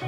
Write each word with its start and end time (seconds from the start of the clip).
Yo 0.00 0.04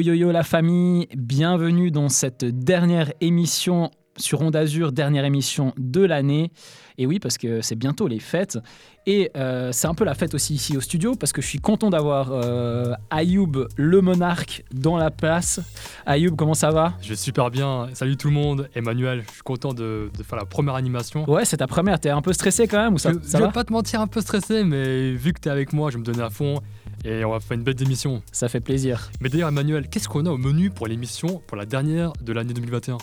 yo 0.00 0.14
yo 0.14 0.32
la 0.32 0.42
famille, 0.42 1.08
bienvenue 1.14 1.90
dans 1.90 2.08
cette 2.08 2.46
dernière 2.46 3.12
émission 3.20 3.90
sur 4.16 4.40
Onde 4.40 4.56
Azur, 4.56 4.92
dernière 4.92 5.24
émission 5.24 5.72
de 5.78 6.00
l'année. 6.04 6.50
Et 6.98 7.06
oui, 7.06 7.18
parce 7.18 7.38
que 7.38 7.60
c'est 7.60 7.74
bientôt 7.74 8.06
les 8.06 8.20
fêtes. 8.20 8.58
Et 9.06 9.30
euh, 9.36 9.72
c'est 9.72 9.86
un 9.88 9.94
peu 9.94 10.04
la 10.04 10.14
fête 10.14 10.32
aussi 10.34 10.54
ici 10.54 10.76
au 10.76 10.80
studio, 10.80 11.14
parce 11.16 11.32
que 11.32 11.42
je 11.42 11.46
suis 11.46 11.58
content 11.58 11.90
d'avoir 11.90 12.28
euh, 12.30 12.94
Ayoub 13.10 13.66
le 13.76 14.00
monarque 14.00 14.64
dans 14.72 14.96
la 14.96 15.10
place. 15.10 15.60
Ayoub, 16.06 16.36
comment 16.36 16.54
ça 16.54 16.70
va? 16.70 16.94
Je 17.02 17.10
vais 17.10 17.16
super 17.16 17.50
bien. 17.50 17.88
Salut 17.94 18.16
tout 18.16 18.28
le 18.28 18.34
monde. 18.34 18.68
Emmanuel, 18.74 19.24
je 19.26 19.32
suis 19.32 19.42
content 19.42 19.74
de, 19.74 20.10
de 20.16 20.22
faire 20.22 20.38
la 20.38 20.44
première 20.46 20.74
animation. 20.76 21.28
Ouais, 21.28 21.44
c'est 21.44 21.56
ta 21.58 21.66
première. 21.66 21.98
T'es 21.98 22.10
un 22.10 22.22
peu 22.22 22.32
stressé 22.32 22.68
quand 22.68 22.82
même 22.82 22.94
ou 22.94 22.98
ça, 22.98 23.12
je, 23.12 23.18
ça 23.28 23.38
je 23.38 23.42
va? 23.42 23.48
vais 23.48 23.52
pas 23.52 23.64
te 23.64 23.72
mentir, 23.72 24.00
un 24.00 24.06
peu 24.06 24.20
stressé, 24.20 24.62
mais 24.64 25.12
vu 25.12 25.32
que 25.32 25.40
t'es 25.40 25.50
avec 25.50 25.72
moi, 25.72 25.90
je 25.90 25.96
vais 25.96 26.00
me 26.00 26.04
donner 26.04 26.22
à 26.22 26.30
fond. 26.30 26.60
Et 27.04 27.22
on 27.24 27.32
va 27.32 27.40
faire 27.40 27.56
une 27.56 27.64
belle 27.64 27.82
émission. 27.82 28.22
Ça 28.32 28.48
fait 28.48 28.60
plaisir. 28.60 29.10
Mais 29.20 29.28
d'ailleurs, 29.28 29.48
Emmanuel, 29.48 29.88
qu'est-ce 29.88 30.08
qu'on 30.08 30.24
a 30.24 30.30
au 30.30 30.38
menu 30.38 30.70
pour 30.70 30.86
l'émission, 30.86 31.42
pour 31.46 31.56
la 31.56 31.66
dernière 31.66 32.12
de 32.22 32.32
l'année 32.32 32.54
2021 32.54 32.96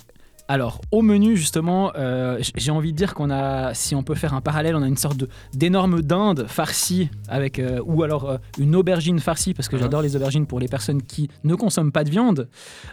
Alors, 0.51 0.81
au 0.91 1.01
menu, 1.01 1.37
justement, 1.37 1.93
euh, 1.95 2.37
j'ai 2.57 2.71
envie 2.71 2.91
de 2.91 2.97
dire 2.97 3.13
qu'on 3.13 3.29
a, 3.31 3.73
si 3.73 3.95
on 3.95 4.03
peut 4.03 4.15
faire 4.15 4.33
un 4.33 4.41
parallèle, 4.41 4.75
on 4.75 4.81
a 4.81 4.87
une 4.87 4.97
sorte 4.97 5.23
d'énorme 5.53 6.01
dinde 6.01 6.43
farcie, 6.45 7.09
avec, 7.29 7.57
euh, 7.57 7.79
ou 7.85 8.03
alors 8.03 8.29
euh, 8.29 8.37
une 8.57 8.75
aubergine 8.75 9.19
farcie, 9.21 9.53
parce 9.53 9.69
que 9.69 9.77
Mhm. 9.77 9.83
j'adore 9.83 10.01
les 10.01 10.17
aubergines 10.17 10.45
pour 10.45 10.59
les 10.59 10.67
personnes 10.67 11.03
qui 11.03 11.29
ne 11.45 11.55
consomment 11.55 11.93
pas 11.93 12.03
de 12.03 12.09
viande. 12.09 12.49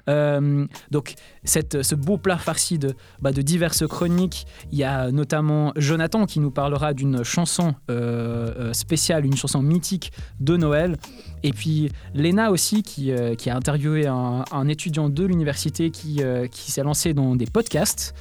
Donc, 0.06 1.14
cette, 1.42 1.82
ce 1.82 1.96
beau 1.96 2.16
plat 2.16 2.38
farci 2.38 2.78
de, 2.78 2.94
bah, 3.20 3.32
de 3.32 3.42
diverses 3.42 3.84
chroniques. 3.88 4.46
Il 4.70 4.78
y 4.78 4.84
a 4.84 5.10
notamment 5.10 5.72
Jonathan 5.74 6.26
qui 6.26 6.38
nous 6.38 6.52
parlera 6.52 6.94
d'une 6.94 7.24
chanson 7.24 7.74
spéciale, 8.72 9.26
une 9.26 9.36
chanson 9.36 9.62
mythique 9.62 10.12
de 10.38 10.56
Noël. 10.56 10.96
Et 11.42 11.52
puis 11.52 11.90
Léna 12.14 12.50
aussi 12.52 12.82
qui, 12.82 13.10
qui 13.36 13.50
a 13.50 13.56
interviewé 13.56 14.06
un, 14.06 14.44
un 14.52 14.68
étudiant 14.68 15.08
de 15.08 15.24
l'université 15.24 15.90
qui, 15.90 16.20
qui 16.52 16.70
s'est 16.70 16.82
lancé 16.84 17.14
dans 17.14 17.34
des 17.34 17.47
podcasts. 17.50 18.14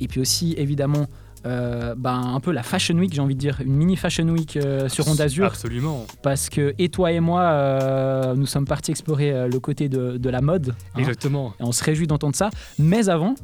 Et 0.00 0.08
puis 0.08 0.20
aussi 0.20 0.54
évidemment 0.58 1.06
euh, 1.44 1.94
ben, 1.96 2.34
un 2.34 2.40
peu 2.40 2.52
la 2.52 2.62
Fashion 2.62 2.96
Week, 2.96 3.12
j'ai 3.12 3.20
envie 3.20 3.34
de 3.34 3.40
dire, 3.40 3.60
une 3.64 3.74
mini 3.74 3.96
Fashion 3.96 4.28
Week 4.28 4.56
euh, 4.56 4.88
sur 4.88 5.08
Onde 5.08 5.20
Azur. 5.20 5.46
Absolument. 5.46 6.06
Parce 6.22 6.48
que 6.48 6.74
et 6.78 6.88
toi 6.88 7.10
et 7.12 7.20
moi, 7.20 7.42
euh, 7.42 8.34
nous 8.34 8.46
sommes 8.46 8.66
partis 8.66 8.92
explorer 8.92 9.48
le 9.48 9.58
côté 9.60 9.88
de, 9.88 10.16
de 10.18 10.30
la 10.30 10.40
mode. 10.40 10.74
hein. 10.94 10.98
Exactement. 11.00 11.54
Et 11.58 11.64
on 11.64 11.72
se 11.72 11.82
réjouit 11.82 12.06
d'entendre 12.06 12.36
ça. 12.36 12.50
Mais 12.78 13.08
avant, 13.08 13.34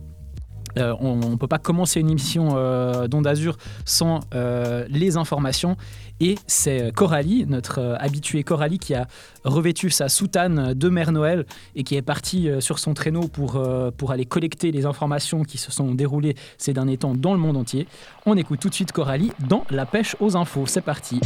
euh, 0.79 0.95
on 1.01 1.17
ne 1.17 1.37
peut 1.37 1.49
pas 1.49 1.59
commencer 1.59 2.01
une 2.01 2.11
émission 2.11 2.51
euh, 2.57 3.09
d'Onde 3.09 3.27
Azur 3.27 3.57
sans 3.85 4.21
euh, 4.35 4.87
les 4.89 5.17
informations. 5.17 5.77
Et 6.21 6.37
c'est 6.47 6.93
Coralie, 6.95 7.47
notre 7.47 7.81
euh, 7.81 7.97
habituée 7.99 8.43
Coralie, 8.43 8.79
qui 8.79 8.95
a 8.95 9.07
revêtu 9.45 9.89
sa 9.91 10.09
soutane 10.09 10.75
de 10.75 10.89
Mère 10.89 11.13
Noël 11.13 11.47
et 11.77 11.85
qui 11.85 11.95
est 11.95 12.03
partie 12.03 12.49
euh, 12.49 12.61
sur 12.61 12.79
son 12.81 12.93
traîneau 12.93 13.29
pour, 13.29 13.57
euh, 13.57 13.91
pour 13.97 14.11
aller 14.11 14.25
collecter 14.25 14.73
les 14.73 14.85
informations 14.85 15.45
qui 15.45 15.59
se 15.59 15.71
sont 15.71 15.95
déroulées 15.95 16.35
ces 16.57 16.73
derniers 16.73 16.99
temps 16.99 17.15
dans 17.15 17.33
le 17.33 17.39
monde 17.39 17.57
entier. 17.57 17.87
On 18.27 18.37
écoute 18.37 18.59
tout 18.61 18.69
de 18.69 18.75
suite 18.75 18.91
Coralie 18.91 19.31
dans 19.49 19.65
La 19.71 19.87
pêche 19.87 20.17
aux 20.19 20.37
infos. 20.37 20.67
C'est 20.67 20.81
parti. 20.81 21.21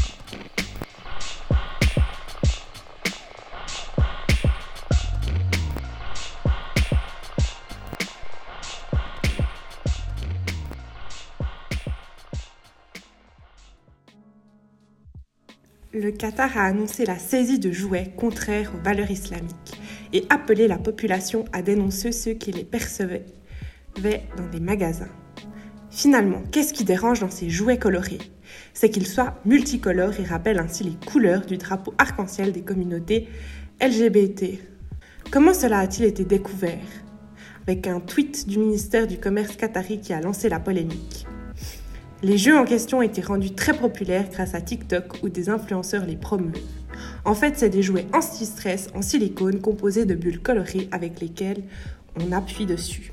Le 15.94 16.10
Qatar 16.10 16.56
a 16.56 16.64
annoncé 16.64 17.04
la 17.04 17.18
saisie 17.18 17.58
de 17.58 17.70
jouets 17.70 18.14
contraires 18.16 18.72
aux 18.74 18.82
valeurs 18.82 19.10
islamiques 19.10 19.78
et 20.14 20.24
appelé 20.30 20.66
la 20.66 20.78
population 20.78 21.44
à 21.52 21.60
dénoncer 21.60 22.12
ceux 22.12 22.32
qui 22.32 22.50
les 22.50 22.64
percevaient 22.64 23.26
dans 24.02 24.48
des 24.50 24.60
magasins. 24.60 25.10
Finalement, 25.90 26.42
qu'est-ce 26.50 26.72
qui 26.72 26.84
dérange 26.84 27.20
dans 27.20 27.30
ces 27.30 27.50
jouets 27.50 27.76
colorés? 27.76 28.20
C'est 28.72 28.88
qu'ils 28.88 29.06
soient 29.06 29.38
multicolores 29.44 30.18
et 30.18 30.24
rappellent 30.24 30.60
ainsi 30.60 30.82
les 30.82 30.96
couleurs 31.06 31.44
du 31.44 31.58
drapeau 31.58 31.92
arc-en-ciel 31.98 32.52
des 32.52 32.62
communautés 32.62 33.28
LGBT. 33.82 34.60
Comment 35.30 35.52
cela 35.52 35.80
a-t-il 35.80 36.06
été 36.06 36.24
découvert? 36.24 36.78
Avec 37.66 37.86
un 37.86 38.00
tweet 38.00 38.48
du 38.48 38.58
ministère 38.58 39.06
du 39.06 39.18
Commerce 39.18 39.56
qatari 39.56 40.00
qui 40.00 40.14
a 40.14 40.22
lancé 40.22 40.48
la 40.48 40.58
polémique. 40.58 41.26
Les 42.24 42.38
jeux 42.38 42.56
en 42.56 42.64
question 42.64 43.02
été 43.02 43.20
rendus 43.20 43.52
très 43.52 43.74
populaires 43.74 44.28
grâce 44.30 44.54
à 44.54 44.60
TikTok 44.60 45.24
où 45.24 45.28
des 45.28 45.48
influenceurs 45.48 46.06
les 46.06 46.14
promeuvent. 46.14 46.52
En 47.24 47.34
fait, 47.34 47.54
c'est 47.56 47.68
des 47.68 47.82
jouets 47.82 48.06
anti-stress 48.12 48.90
en 48.94 49.02
silicone 49.02 49.60
composés 49.60 50.04
de 50.04 50.14
bulles 50.14 50.40
colorées 50.40 50.88
avec 50.92 51.20
lesquelles 51.20 51.64
on 52.20 52.30
appuie 52.30 52.64
dessus. 52.64 53.12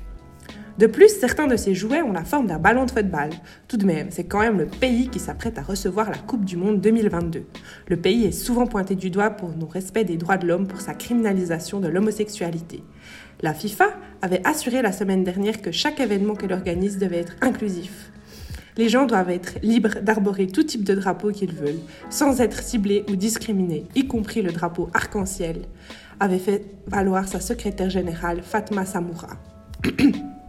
De 0.78 0.86
plus, 0.86 1.08
certains 1.08 1.48
de 1.48 1.56
ces 1.56 1.74
jouets 1.74 2.02
ont 2.02 2.12
la 2.12 2.24
forme 2.24 2.46
d'un 2.46 2.60
ballon 2.60 2.84
de 2.84 2.90
football. 2.92 3.30
Tout 3.66 3.78
de 3.78 3.84
même, 3.84 4.12
c'est 4.12 4.24
quand 4.24 4.38
même 4.38 4.58
le 4.58 4.66
pays 4.66 5.08
qui 5.08 5.18
s'apprête 5.18 5.58
à 5.58 5.62
recevoir 5.62 6.08
la 6.08 6.16
Coupe 6.16 6.44
du 6.44 6.56
Monde 6.56 6.80
2022. 6.80 7.42
Le 7.88 7.96
pays 7.96 8.26
est 8.26 8.32
souvent 8.32 8.68
pointé 8.68 8.94
du 8.94 9.10
doigt 9.10 9.30
pour 9.30 9.56
non-respect 9.56 10.04
des 10.04 10.18
droits 10.18 10.38
de 10.38 10.46
l'homme 10.46 10.68
pour 10.68 10.80
sa 10.80 10.94
criminalisation 10.94 11.80
de 11.80 11.88
l'homosexualité. 11.88 12.84
La 13.42 13.54
FIFA 13.54 13.88
avait 14.22 14.46
assuré 14.46 14.82
la 14.82 14.92
semaine 14.92 15.24
dernière 15.24 15.60
que 15.60 15.72
chaque 15.72 15.98
événement 15.98 16.36
qu'elle 16.36 16.52
organise 16.52 16.98
devait 16.98 17.18
être 17.18 17.34
inclusif. 17.40 18.12
Les 18.76 18.88
gens 18.88 19.06
doivent 19.06 19.30
être 19.30 19.58
libres 19.62 20.00
d'arborer 20.00 20.46
tout 20.46 20.62
type 20.62 20.84
de 20.84 20.94
drapeau 20.94 21.30
qu'ils 21.30 21.54
veulent, 21.54 21.80
sans 22.08 22.40
être 22.40 22.62
ciblés 22.62 23.04
ou 23.10 23.16
discriminés, 23.16 23.86
y 23.94 24.06
compris 24.06 24.42
le 24.42 24.52
drapeau 24.52 24.88
arc-en-ciel, 24.94 25.62
avait 26.18 26.38
fait 26.38 26.66
valoir 26.86 27.26
sa 27.28 27.40
secrétaire 27.40 27.90
générale 27.90 28.42
Fatma 28.42 28.84
Samoura. 28.84 29.36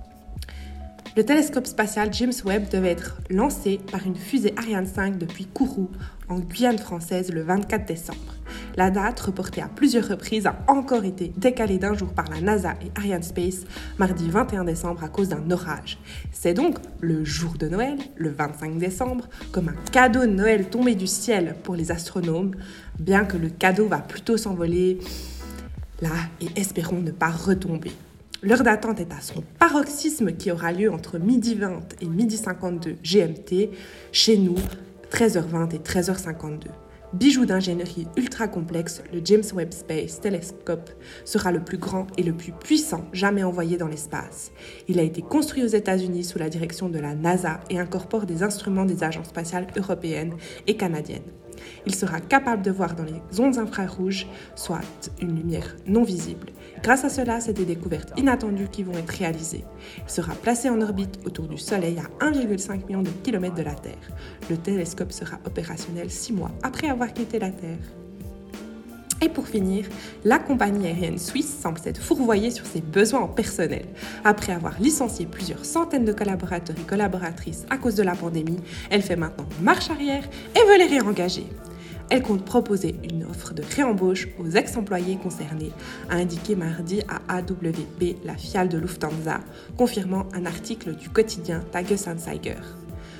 Le 1.17 1.25
télescope 1.25 1.67
spatial 1.67 2.13
James 2.13 2.31
Webb 2.45 2.69
devait 2.69 2.91
être 2.91 3.17
lancé 3.29 3.81
par 3.91 4.05
une 4.05 4.15
fusée 4.15 4.53
Ariane 4.55 4.85
5 4.85 5.17
depuis 5.17 5.45
Kourou, 5.45 5.89
en 6.29 6.39
Guyane 6.39 6.77
française, 6.77 7.33
le 7.33 7.41
24 7.41 7.85
décembre. 7.85 8.35
La 8.77 8.91
date, 8.91 9.19
reportée 9.19 9.61
à 9.61 9.67
plusieurs 9.67 10.07
reprises, 10.07 10.47
a 10.47 10.57
encore 10.69 11.03
été 11.03 11.33
décalée 11.35 11.79
d'un 11.79 11.95
jour 11.95 12.13
par 12.13 12.29
la 12.29 12.39
NASA 12.39 12.75
et 12.81 12.97
Ariane 12.97 13.23
Space, 13.23 13.65
mardi 13.99 14.29
21 14.29 14.63
décembre 14.63 15.03
à 15.03 15.09
cause 15.09 15.27
d'un 15.27 15.51
orage. 15.51 15.97
C'est 16.31 16.53
donc 16.53 16.77
le 17.01 17.25
jour 17.25 17.55
de 17.59 17.67
Noël, 17.67 17.97
le 18.15 18.29
25 18.29 18.77
décembre, 18.77 19.27
comme 19.51 19.67
un 19.67 19.91
cadeau 19.91 20.21
de 20.21 20.27
Noël 20.27 20.69
tombé 20.69 20.95
du 20.95 21.07
ciel 21.07 21.57
pour 21.61 21.75
les 21.75 21.91
astronomes, 21.91 22.55
bien 22.99 23.25
que 23.25 23.35
le 23.35 23.49
cadeau 23.49 23.89
va 23.89 23.97
plutôt 23.97 24.37
s'envoler 24.37 24.99
là 26.01 26.09
et 26.39 26.47
espérons 26.55 27.01
ne 27.01 27.11
pas 27.11 27.31
retomber. 27.31 27.91
L'heure 28.43 28.63
d'attente 28.63 28.99
est 28.99 29.13
à 29.13 29.21
son 29.21 29.43
paroxysme 29.59 30.31
qui 30.31 30.49
aura 30.49 30.71
lieu 30.71 30.91
entre 30.91 31.19
midi 31.19 31.53
20 31.53 32.01
et 32.01 32.07
midi 32.07 32.37
52 32.37 32.95
GMT, 33.03 33.69
chez 34.11 34.35
nous 34.39 34.55
13h20 35.11 35.75
et 35.75 35.77
13h52. 35.77 36.69
Bijou 37.13 37.45
d'ingénierie 37.45 38.07
ultra 38.17 38.47
complexe, 38.47 39.03
le 39.13 39.21
James 39.23 39.43
Webb 39.53 39.73
Space 39.73 40.21
Telescope 40.21 40.89
sera 41.23 41.51
le 41.51 41.63
plus 41.63 41.77
grand 41.77 42.07
et 42.17 42.23
le 42.23 42.33
plus 42.33 42.51
puissant 42.51 43.05
jamais 43.13 43.43
envoyé 43.43 43.77
dans 43.77 43.87
l'espace. 43.87 44.51
Il 44.87 44.97
a 44.97 45.03
été 45.03 45.21
construit 45.21 45.63
aux 45.63 45.67
États-Unis 45.67 46.23
sous 46.23 46.39
la 46.39 46.49
direction 46.49 46.89
de 46.89 46.97
la 46.97 47.13
NASA 47.13 47.59
et 47.69 47.77
incorpore 47.77 48.25
des 48.25 48.41
instruments 48.41 48.85
des 48.85 49.03
agences 49.03 49.27
spatiales 49.27 49.67
européennes 49.77 50.33
et 50.65 50.77
canadiennes. 50.77 51.21
Il 51.85 51.93
sera 51.93 52.19
capable 52.19 52.63
de 52.63 52.71
voir 52.71 52.95
dans 52.95 53.03
les 53.03 53.39
ondes 53.39 53.59
infrarouges, 53.59 54.25
soit 54.55 55.11
une 55.21 55.35
lumière 55.35 55.75
non 55.85 56.03
visible. 56.03 56.47
Grâce 56.83 57.05
à 57.05 57.09
cela, 57.09 57.39
c'est 57.39 57.53
des 57.53 57.65
découvertes 57.65 58.11
inattendues 58.17 58.67
qui 58.71 58.81
vont 58.81 58.93
être 58.93 59.09
réalisées. 59.09 59.63
Il 60.03 60.09
sera 60.09 60.33
placé 60.33 60.67
en 60.69 60.81
orbite 60.81 61.19
autour 61.25 61.47
du 61.47 61.57
Soleil 61.57 61.99
à 61.99 62.25
1,5 62.25 62.87
million 62.87 63.03
de 63.03 63.09
kilomètres 63.23 63.55
de 63.55 63.61
la 63.61 63.75
Terre. 63.75 64.09
Le 64.49 64.57
télescope 64.57 65.11
sera 65.11 65.37
opérationnel 65.45 66.09
six 66.09 66.33
mois 66.33 66.51
après 66.63 66.89
avoir 66.89 67.13
quitté 67.13 67.37
la 67.37 67.51
Terre. 67.51 67.77
Et 69.23 69.29
pour 69.29 69.47
finir, 69.47 69.85
la 70.25 70.39
compagnie 70.39 70.87
aérienne 70.87 71.19
suisse 71.19 71.55
semble 71.61 71.77
s'être 71.77 72.01
fourvoyée 72.01 72.49
sur 72.49 72.65
ses 72.65 72.81
besoins 72.81 73.21
en 73.21 73.27
personnel. 73.27 73.85
Après 74.23 74.51
avoir 74.51 74.81
licencié 74.81 75.27
plusieurs 75.27 75.63
centaines 75.63 76.05
de 76.05 76.13
collaborateurs 76.13 76.75
et 76.79 76.87
collaboratrices 76.87 77.67
à 77.69 77.77
cause 77.77 77.93
de 77.93 78.01
la 78.01 78.15
pandémie, 78.15 78.57
elle 78.89 79.03
fait 79.03 79.15
maintenant 79.15 79.45
marche 79.61 79.91
arrière 79.91 80.27
et 80.55 80.67
veut 80.67 80.79
les 80.79 80.97
réengager. 80.97 81.45
Elle 82.11 82.23
compte 82.23 82.43
proposer 82.43 82.95
une 83.09 83.23
offre 83.23 83.53
de 83.53 83.63
réembauche 83.63 84.27
aux 84.37 84.49
ex-employés 84.49 85.15
concernés, 85.15 85.71
a 86.09 86.15
indiqué 86.17 86.57
mardi 86.57 87.01
à 87.07 87.37
AWP 87.37 88.17
la 88.25 88.35
fiale 88.35 88.67
de 88.67 88.77
Lufthansa, 88.77 89.39
confirmant 89.77 90.27
un 90.33 90.45
article 90.45 90.93
du 90.93 91.07
quotidien 91.07 91.63
Tagesanzeiger. 91.71 92.59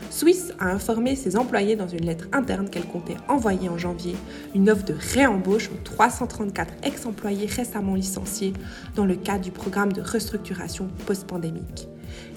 Swiss 0.10 0.52
a 0.60 0.72
informé 0.72 1.16
ses 1.16 1.38
employés 1.38 1.78
dans 1.78 1.88
une 1.88 2.06
lettre 2.06 2.28
interne 2.34 2.70
qu'elle 2.70 2.86
comptait 2.86 3.16
envoyer 3.30 3.70
en 3.70 3.78
janvier 3.78 4.18
une 4.54 4.70
offre 4.70 4.84
de 4.84 4.96
réembauche 5.14 5.70
aux 5.70 5.82
334 5.86 6.74
ex-employés 6.84 7.48
récemment 7.48 7.96
licenciés 7.96 8.52
dans 8.98 9.06
le 9.06 9.16
cadre 9.16 9.46
du 9.46 9.52
programme 9.52 9.94
de 9.94 10.02
restructuration 10.02 10.90
post-pandémique. 11.06 11.88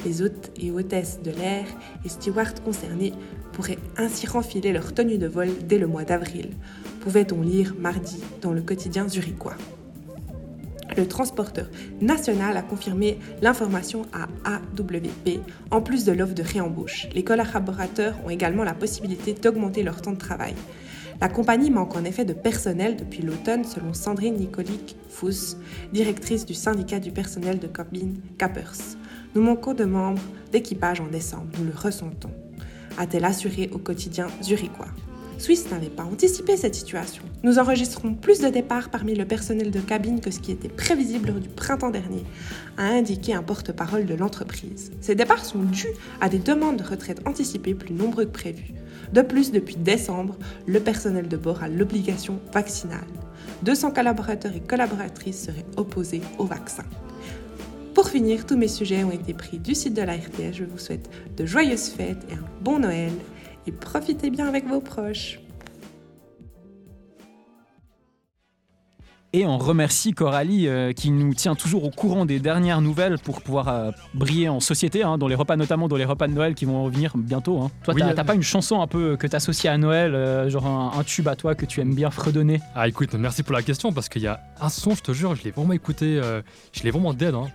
Les 0.04 0.22
hôtes 0.22 0.52
et 0.56 0.70
hôtesses 0.70 1.18
de 1.20 1.32
l'air 1.32 1.66
et 2.04 2.08
stewards 2.08 2.62
concernés 2.64 3.12
pourraient 3.54 3.78
ainsi 3.96 4.26
renfiler 4.26 4.72
leur 4.72 4.92
tenue 4.92 5.18
de 5.18 5.26
vol 5.26 5.48
dès 5.66 5.78
le 5.78 5.86
mois 5.86 6.04
d'avril, 6.04 6.50
pouvait-on 7.00 7.40
lire 7.40 7.74
mardi 7.78 8.20
dans 8.42 8.52
le 8.52 8.62
quotidien 8.62 9.08
zurichois. 9.08 9.56
Le 10.96 11.08
transporteur 11.08 11.68
national 12.00 12.56
a 12.56 12.62
confirmé 12.62 13.18
l'information 13.42 14.02
à 14.12 14.28
AWP, 14.48 15.40
en 15.70 15.80
plus 15.80 16.04
de 16.04 16.12
l'offre 16.12 16.34
de 16.34 16.42
réembauche. 16.42 17.08
Les 17.14 17.24
collaborateurs 17.24 18.14
ont 18.24 18.30
également 18.30 18.64
la 18.64 18.74
possibilité 18.74 19.32
d'augmenter 19.32 19.82
leur 19.82 20.02
temps 20.02 20.12
de 20.12 20.18
travail. 20.18 20.54
La 21.20 21.28
compagnie 21.28 21.70
manque 21.70 21.96
en 21.96 22.04
effet 22.04 22.24
de 22.24 22.32
personnel 22.32 22.96
depuis 22.96 23.22
l'automne, 23.22 23.64
selon 23.64 23.94
Sandrine 23.94 24.36
Nicolic 24.36 24.96
Fuss, 25.08 25.56
directrice 25.92 26.44
du 26.44 26.54
syndicat 26.54 27.00
du 27.00 27.12
personnel 27.12 27.58
de 27.58 27.66
cabine 27.66 28.20
Capers. 28.36 28.96
Nous 29.34 29.42
manquons 29.42 29.74
de 29.74 29.84
membres 29.84 30.22
d'équipage 30.52 31.00
en 31.00 31.06
décembre, 31.06 31.46
nous 31.58 31.64
le 31.64 31.72
ressentons, 31.76 32.30
a-t-elle 32.98 33.24
assuré 33.24 33.70
au 33.72 33.78
quotidien 33.78 34.26
zurichois. 34.42 34.88
Swiss 35.38 35.70
n'avait 35.70 35.88
pas 35.88 36.04
anticipé 36.04 36.56
cette 36.56 36.74
situation. 36.74 37.22
Nous 37.42 37.58
enregistrons 37.58 38.14
plus 38.14 38.40
de 38.40 38.48
départs 38.48 38.88
parmi 38.88 39.14
le 39.14 39.24
personnel 39.24 39.70
de 39.70 39.80
cabine 39.80 40.20
que 40.20 40.30
ce 40.30 40.38
qui 40.38 40.52
était 40.52 40.68
prévisible 40.68 41.38
du 41.40 41.48
printemps 41.48 41.90
dernier, 41.90 42.24
a 42.76 42.84
indiqué 42.84 43.34
un 43.34 43.42
porte-parole 43.42 44.06
de 44.06 44.14
l'entreprise. 44.14 44.92
Ces 45.00 45.14
départs 45.14 45.44
sont 45.44 45.62
dus 45.62 45.88
à 46.20 46.28
des 46.28 46.38
demandes 46.38 46.76
de 46.76 46.84
retraite 46.84 47.20
anticipées 47.26 47.74
plus 47.74 47.92
nombreuses 47.92 48.26
que 48.26 48.30
prévues. 48.30 48.74
De 49.12 49.22
plus, 49.22 49.52
depuis 49.52 49.76
décembre, 49.76 50.36
le 50.66 50.80
personnel 50.80 51.28
de 51.28 51.36
bord 51.36 51.62
a 51.62 51.68
l'obligation 51.68 52.40
vaccinale. 52.52 53.04
200 53.62 53.90
collaborateurs 53.92 54.54
et 54.54 54.60
collaboratrices 54.60 55.44
seraient 55.44 55.66
opposés 55.76 56.22
au 56.38 56.44
vaccin. 56.44 56.84
Pour 57.94 58.08
finir, 58.08 58.44
tous 58.44 58.56
mes 58.56 58.68
sujets 58.68 59.04
ont 59.04 59.12
été 59.12 59.34
pris 59.34 59.58
du 59.58 59.74
site 59.74 59.94
de 59.94 60.02
la 60.02 60.14
RTS. 60.14 60.52
Je 60.54 60.64
vous 60.64 60.78
souhaite 60.78 61.08
de 61.36 61.46
joyeuses 61.46 61.88
fêtes 61.90 62.26
et 62.28 62.34
un 62.34 62.44
bon 62.60 62.80
Noël 62.80 63.12
et 63.66 63.72
profitez 63.72 64.30
bien 64.30 64.48
avec 64.48 64.66
vos 64.66 64.80
proches. 64.80 65.38
Et 69.32 69.46
on 69.46 69.58
remercie 69.58 70.12
Coralie 70.12 70.68
euh, 70.68 70.92
qui 70.92 71.10
nous 71.10 71.34
tient 71.34 71.56
toujours 71.56 71.82
au 71.84 71.90
courant 71.90 72.24
des 72.24 72.38
dernières 72.38 72.80
nouvelles 72.80 73.18
pour 73.18 73.42
pouvoir 73.42 73.68
euh, 73.68 73.90
briller 74.14 74.48
en 74.48 74.60
société, 74.60 75.02
hein, 75.02 75.18
dans 75.18 75.26
les 75.26 75.34
repas 75.34 75.56
notamment, 75.56 75.88
dans 75.88 75.96
les 75.96 76.04
repas 76.04 76.28
de 76.28 76.32
Noël 76.32 76.54
qui 76.54 76.66
vont 76.66 76.84
revenir 76.84 77.16
bientôt. 77.16 77.60
hein. 77.60 77.70
Toi, 77.82 77.94
Oui, 77.94 78.00
t'as 78.00 78.10
euh, 78.10 78.14
t'as 78.14 78.22
pas 78.22 78.34
une 78.36 78.44
chanson 78.44 78.80
un 78.80 78.86
peu 78.86 79.16
que 79.16 79.26
t'associes 79.26 79.68
à 79.72 79.76
Noël, 79.76 80.14
euh, 80.14 80.48
genre 80.50 80.66
un, 80.66 80.92
un 80.96 81.02
tube 81.02 81.26
à 81.26 81.34
toi 81.34 81.56
que 81.56 81.66
tu 81.66 81.80
aimes 81.80 81.96
bien 81.96 82.12
fredonner? 82.12 82.60
Ah 82.76 82.86
écoute, 82.86 83.12
merci 83.14 83.42
pour 83.42 83.54
la 83.54 83.62
question 83.62 83.92
parce 83.92 84.08
qu'il 84.08 84.22
y 84.22 84.28
a 84.28 84.38
un 84.60 84.68
son, 84.68 84.94
je 84.94 85.02
te 85.02 85.10
jure, 85.12 85.34
je 85.34 85.42
l'ai 85.42 85.50
vraiment 85.50 85.72
écouté, 85.72 86.20
euh, 86.22 86.40
je 86.72 86.84
l'ai 86.84 86.92
vraiment 86.92 87.12
dead. 87.12 87.34
Hein, 87.34 87.48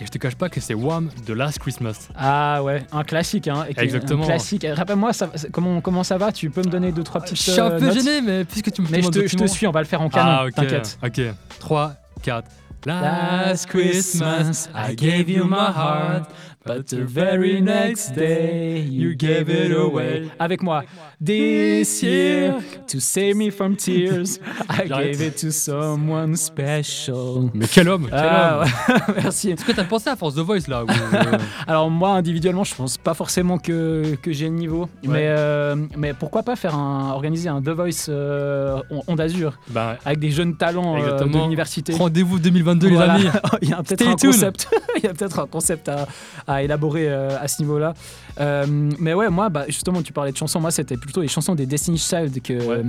et 0.00 0.04
je 0.06 0.10
te 0.10 0.18
cache 0.18 0.34
pas 0.34 0.48
que 0.48 0.60
c'est 0.60 0.74
Wham 0.74 1.10
de 1.26 1.32
Last 1.32 1.58
Christmas. 1.58 2.08
Ah 2.16 2.62
ouais, 2.62 2.84
un 2.92 3.02
classique. 3.04 3.48
Hein, 3.48 3.64
et 3.68 3.80
Exactement. 3.80 4.24
Un 4.24 4.26
classique. 4.26 4.66
Rappelle-moi, 4.70 5.12
ça- 5.12 5.30
comment, 5.52 5.80
comment 5.80 6.04
ça 6.04 6.18
va? 6.18 6.32
Tu 6.32 6.50
peux 6.50 6.60
me 6.62 6.70
donner 6.70 6.92
deux, 6.92 7.02
trois 7.02 7.20
petites 7.20 7.36
je 7.38 7.50
suis 7.50 7.60
un 7.60 7.70
euh, 7.70 7.78
peu 7.78 7.86
notes 7.86 7.94
gêné, 7.94 8.20
mais 8.20 8.44
puisque 8.44 8.72
tu 8.72 8.82
me 8.82 8.88
Mais 8.90 9.02
je 9.02 9.08
te, 9.08 9.26
je 9.26 9.36
te 9.36 9.46
suis, 9.46 9.66
on 9.66 9.70
va 9.72 9.80
le 9.80 9.86
faire 9.86 10.00
en 10.02 10.08
canon, 10.08 10.30
Ah 10.40 10.44
ok, 10.46 10.54
t'inquiète. 10.54 10.98
ok. 11.02 11.20
3, 11.60 11.94
4. 12.22 12.48
Last 12.84 13.66
Christmas, 13.66 14.68
I 14.74 14.94
gave 14.94 15.28
you 15.28 15.44
my 15.44 15.72
heart, 15.74 16.28
but 16.66 16.86
the 16.88 17.04
very 17.06 17.60
next 17.60 18.14
day, 18.14 18.80
you 18.80 19.14
gave 19.14 19.48
it 19.48 19.72
away. 19.72 20.28
Avec 20.38 20.62
moi, 20.62 20.82
this 21.24 22.02
year, 22.02 22.54
to 22.88 22.98
save 23.00 23.36
me 23.36 23.50
from 23.50 23.76
tears, 23.76 24.38
I 24.68 24.86
gave 24.88 25.20
it 25.20 25.36
to 25.40 25.50
someone 25.50 26.36
special. 26.36 27.50
Mais 27.54 27.66
quel 27.68 27.88
homme, 27.88 28.06
quel 28.08 28.18
Ah, 28.18 28.62
homme. 28.62 29.14
merci. 29.22 29.50
Est-ce 29.50 29.64
que 29.64 29.72
t'as 29.72 29.84
pensé 29.84 30.10
à 30.10 30.16
Force 30.16 30.34
The 30.34 30.40
Voice 30.40 30.66
là 30.68 30.84
euh, 30.88 31.38
Alors 31.66 31.90
moi 31.90 32.10
individuellement, 32.10 32.64
je 32.64 32.74
pense 32.74 32.98
pas 32.98 33.14
forcément 33.14 33.58
que, 33.58 34.16
que 34.22 34.32
j'ai 34.32 34.46
le 34.48 34.54
niveau, 34.54 34.88
mais, 35.04 35.26
euh, 35.28 35.76
mais 35.96 36.12
pourquoi 36.14 36.42
pas 36.42 36.56
faire 36.56 36.74
un, 36.74 37.10
organiser 37.12 37.48
un 37.48 37.62
The 37.62 37.70
Voice 37.70 38.06
euh, 38.08 38.80
Onde 39.06 39.20
Azur 39.20 39.58
bah, 39.70 39.96
avec 40.04 40.18
des 40.18 40.30
jeunes 40.30 40.56
talents 40.56 40.96
euh, 41.00 41.20
de 41.20 41.38
l'université. 41.38 41.94
Rendez-vous 41.94 42.38
2022 42.38 42.88
Voilà. 42.90 43.18
les 43.18 43.26
amis. 43.26 43.36
Il 43.62 43.68
y 43.70 43.72
a 43.72 43.82
peut-être 43.82 44.06
un 44.08 44.16
concept. 44.16 44.68
Il 44.98 45.04
y 45.04 45.06
a 45.06 45.14
peut-être 45.14 45.38
un 45.40 45.46
concept 45.46 45.88
à, 45.88 46.06
à 46.46 46.55
élaborer 46.62 47.08
euh, 47.08 47.38
à 47.40 47.48
ce 47.48 47.62
niveau-là. 47.62 47.94
Euh, 48.40 48.66
mais 48.98 49.14
ouais, 49.14 49.28
moi, 49.30 49.48
bah, 49.48 49.64
justement, 49.68 50.02
tu 50.02 50.12
parlais 50.12 50.32
de 50.32 50.36
chansons. 50.36 50.60
Moi, 50.60 50.70
c'était 50.70 50.96
plutôt 50.96 51.22
les 51.22 51.28
chansons 51.28 51.54
des 51.54 51.66
Destiny's 51.66 52.08
Child 52.08 52.42
que. 52.42 52.64
Ouais. 52.66 52.82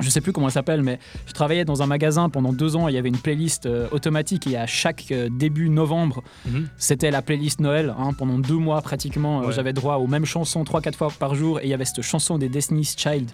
Je 0.00 0.08
sais 0.10 0.20
plus 0.22 0.32
comment 0.32 0.48
elle 0.48 0.52
s'appelle, 0.52 0.82
mais 0.82 0.98
je 1.26 1.32
travaillais 1.32 1.64
dans 1.64 1.80
un 1.82 1.86
magasin 1.86 2.28
pendant 2.28 2.52
deux 2.52 2.74
ans. 2.74 2.88
Il 2.88 2.94
y 2.94 2.98
avait 2.98 3.10
une 3.10 3.18
playlist 3.18 3.66
euh, 3.66 3.86
automatique 3.92 4.46
et 4.48 4.56
à 4.56 4.66
chaque 4.66 5.04
euh, 5.12 5.28
début 5.30 5.68
novembre, 5.68 6.24
Mhm. 6.46 6.66
c'était 6.76 7.12
la 7.12 7.22
playlist 7.22 7.60
Noël. 7.60 7.94
hein. 7.96 8.12
pendant 8.14 8.38
deux 8.38 8.56
mois 8.56 8.80
pratiquement, 8.82 9.42
euh, 9.42 9.46
Ouais. 9.46 9.52
j'avais 9.52 9.72
droit 9.72 9.96
aux 9.96 10.08
mêmes 10.08 10.24
chansons 10.24 10.64
trois 10.64 10.80
quatre 10.80 10.96
fois 10.96 11.08
par 11.16 11.36
jour 11.36 11.60
et 11.60 11.64
il 11.64 11.68
y 11.68 11.74
avait 11.74 11.84
cette 11.84 12.02
chanson 12.02 12.36
des 12.38 12.48
Destiny's 12.48 12.96
Child. 12.98 13.30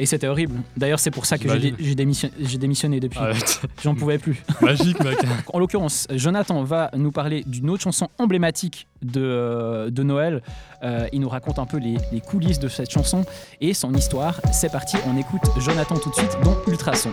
Et 0.00 0.06
c'était 0.06 0.28
horrible. 0.28 0.54
D'ailleurs, 0.76 1.00
c'est 1.00 1.10
pour 1.10 1.26
ça 1.26 1.38
que 1.38 1.42
j'ai 1.44 1.48
J'imagine. 1.48 1.74
dé- 1.76 1.84
j'ai 1.84 1.94
démission- 1.96 2.30
j'ai 2.40 2.58
démissionné 2.58 3.00
depuis. 3.00 3.18
Ah, 3.20 3.32
J'en 3.82 3.94
pouvais 3.94 4.18
plus. 4.18 4.42
magique 4.60 5.02
mec. 5.02 5.18
En 5.52 5.58
l'occurrence, 5.58 6.06
Jonathan 6.14 6.62
va 6.62 6.90
nous 6.96 7.10
parler 7.10 7.42
d'une 7.46 7.68
autre 7.70 7.82
chanson 7.82 8.08
emblématique 8.18 8.86
de, 9.02 9.20
euh, 9.22 9.90
de 9.90 10.02
Noël. 10.04 10.42
Euh, 10.84 11.06
il 11.12 11.20
nous 11.20 11.28
raconte 11.28 11.58
un 11.58 11.66
peu 11.66 11.78
les, 11.78 11.96
les 12.12 12.20
coulisses 12.20 12.58
de 12.60 12.68
cette 12.68 12.90
chanson 12.90 13.24
et 13.60 13.74
son 13.74 13.92
histoire. 13.94 14.40
C'est 14.52 14.70
parti, 14.70 14.96
on 15.06 15.16
écoute 15.16 15.42
Jonathan 15.58 15.96
tout 15.96 16.10
de 16.10 16.14
suite 16.14 16.36
dans 16.44 16.56
Ultrason. 16.68 17.10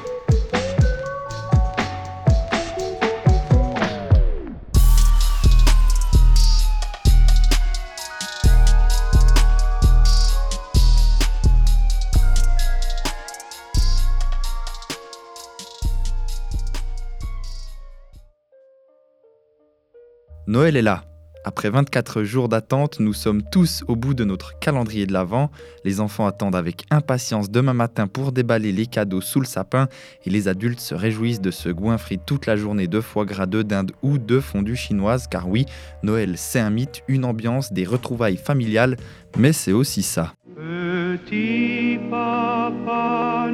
Noël 20.55 20.77
est 20.77 20.81
là. 20.81 21.03
Après 21.43 21.69
24 21.69 22.23
jours 22.23 22.47
d'attente, 22.47 23.01
nous 23.01 23.11
sommes 23.11 23.43
tous 23.43 23.83
au 23.89 23.97
bout 23.97 24.13
de 24.13 24.23
notre 24.23 24.57
calendrier 24.57 25.05
de 25.05 25.11
l'Avent. 25.11 25.51
Les 25.83 25.99
enfants 25.99 26.27
attendent 26.27 26.55
avec 26.55 26.85
impatience 26.91 27.51
demain 27.51 27.73
matin 27.73 28.07
pour 28.07 28.31
déballer 28.31 28.71
les 28.71 28.85
cadeaux 28.85 29.19
sous 29.19 29.41
le 29.41 29.45
sapin 29.45 29.89
et 30.23 30.29
les 30.29 30.47
adultes 30.47 30.79
se 30.79 30.95
réjouissent 30.95 31.41
de 31.41 31.51
se 31.51 31.67
goinfrer 31.67 32.17
toute 32.25 32.45
la 32.45 32.55
journée 32.55 32.87
de 32.87 33.01
foie 33.01 33.25
gras 33.25 33.47
de 33.47 33.63
dinde 33.63 33.91
ou 34.01 34.17
de 34.17 34.39
fondue 34.39 34.77
chinoise 34.77 35.27
car 35.27 35.49
oui, 35.49 35.65
Noël 36.03 36.35
c'est 36.37 36.61
un 36.61 36.69
mythe, 36.69 37.03
une 37.09 37.25
ambiance, 37.25 37.73
des 37.73 37.83
retrouvailles 37.83 38.37
familiales, 38.37 38.95
mais 39.37 39.51
c'est 39.51 39.73
aussi 39.73 40.03
ça. 40.03 40.31
Petit 40.55 41.99
papa 42.09 43.49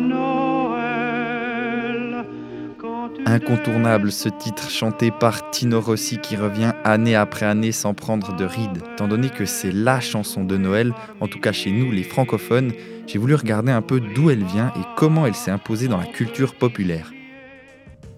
Incontournable 3.26 4.12
ce 4.12 4.30
titre 4.30 4.70
chanté 4.70 5.12
par 5.12 5.52
Tino 5.52 5.80
Rossi 5.80 6.18
qui 6.18 6.36
revient 6.36 6.74
année 6.84 7.16
après 7.16 7.46
année 7.46 7.72
sans 7.72 7.94
prendre 7.94 8.36
de 8.36 8.44
rides. 8.44 8.82
Étant 8.94 9.08
donné 9.08 9.30
que 9.30 9.46
c'est 9.46 9.72
la 9.72 10.00
chanson 10.00 10.44
de 10.44 10.58
Noël, 10.58 10.94
en 11.20 11.28
tout 11.28 11.40
cas 11.40 11.52
chez 11.52 11.72
nous 11.72 11.92
les 11.92 12.04
francophones, 12.04 12.74
j'ai 13.06 13.20
voulu 13.20 13.36
regarder 13.36 13.72
un 13.72 13.84
peu 13.84 14.00
d'où 14.00 14.32
elle 14.32 14.44
vient 14.44 14.74
et 14.76 14.82
comment 14.98 15.26
elle 15.28 15.36
s'est 15.36 15.52
imposée 15.52 15.88
dans 15.88 15.98
la 15.98 16.06
culture 16.06 16.56
populaire. 16.56 17.12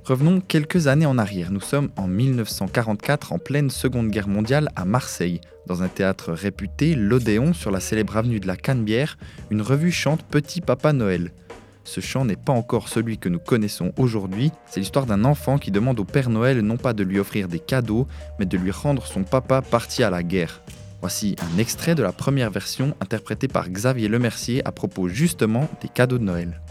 Revenons 0.05 0.41
quelques 0.41 0.88
années 0.88 1.05
en 1.05 1.17
arrière. 1.17 1.51
Nous 1.51 1.62
sommes 1.62 1.89
en 1.95 2.07
1944 2.07 3.33
en 3.33 3.39
pleine 3.39 3.69
Seconde 3.69 4.10
Guerre 4.10 4.27
mondiale 4.27 4.69
à 4.75 4.83
Marseille. 4.83 5.39
Dans 5.65 5.81
un 5.81 5.88
théâtre 5.88 6.33
réputé, 6.33 6.93
l'Odéon, 6.93 7.53
sur 7.53 7.72
la 7.72 7.79
célèbre 7.79 8.17
avenue 8.17 8.41
de 8.41 8.48
la 8.48 8.57
Canebière, 8.57 9.17
une 9.50 9.62
revue 9.62 9.93
chante 9.93 10.24
Petit 10.24 10.60
Papa 10.60 10.91
Noël. 10.91 11.31
Ce 11.86 12.00
chant 12.00 12.24
n'est 12.24 12.38
pas 12.38 12.54
encore 12.54 12.88
celui 12.88 13.18
que 13.18 13.28
nous 13.28 13.40
connaissons 13.40 13.92
aujourd'hui, 13.98 14.52
c'est 14.66 14.80
l'histoire 14.80 15.06
d'un 15.06 15.25
enfant 15.25 15.58
qui 15.58 15.70
demande 15.70 16.00
au 16.00 16.06
Père 16.06 16.30
Noël 16.30 16.62
non 16.62 16.78
pas 16.78 16.94
de 16.94 17.04
lui 17.04 17.20
offrir 17.20 17.48
des 17.48 17.60
cadeaux, 17.60 18.08
mais 18.40 18.46
de 18.46 18.58
lui 18.58 18.72
rendre 18.72 19.06
son 19.06 19.24
papa 19.24 19.62
parti 19.62 20.02
à 20.02 20.10
la 20.10 20.24
guerre. 20.24 20.62
Voici 21.02 21.36
un 21.42 21.58
extrait 21.58 21.96
de 21.96 22.04
la 22.04 22.13
première 22.13 22.50
version 22.50 22.96
interprétée 23.02 23.50
par 23.50 23.70
Xavier 23.70 24.08
Lemercier 24.08 24.66
à 24.66 24.72
propos 24.72 25.10
justement 25.10 25.70
des 25.82 25.90
cadeaux 25.90 26.18
de 26.18 26.24
Noël. 26.24 26.62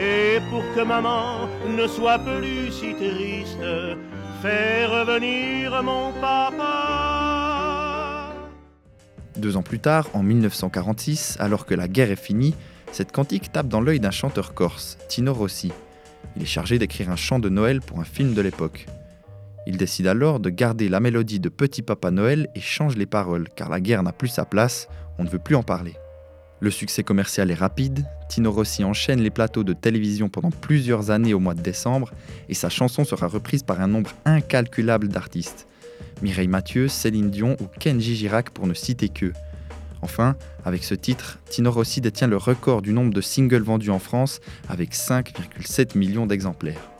Et 0.00 0.40
pour 0.50 0.62
que 0.74 0.82
maman 0.82 1.48
ne 1.76 1.86
soit 1.86 2.18
plus 2.18 2.72
si 2.72 2.94
fais 4.40 4.86
revenir 4.86 5.82
mon 5.82 6.12
papa. 6.20 6.60
Deux 9.36 9.56
ans 9.56 9.62
plus 9.62 9.78
tard, 9.78 10.08
en 10.14 10.22
1946, 10.22 11.36
alors 11.40 11.66
que 11.66 11.74
la 11.74 11.88
guerre 11.88 12.10
est 12.10 12.16
finie, 12.16 12.54
cette 12.92 13.12
cantique 13.12 13.52
tape 13.52 13.68
dans 13.68 13.80
l'œil 13.80 14.00
d'un 14.00 14.10
chanteur 14.10 14.54
corse, 14.54 14.98
Tino 15.08 15.32
Rossi. 15.32 15.72
Il 16.36 16.42
est 16.42 16.46
chargé 16.46 16.78
d'écrire 16.78 17.10
un 17.10 17.16
chant 17.16 17.38
de 17.38 17.48
Noël 17.48 17.80
pour 17.80 18.00
un 18.00 18.04
film 18.04 18.34
de 18.34 18.40
l'époque. 18.40 18.86
Il 19.66 19.76
décide 19.76 20.06
alors 20.06 20.40
de 20.40 20.50
garder 20.50 20.88
la 20.88 21.00
mélodie 21.00 21.40
de 21.40 21.48
Petit 21.48 21.82
Papa 21.82 22.10
Noël 22.10 22.48
et 22.54 22.60
change 22.60 22.96
les 22.96 23.06
paroles, 23.06 23.48
car 23.54 23.68
la 23.68 23.80
guerre 23.80 24.02
n'a 24.02 24.12
plus 24.12 24.28
sa 24.28 24.44
place, 24.44 24.88
on 25.18 25.24
ne 25.24 25.28
veut 25.28 25.38
plus 25.38 25.54
en 25.54 25.62
parler. 25.62 25.94
Le 26.62 26.70
succès 26.70 27.02
commercial 27.02 27.50
est 27.50 27.54
rapide, 27.54 28.04
Tino 28.28 28.52
Rossi 28.52 28.84
enchaîne 28.84 29.22
les 29.22 29.30
plateaux 29.30 29.64
de 29.64 29.72
télévision 29.72 30.28
pendant 30.28 30.50
plusieurs 30.50 31.10
années 31.10 31.32
au 31.32 31.38
mois 31.38 31.54
de 31.54 31.62
décembre, 31.62 32.12
et 32.50 32.54
sa 32.54 32.68
chanson 32.68 33.02
sera 33.04 33.28
reprise 33.28 33.62
par 33.62 33.80
un 33.80 33.86
nombre 33.86 34.10
incalculable 34.26 35.08
d'artistes. 35.08 35.66
Mireille 36.20 36.48
Mathieu, 36.48 36.88
Céline 36.88 37.30
Dion 37.30 37.56
ou 37.60 37.66
Kenji 37.78 38.14
Girac 38.14 38.50
pour 38.50 38.66
ne 38.66 38.74
citer 38.74 39.08
que. 39.08 39.32
Enfin, 40.02 40.36
avec 40.66 40.84
ce 40.84 40.94
titre, 40.94 41.38
Tino 41.48 41.70
Rossi 41.70 42.02
détient 42.02 42.28
le 42.28 42.36
record 42.36 42.82
du 42.82 42.92
nombre 42.92 43.14
de 43.14 43.22
singles 43.22 43.62
vendus 43.62 43.90
en 43.90 43.98
France 43.98 44.40
avec 44.68 44.92
5,7 44.94 45.96
millions 45.96 46.26
d'exemplaires. 46.26 46.90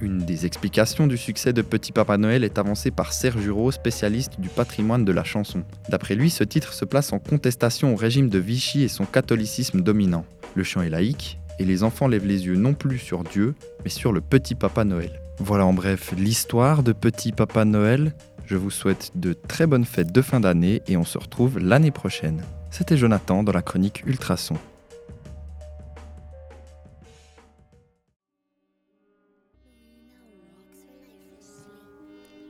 Une 0.00 0.18
des 0.18 0.46
explications 0.46 1.08
du 1.08 1.16
succès 1.16 1.52
de 1.52 1.60
Petit 1.60 1.90
Papa 1.90 2.18
Noël 2.18 2.44
est 2.44 2.58
avancée 2.58 2.92
par 2.92 3.12
Serge 3.12 3.42
Giraud, 3.42 3.72
spécialiste 3.72 4.38
du 4.38 4.48
patrimoine 4.48 5.04
de 5.04 5.10
la 5.10 5.24
chanson. 5.24 5.64
D'après 5.88 6.14
lui, 6.14 6.30
ce 6.30 6.44
titre 6.44 6.72
se 6.72 6.84
place 6.84 7.12
en 7.12 7.18
contestation 7.18 7.92
au 7.92 7.96
régime 7.96 8.28
de 8.28 8.38
Vichy 8.38 8.82
et 8.82 8.88
son 8.88 9.06
catholicisme 9.06 9.80
dominant. 9.80 10.24
Le 10.54 10.62
chant 10.62 10.82
est 10.82 10.90
laïque, 10.90 11.40
et 11.58 11.64
les 11.64 11.82
enfants 11.82 12.06
lèvent 12.06 12.26
les 12.26 12.46
yeux 12.46 12.54
non 12.54 12.74
plus 12.74 12.98
sur 12.98 13.24
Dieu, 13.24 13.56
mais 13.82 13.90
sur 13.90 14.12
le 14.12 14.20
Petit 14.20 14.54
Papa 14.54 14.84
Noël. 14.84 15.20
Voilà 15.40 15.66
en 15.66 15.72
bref 15.72 16.14
l'histoire 16.16 16.84
de 16.84 16.92
Petit 16.92 17.32
Papa 17.32 17.64
Noël. 17.64 18.14
Je 18.46 18.56
vous 18.56 18.70
souhaite 18.70 19.10
de 19.16 19.32
très 19.32 19.66
bonnes 19.66 19.84
fêtes 19.84 20.12
de 20.12 20.22
fin 20.22 20.38
d'année 20.38 20.80
et 20.86 20.96
on 20.96 21.04
se 21.04 21.18
retrouve 21.18 21.58
l'année 21.58 21.90
prochaine. 21.90 22.42
C'était 22.70 22.96
Jonathan 22.96 23.42
dans 23.42 23.52
la 23.52 23.62
chronique 23.62 24.04
Ultrason. 24.06 24.56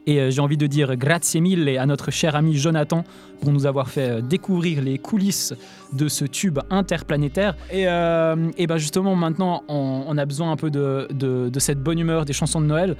Et 0.08 0.18
euh, 0.20 0.30
j'ai 0.30 0.40
envie 0.40 0.56
de 0.56 0.66
dire 0.66 0.96
grazie 0.96 1.40
mille 1.40 1.68
à 1.78 1.84
notre 1.84 2.10
cher 2.10 2.34
ami 2.34 2.54
Jonathan 2.56 3.04
pour 3.42 3.52
nous 3.52 3.66
avoir 3.66 3.88
fait 3.90 4.08
euh, 4.08 4.20
découvrir 4.22 4.80
les 4.82 4.96
coulisses 4.98 5.52
de 5.92 6.08
ce 6.08 6.24
tube 6.24 6.58
interplanétaire. 6.70 7.54
Et, 7.70 7.86
euh, 7.86 8.50
et 8.56 8.66
ben 8.66 8.78
justement, 8.78 9.14
maintenant, 9.14 9.62
on, 9.68 10.04
on 10.08 10.16
a 10.16 10.24
besoin 10.24 10.50
un 10.50 10.56
peu 10.56 10.70
de, 10.70 11.08
de- 11.12 11.50
de 11.50 11.60
cette 11.60 11.80
bonne 11.82 11.98
humeur 11.98 12.24
des 12.24 12.32
chansons 12.32 12.60
de 12.60 12.66
Noël 12.66 12.96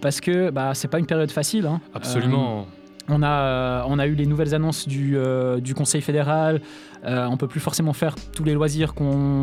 parce 0.00 0.20
que 0.20 0.50
bah, 0.50 0.72
c'est 0.74 0.88
pas 0.88 0.98
une 0.98 1.06
période 1.06 1.30
facile. 1.30 1.66
hein. 1.66 1.80
Absolument. 1.94 2.66
On 3.08 3.22
a, 3.22 3.30
euh, 3.30 3.82
on 3.86 3.98
a 3.98 4.06
eu 4.06 4.14
les 4.14 4.26
nouvelles 4.26 4.54
annonces 4.54 4.86
du, 4.86 5.16
euh, 5.16 5.60
du 5.60 5.74
Conseil 5.74 6.02
fédéral. 6.02 6.60
Euh, 7.04 7.26
on 7.26 7.36
peut 7.36 7.46
plus 7.46 7.60
forcément 7.60 7.92
faire 7.92 8.14
tous 8.34 8.42
les 8.44 8.54
loisirs 8.54 8.92
qu'on 8.92 9.42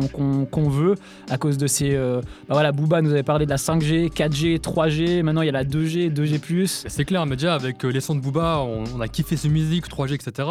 qu'on 0.50 0.68
veut 0.68 0.94
à 1.30 1.38
cause 1.38 1.56
de 1.56 1.66
ces. 1.66 1.94
euh, 1.94 2.20
bah 2.48 2.54
voilà, 2.54 2.70
Booba 2.72 3.00
nous 3.02 3.10
avait 3.10 3.22
parlé 3.22 3.44
de 3.46 3.50
la 3.50 3.56
5G, 3.56 4.10
4G, 4.10 4.58
3G. 4.60 5.22
Maintenant, 5.22 5.42
il 5.42 5.46
y 5.46 5.48
a 5.48 5.52
la 5.52 5.64
2G, 5.64 6.12
2G+. 6.12 6.84
C'est 6.86 7.04
clair, 7.04 7.24
mais 7.26 7.36
déjà 7.36 7.54
avec 7.54 7.82
les 7.82 8.00
sons 8.00 8.14
de 8.14 8.20
Booba, 8.20 8.58
on, 8.60 8.84
on 8.94 9.00
a 9.00 9.08
kiffé 9.08 9.36
ses 9.36 9.48
musiques, 9.48 9.88
3G, 9.88 10.14
etc. 10.14 10.48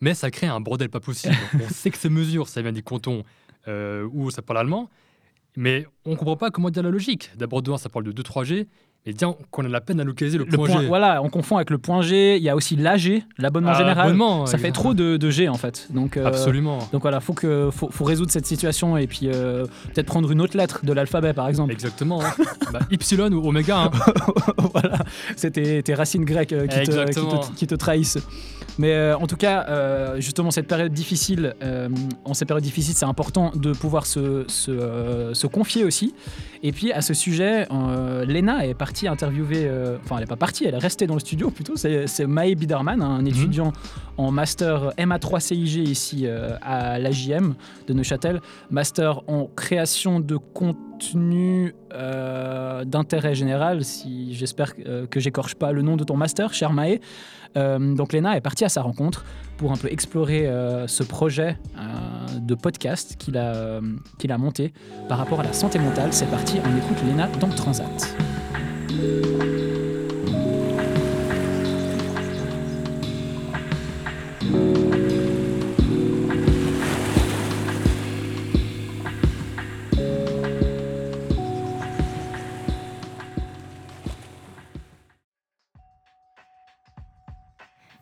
Mais 0.00 0.14
ça 0.14 0.30
crée 0.30 0.46
un 0.46 0.60
bordel 0.60 0.88
pas 0.88 1.00
possible. 1.00 1.34
on 1.54 1.68
sait 1.72 1.90
que 1.90 1.98
ces 1.98 2.08
mesures, 2.08 2.48
ça 2.48 2.62
vient 2.62 2.72
du 2.72 2.82
canton 2.82 3.22
euh, 3.68 4.08
où 4.12 4.30
ça 4.30 4.42
parle 4.42 4.60
allemand, 4.60 4.88
mais 5.56 5.86
on 6.04 6.16
comprend 6.16 6.36
pas 6.36 6.50
comment 6.50 6.70
dire 6.70 6.82
la 6.82 6.90
logique. 6.90 7.30
D'abord, 7.36 7.62
de 7.62 7.70
un, 7.70 7.78
ça 7.78 7.88
parle 7.88 8.04
de 8.04 8.12
2-3G, 8.22 8.66
et 9.06 9.12
bien 9.12 9.34
qu'on 9.52 9.64
a 9.64 9.68
la 9.68 9.80
peine 9.80 10.00
à 10.00 10.04
localiser 10.04 10.36
le, 10.36 10.44
Le 10.44 10.50
point, 10.56 10.66
point- 10.66 10.80
G. 10.80 10.86
voilà, 10.88 11.22
on 11.22 11.28
confond 11.28 11.56
avec 11.56 11.70
le 11.70 11.78
point 11.78 12.02
G. 12.02 12.36
Il 12.36 12.42
y 12.42 12.48
a 12.48 12.56
aussi 12.56 12.74
l'AG, 12.74 13.22
l'abonnement 13.38 13.70
Ah, 13.72 13.78
général. 13.78 14.06
abonnement, 14.06 14.46
Ça 14.46 14.58
fait 14.58 14.72
trop 14.72 14.94
de, 14.94 15.16
de 15.16 15.30
G 15.30 15.48
en 15.48 15.54
fait. 15.54 15.86
Donc, 15.90 16.16
euh, 16.16 16.26
Absolument. 16.26 16.78
Donc 16.92 17.02
voilà, 17.02 17.20
faut 17.20 17.32
que 17.32 17.70
faut, 17.72 17.88
faut 17.90 18.04
résoudre 18.04 18.32
cette 18.32 18.46
situation 18.46 18.96
et 18.96 19.06
puis 19.06 19.28
euh, 19.32 19.64
peut-être 19.94 20.06
prendre 20.06 20.30
une 20.32 20.40
autre 20.40 20.56
lettre 20.56 20.80
de 20.84 20.92
l'alphabet 20.92 21.32
par 21.34 21.48
exemple. 21.48 21.72
Exactement. 21.72 22.20
hein. 22.24 22.32
Bah, 22.72 22.80
y 22.90 22.96
ou 23.32 23.48
Oméga. 23.48 23.78
hein. 23.78 23.90
voilà, 24.72 24.98
c'était 25.36 25.82
tes 25.82 25.94
racines 25.94 26.24
grecques 26.24 26.52
euh, 26.52 26.66
qui, 26.66 26.80
te, 26.82 27.04
qui, 27.06 27.14
te, 27.14 27.54
qui 27.54 27.66
te 27.68 27.74
trahissent. 27.76 28.18
Mais 28.78 29.12
en 29.14 29.26
tout 29.26 29.36
cas, 29.36 30.16
justement, 30.18 30.50
cette 30.50 30.66
période 30.68 30.92
difficile, 30.92 31.54
en 32.26 32.34
ces 32.34 32.44
périodes 32.44 32.62
difficiles, 32.64 32.94
c'est 32.94 33.06
important 33.06 33.50
de 33.54 33.72
pouvoir 33.72 34.04
se, 34.04 34.44
se, 34.48 35.30
se 35.32 35.46
confier 35.46 35.84
aussi. 35.84 36.12
Et 36.66 36.72
puis, 36.72 36.90
à 36.92 37.00
ce 37.00 37.14
sujet, 37.14 37.68
euh, 37.70 38.24
Lena 38.24 38.66
est 38.66 38.74
partie 38.74 39.06
interviewer, 39.06 39.68
euh, 39.68 39.98
enfin, 40.02 40.16
elle 40.16 40.22
n'est 40.22 40.26
pas 40.26 40.34
partie, 40.34 40.64
elle 40.64 40.74
est 40.74 40.78
restée 40.78 41.06
dans 41.06 41.14
le 41.14 41.20
studio 41.20 41.48
plutôt. 41.48 41.76
C'est 41.76 42.26
Maë 42.26 42.56
Biderman, 42.56 43.02
un 43.02 43.24
étudiant 43.24 43.72
en 44.16 44.32
master 44.32 44.92
MA3CIG 44.98 45.88
ici 45.88 46.22
euh, 46.24 46.56
à 46.62 46.98
l'AJM 46.98 47.54
de 47.86 47.92
Neuchâtel, 47.92 48.40
master 48.70 49.20
en 49.28 49.46
création 49.46 50.18
de 50.18 50.36
contenu 50.36 51.74
euh, 51.92 52.84
d'intérêt 52.84 53.34
général, 53.34 53.84
si 53.84 54.34
j'espère 54.34 54.72
euh, 54.86 55.06
que 55.06 55.20
j'écorche 55.20 55.54
pas 55.54 55.72
le 55.72 55.82
nom 55.82 55.96
de 55.96 56.04
ton 56.04 56.16
master, 56.16 56.52
cher 56.52 56.72
Maë. 56.72 57.00
Euh, 57.56 57.94
donc 57.94 58.12
Léna 58.12 58.36
est 58.36 58.40
partie 58.40 58.64
à 58.64 58.68
sa 58.68 58.82
rencontre 58.82 59.24
pour 59.56 59.72
un 59.72 59.76
peu 59.76 59.90
explorer 59.90 60.46
ce 60.86 61.02
projet 61.02 61.56
de 62.38 62.54
podcast 62.54 63.16
qu'il 63.18 63.38
a, 63.38 63.80
qu'il 64.18 64.30
a 64.30 64.36
monté 64.36 64.74
par 65.08 65.16
rapport 65.16 65.40
à 65.40 65.44
la 65.44 65.54
santé 65.54 65.78
mentale. 65.78 66.12
C'est 66.12 66.30
parti, 66.30 66.55
on 66.64 66.76
écoute 66.76 67.02
Léna 67.06 67.28
dans 67.40 67.48
Transat. 67.48 68.16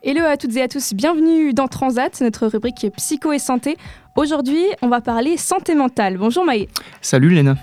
Hello 0.07 0.21
à 0.27 0.37
toutes 0.37 0.55
et 0.57 0.63
à 0.63 0.69
tous, 0.69 0.93
bienvenue 0.93 1.55
dans 1.55 1.67
Transat, 1.67 2.21
notre 2.21 2.47
rubrique 2.47 2.87
psycho 2.97 3.33
et 3.33 3.39
santé. 3.39 3.77
Aujourd'hui, 4.17 4.63
on 4.83 4.89
va 4.89 5.01
parler 5.01 5.39
santé 5.39 5.75
mentale. 5.75 6.19
Bonjour 6.19 6.45
Maë. 6.45 6.69
Salut 7.01 7.31
Léna. 7.31 7.57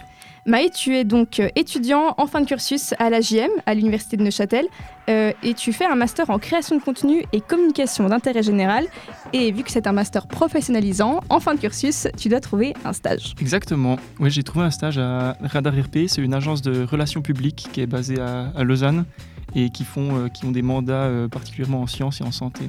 Maë, 0.48 0.71
tu 0.71 0.95
es 0.95 1.03
donc 1.03 1.39
euh, 1.39 1.50
étudiant 1.55 2.15
en 2.17 2.25
fin 2.25 2.41
de 2.41 2.48
cursus 2.48 2.95
à 2.98 3.12
l'AJM, 3.12 3.51
à 3.67 3.75
l'Université 3.75 4.17
de 4.17 4.24
Neuchâtel, 4.24 4.65
euh, 5.07 5.33
et 5.43 5.53
tu 5.53 5.71
fais 5.71 5.86
un 5.86 5.93
master 5.93 6.31
en 6.31 6.39
création 6.39 6.75
de 6.75 6.81
contenu 6.81 7.24
et 7.31 7.41
communication 7.41 8.10
d'intérêt 8.10 8.41
général. 8.41 8.86
Et 9.33 9.51
vu 9.51 9.63
que 9.63 9.69
c'est 9.71 9.86
un 9.86 9.91
master 9.91 10.27
professionnalisant, 10.27 11.21
en 11.29 11.39
fin 11.39 11.53
de 11.53 11.60
cursus, 11.60 12.07
tu 12.17 12.29
dois 12.29 12.39
trouver 12.39 12.74
un 12.86 12.93
stage. 12.93 13.36
Exactement. 13.39 13.98
Oui, 14.19 14.31
j'ai 14.31 14.41
trouvé 14.41 14.65
un 14.65 14.71
stage 14.71 14.98
à 14.98 15.38
Radar 15.41 15.74
RP. 15.74 16.07
C'est 16.07 16.21
une 16.21 16.33
agence 16.33 16.63
de 16.63 16.83
relations 16.86 17.21
publiques 17.21 17.67
qui 17.71 17.81
est 17.81 17.88
basée 17.88 18.19
à, 18.19 18.63
Lausanne 18.63 19.05
et 19.55 19.65
euh, 19.65 20.29
qui 20.29 20.45
ont 20.45 20.51
des 20.51 20.62
mandats 20.63 21.10
particulièrement 21.31 21.81
en 21.81 21.88
sciences 21.88 22.21
et 22.21 22.24
en 22.24 22.31
santé. 22.31 22.63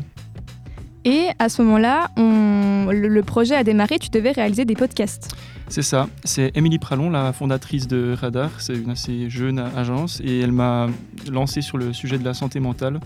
Et 1.05 1.29
à 1.39 1.49
ce 1.49 1.63
moment-là, 1.63 2.11
le 2.17 3.21
projet 3.23 3.55
a 3.57 3.65
démarré, 3.65 3.99
tu 3.99 4.11
devais 4.11 4.31
réaliser 4.33 4.65
des 4.65 4.75
podcasts. 4.75 5.35
C'est 5.69 5.83
ça. 5.83 6.07
C'est 6.25 6.55
Émilie 6.55 6.79
Pralon, 6.79 7.09
la 7.09 7.33
fondatrice 7.33 7.89
de 7.89 8.15
Radar. 8.15 8.51
C'est 8.59 8.75
une 8.75 8.91
assez 8.91 9.31
jeune 9.31 9.59
agence 9.59 10.21
et 10.23 10.41
elle 10.41 10.53
m'a 10.53 10.89
lancé 11.31 11.63
sur 11.63 11.79
le 11.79 11.95
sujet 11.95 12.19
de 12.19 12.25
la 12.25 12.35
santé 12.35 12.61
mentale 12.61 13.01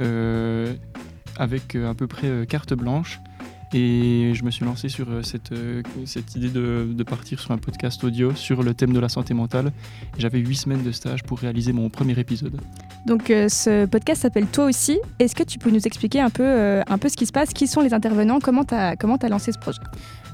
euh, 0.00 0.74
avec 1.38 1.74
euh, 1.74 1.90
à 1.90 1.94
peu 1.94 2.06
près 2.06 2.26
euh, 2.26 2.44
carte 2.44 2.74
blanche. 2.74 3.18
Et 3.74 4.32
je 4.34 4.44
me 4.44 4.50
suis 4.50 4.64
lancé 4.64 4.88
sur 4.90 5.08
euh, 5.08 5.22
cette, 5.22 5.52
euh, 5.52 5.82
cette 6.04 6.36
idée 6.36 6.50
de, 6.50 6.86
de 6.92 7.02
partir 7.04 7.40
sur 7.40 7.52
un 7.52 7.58
podcast 7.58 8.04
audio 8.04 8.34
sur 8.34 8.62
le 8.62 8.74
thème 8.74 8.92
de 8.92 9.00
la 9.00 9.08
santé 9.08 9.32
mentale. 9.32 9.72
J'avais 10.18 10.40
huit 10.40 10.56
semaines 10.56 10.82
de 10.82 10.92
stage 10.92 11.22
pour 11.22 11.38
réaliser 11.38 11.72
mon 11.72 11.88
premier 11.88 12.18
épisode. 12.18 12.60
Donc 13.06 13.30
euh, 13.30 13.48
ce 13.48 13.86
podcast 13.86 14.22
s'appelle 14.22 14.46
Toi 14.46 14.66
aussi. 14.66 14.98
Est-ce 15.18 15.34
que 15.34 15.42
tu 15.42 15.58
peux 15.58 15.70
nous 15.70 15.86
expliquer 15.86 16.20
un 16.20 16.28
peu, 16.28 16.82
un 16.86 16.98
peu 16.98 17.08
ce 17.08 17.16
qui 17.16 17.24
se 17.24 17.32
passe? 17.32 17.54
Qui 17.54 17.66
sont 17.66 17.80
les 17.80 17.94
intervenants? 17.94 18.40
Comment 18.40 18.64
tu 18.64 18.74
as, 18.74 18.96
comment 18.96 19.16
as 19.16 19.28
lancé 19.28 19.52
ce 19.52 19.58
projet? 19.58 19.80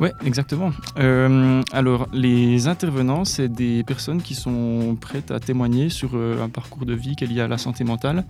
Ouais, 0.00 0.12
exactement. 0.24 0.70
Euh, 0.98 1.62
alors, 1.72 2.08
les 2.12 2.68
intervenants, 2.68 3.24
c'est 3.24 3.48
des 3.48 3.82
personnes 3.84 4.22
qui 4.22 4.34
sont 4.34 4.96
prêtes 5.00 5.30
à 5.30 5.40
témoigner 5.40 5.88
sur 5.88 6.14
un 6.14 6.48
parcours 6.48 6.86
de 6.86 6.94
vie 6.94 7.16
qui 7.16 7.24
est 7.24 7.26
lié 7.26 7.40
à 7.40 7.48
la 7.48 7.58
santé 7.58 7.84
mentale. 7.84 8.24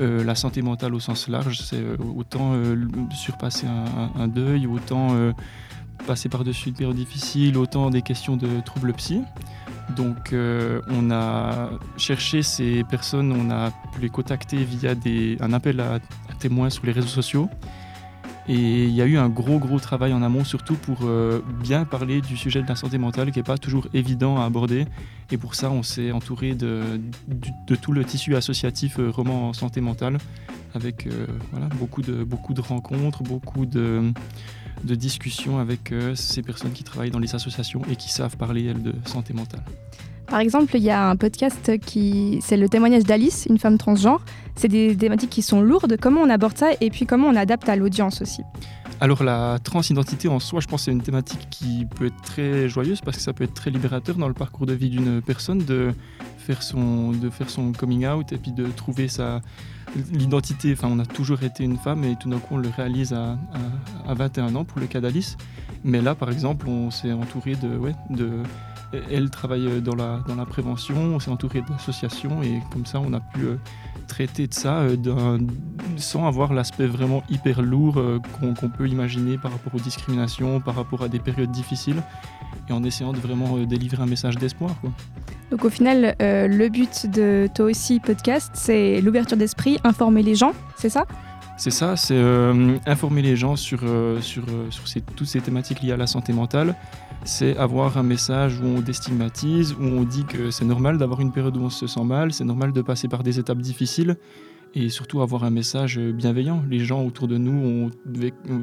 Euh, 0.00 0.22
la 0.22 0.34
santé 0.34 0.62
mentale 0.62 0.94
au 0.94 1.00
sens 1.00 1.28
large, 1.28 1.60
c'est 1.60 1.76
euh, 1.76 1.96
autant 2.16 2.52
euh, 2.52 2.76
surpasser 3.12 3.66
un, 3.66 4.28
deuil, 4.28 4.66
autant 4.66 5.08
passer 6.06 6.28
par-dessus 6.28 6.68
une 6.68 6.74
période 6.74 6.96
difficile, 6.96 7.56
autant 7.56 7.90
des 7.90 8.02
questions 8.02 8.36
de 8.36 8.60
troubles 8.64 8.92
psy. 8.94 9.22
Donc, 9.96 10.34
on 10.34 11.10
a 11.10 11.70
cherché 11.96 12.42
ces 12.42 12.84
personnes, 12.84 13.32
on 13.32 13.50
a 13.50 13.70
pu 13.92 14.02
les 14.02 14.10
contacter 14.10 14.58
via 14.58 14.94
un 15.40 15.52
appel 15.52 15.80
à, 15.80 15.94
à 15.94 16.34
témoins 16.38 16.70
sur 16.70 16.84
les 16.86 16.92
réseaux 16.92 17.08
sociaux. 17.08 17.48
Et 18.48 18.84
il 18.84 18.94
y 18.94 19.02
a 19.02 19.06
eu 19.06 19.18
un 19.18 19.28
gros, 19.28 19.58
gros 19.58 19.78
travail 19.78 20.14
en 20.14 20.22
amont, 20.22 20.42
surtout 20.42 20.74
pour 20.74 21.00
euh, 21.02 21.40
bien 21.62 21.84
parler 21.84 22.22
du 22.22 22.36
sujet 22.36 22.62
de 22.62 22.68
la 22.68 22.76
santé 22.76 22.96
mentale, 22.96 23.30
qui 23.30 23.38
n'est 23.38 23.44
pas 23.44 23.58
toujours 23.58 23.88
évident 23.92 24.40
à 24.40 24.44
aborder. 24.44 24.86
Et 25.30 25.36
pour 25.36 25.54
ça, 25.54 25.70
on 25.70 25.82
s'est 25.82 26.12
entouré 26.12 26.54
de, 26.54 27.00
tout 27.82 27.92
le 27.92 28.04
tissu 28.04 28.36
associatif 28.36 28.98
euh, 28.98 29.10
roman 29.10 29.50
en 29.50 29.52
santé 29.52 29.82
mentale, 29.82 30.16
avec 30.74 31.06
euh, 31.06 31.26
beaucoup, 31.78 32.00
de, 32.00 32.24
beaucoup 32.24 32.54
de 32.54 32.62
rencontres, 32.62 33.22
beaucoup 33.22 33.66
de, 33.66 34.12
de 34.84 34.94
discussions 34.94 35.58
avec 35.58 35.92
euh, 35.92 36.14
ces 36.14 36.42
personnes 36.42 36.72
qui 36.72 36.84
travaillent 36.84 37.10
dans 37.10 37.18
les 37.18 37.34
associations 37.34 37.82
et 37.90 37.96
qui 37.96 38.10
savent 38.10 38.36
parler, 38.36 38.64
elles, 38.66 38.82
de 38.82 38.94
santé 39.04 39.34
mentale. 39.34 39.62
Par 40.28 40.40
exemple, 40.40 40.76
il 40.76 40.82
y 40.82 40.90
a 40.90 41.08
un 41.08 41.16
podcast 41.16 41.78
qui, 41.78 42.40
c'est 42.42 42.58
le 42.58 42.68
témoignage 42.68 43.04
d'Alice, 43.04 43.46
une 43.48 43.58
femme 43.58 43.78
transgenre. 43.78 44.20
C'est 44.56 44.68
des 44.68 44.94
thématiques 44.94 45.30
qui 45.30 45.40
sont 45.40 45.62
lourdes. 45.62 45.96
Comment 45.98 46.20
on 46.20 46.28
aborde 46.28 46.56
ça 46.56 46.68
et 46.80 46.90
puis 46.90 47.06
comment 47.06 47.28
on 47.28 47.36
adapte 47.36 47.66
à 47.68 47.76
l'audience 47.76 48.20
aussi 48.20 48.42
Alors 49.00 49.24
la 49.24 49.58
transidentité 49.64 50.28
en 50.28 50.38
soi, 50.38 50.60
je 50.60 50.66
pense 50.66 50.84
c'est 50.84 50.92
une 50.92 51.00
thématique 51.00 51.48
qui 51.50 51.86
peut 51.96 52.06
être 52.06 52.20
très 52.22 52.68
joyeuse 52.68 53.00
parce 53.00 53.16
que 53.16 53.22
ça 53.22 53.32
peut 53.32 53.44
être 53.44 53.54
très 53.54 53.70
libérateur 53.70 54.16
dans 54.16 54.28
le 54.28 54.34
parcours 54.34 54.66
de 54.66 54.74
vie 54.74 54.90
d'une 54.90 55.22
personne 55.22 55.58
de 55.58 55.94
faire 56.36 56.62
son, 56.62 57.12
de 57.12 57.30
faire 57.30 57.48
son 57.48 57.72
coming 57.72 58.06
out 58.06 58.30
et 58.30 58.36
puis 58.36 58.52
de 58.52 58.66
trouver 58.66 59.08
sa, 59.08 59.40
l'identité. 60.12 60.74
Enfin, 60.74 60.88
on 60.92 60.98
a 60.98 61.06
toujours 61.06 61.42
été 61.42 61.64
une 61.64 61.78
femme 61.78 62.04
et 62.04 62.16
tout 62.16 62.28
d'un 62.28 62.38
coup 62.38 62.56
on 62.56 62.58
le 62.58 62.68
réalise 62.68 63.14
à, 63.14 63.38
à, 64.06 64.10
à 64.10 64.14
21 64.14 64.54
ans 64.56 64.64
pour 64.64 64.78
le 64.78 64.88
cas 64.88 65.00
d'Alice. 65.00 65.38
Mais 65.84 66.02
là, 66.02 66.14
par 66.14 66.30
exemple, 66.30 66.68
on 66.68 66.90
s'est 66.90 67.12
entouré 67.12 67.54
de 67.54 68.42
elle 68.92 69.30
travaille 69.30 69.82
dans 69.82 69.94
la, 69.94 70.20
dans 70.26 70.34
la 70.34 70.46
prévention, 70.46 70.96
on 70.96 71.20
s'est 71.20 71.30
entouré 71.30 71.62
d'associations 71.62 72.42
et 72.42 72.60
comme 72.72 72.86
ça 72.86 73.00
on 73.00 73.12
a 73.12 73.20
pu 73.20 73.44
euh, 73.44 73.56
traiter 74.06 74.46
de 74.46 74.54
ça 74.54 74.80
euh, 74.80 75.38
sans 75.96 76.26
avoir 76.26 76.54
l'aspect 76.54 76.86
vraiment 76.86 77.22
hyper 77.28 77.60
lourd 77.60 77.98
euh, 77.98 78.18
qu'on 78.40 78.68
peut 78.68 78.88
imaginer 78.88 79.36
par 79.36 79.52
rapport 79.52 79.74
aux 79.74 79.80
discriminations, 79.80 80.60
par 80.60 80.74
rapport 80.74 81.02
à 81.02 81.08
des 81.08 81.18
périodes 81.18 81.50
difficiles 81.50 82.02
et 82.68 82.72
en 82.72 82.82
essayant 82.82 83.12
de 83.12 83.18
vraiment 83.18 83.58
délivrer 83.58 84.02
un 84.02 84.06
message 84.06 84.36
d'espoir. 84.36 84.74
Donc 85.50 85.64
au 85.64 85.70
final, 85.70 86.14
le 86.20 86.68
but 86.68 87.06
de 87.10 87.48
Toi 87.54 87.66
aussi 87.66 88.00
podcast, 88.00 88.50
c'est 88.54 89.00
l'ouverture 89.00 89.36
d'esprit, 89.36 89.78
informer 89.84 90.22
les 90.22 90.34
gens, 90.34 90.52
c'est 90.76 90.90
ça? 90.90 91.06
C'est 91.56 91.70
ça, 91.70 91.96
c'est 91.96 92.20
informer 92.86 93.22
les 93.22 93.36
gens 93.36 93.56
sur, 93.56 93.80
sur, 94.20 94.44
sur 94.70 94.86
ces, 94.86 95.00
toutes 95.00 95.26
ces 95.26 95.40
thématiques 95.40 95.80
liées 95.80 95.92
à 95.92 95.96
la 95.96 96.06
santé 96.06 96.34
mentale, 96.34 96.74
c'est 97.24 97.56
avoir 97.56 97.98
un 97.98 98.02
message 98.02 98.58
où 98.60 98.64
on 98.64 98.80
déstigmatise, 98.80 99.74
où 99.74 99.82
on 99.82 100.04
dit 100.04 100.24
que 100.24 100.50
c'est 100.50 100.64
normal 100.64 100.98
d'avoir 100.98 101.20
une 101.20 101.32
période 101.32 101.56
où 101.56 101.60
on 101.60 101.70
se 101.70 101.86
sent 101.86 102.04
mal, 102.04 102.32
c'est 102.32 102.44
normal 102.44 102.72
de 102.72 102.82
passer 102.82 103.08
par 103.08 103.22
des 103.22 103.38
étapes 103.38 103.58
difficiles 103.58 104.16
et 104.74 104.88
surtout 104.88 105.20
avoir 105.20 105.44
un 105.44 105.50
message 105.50 105.98
bienveillant. 105.98 106.62
Les 106.68 106.80
gens 106.80 107.04
autour 107.04 107.28
de 107.28 107.36
nous 107.38 107.90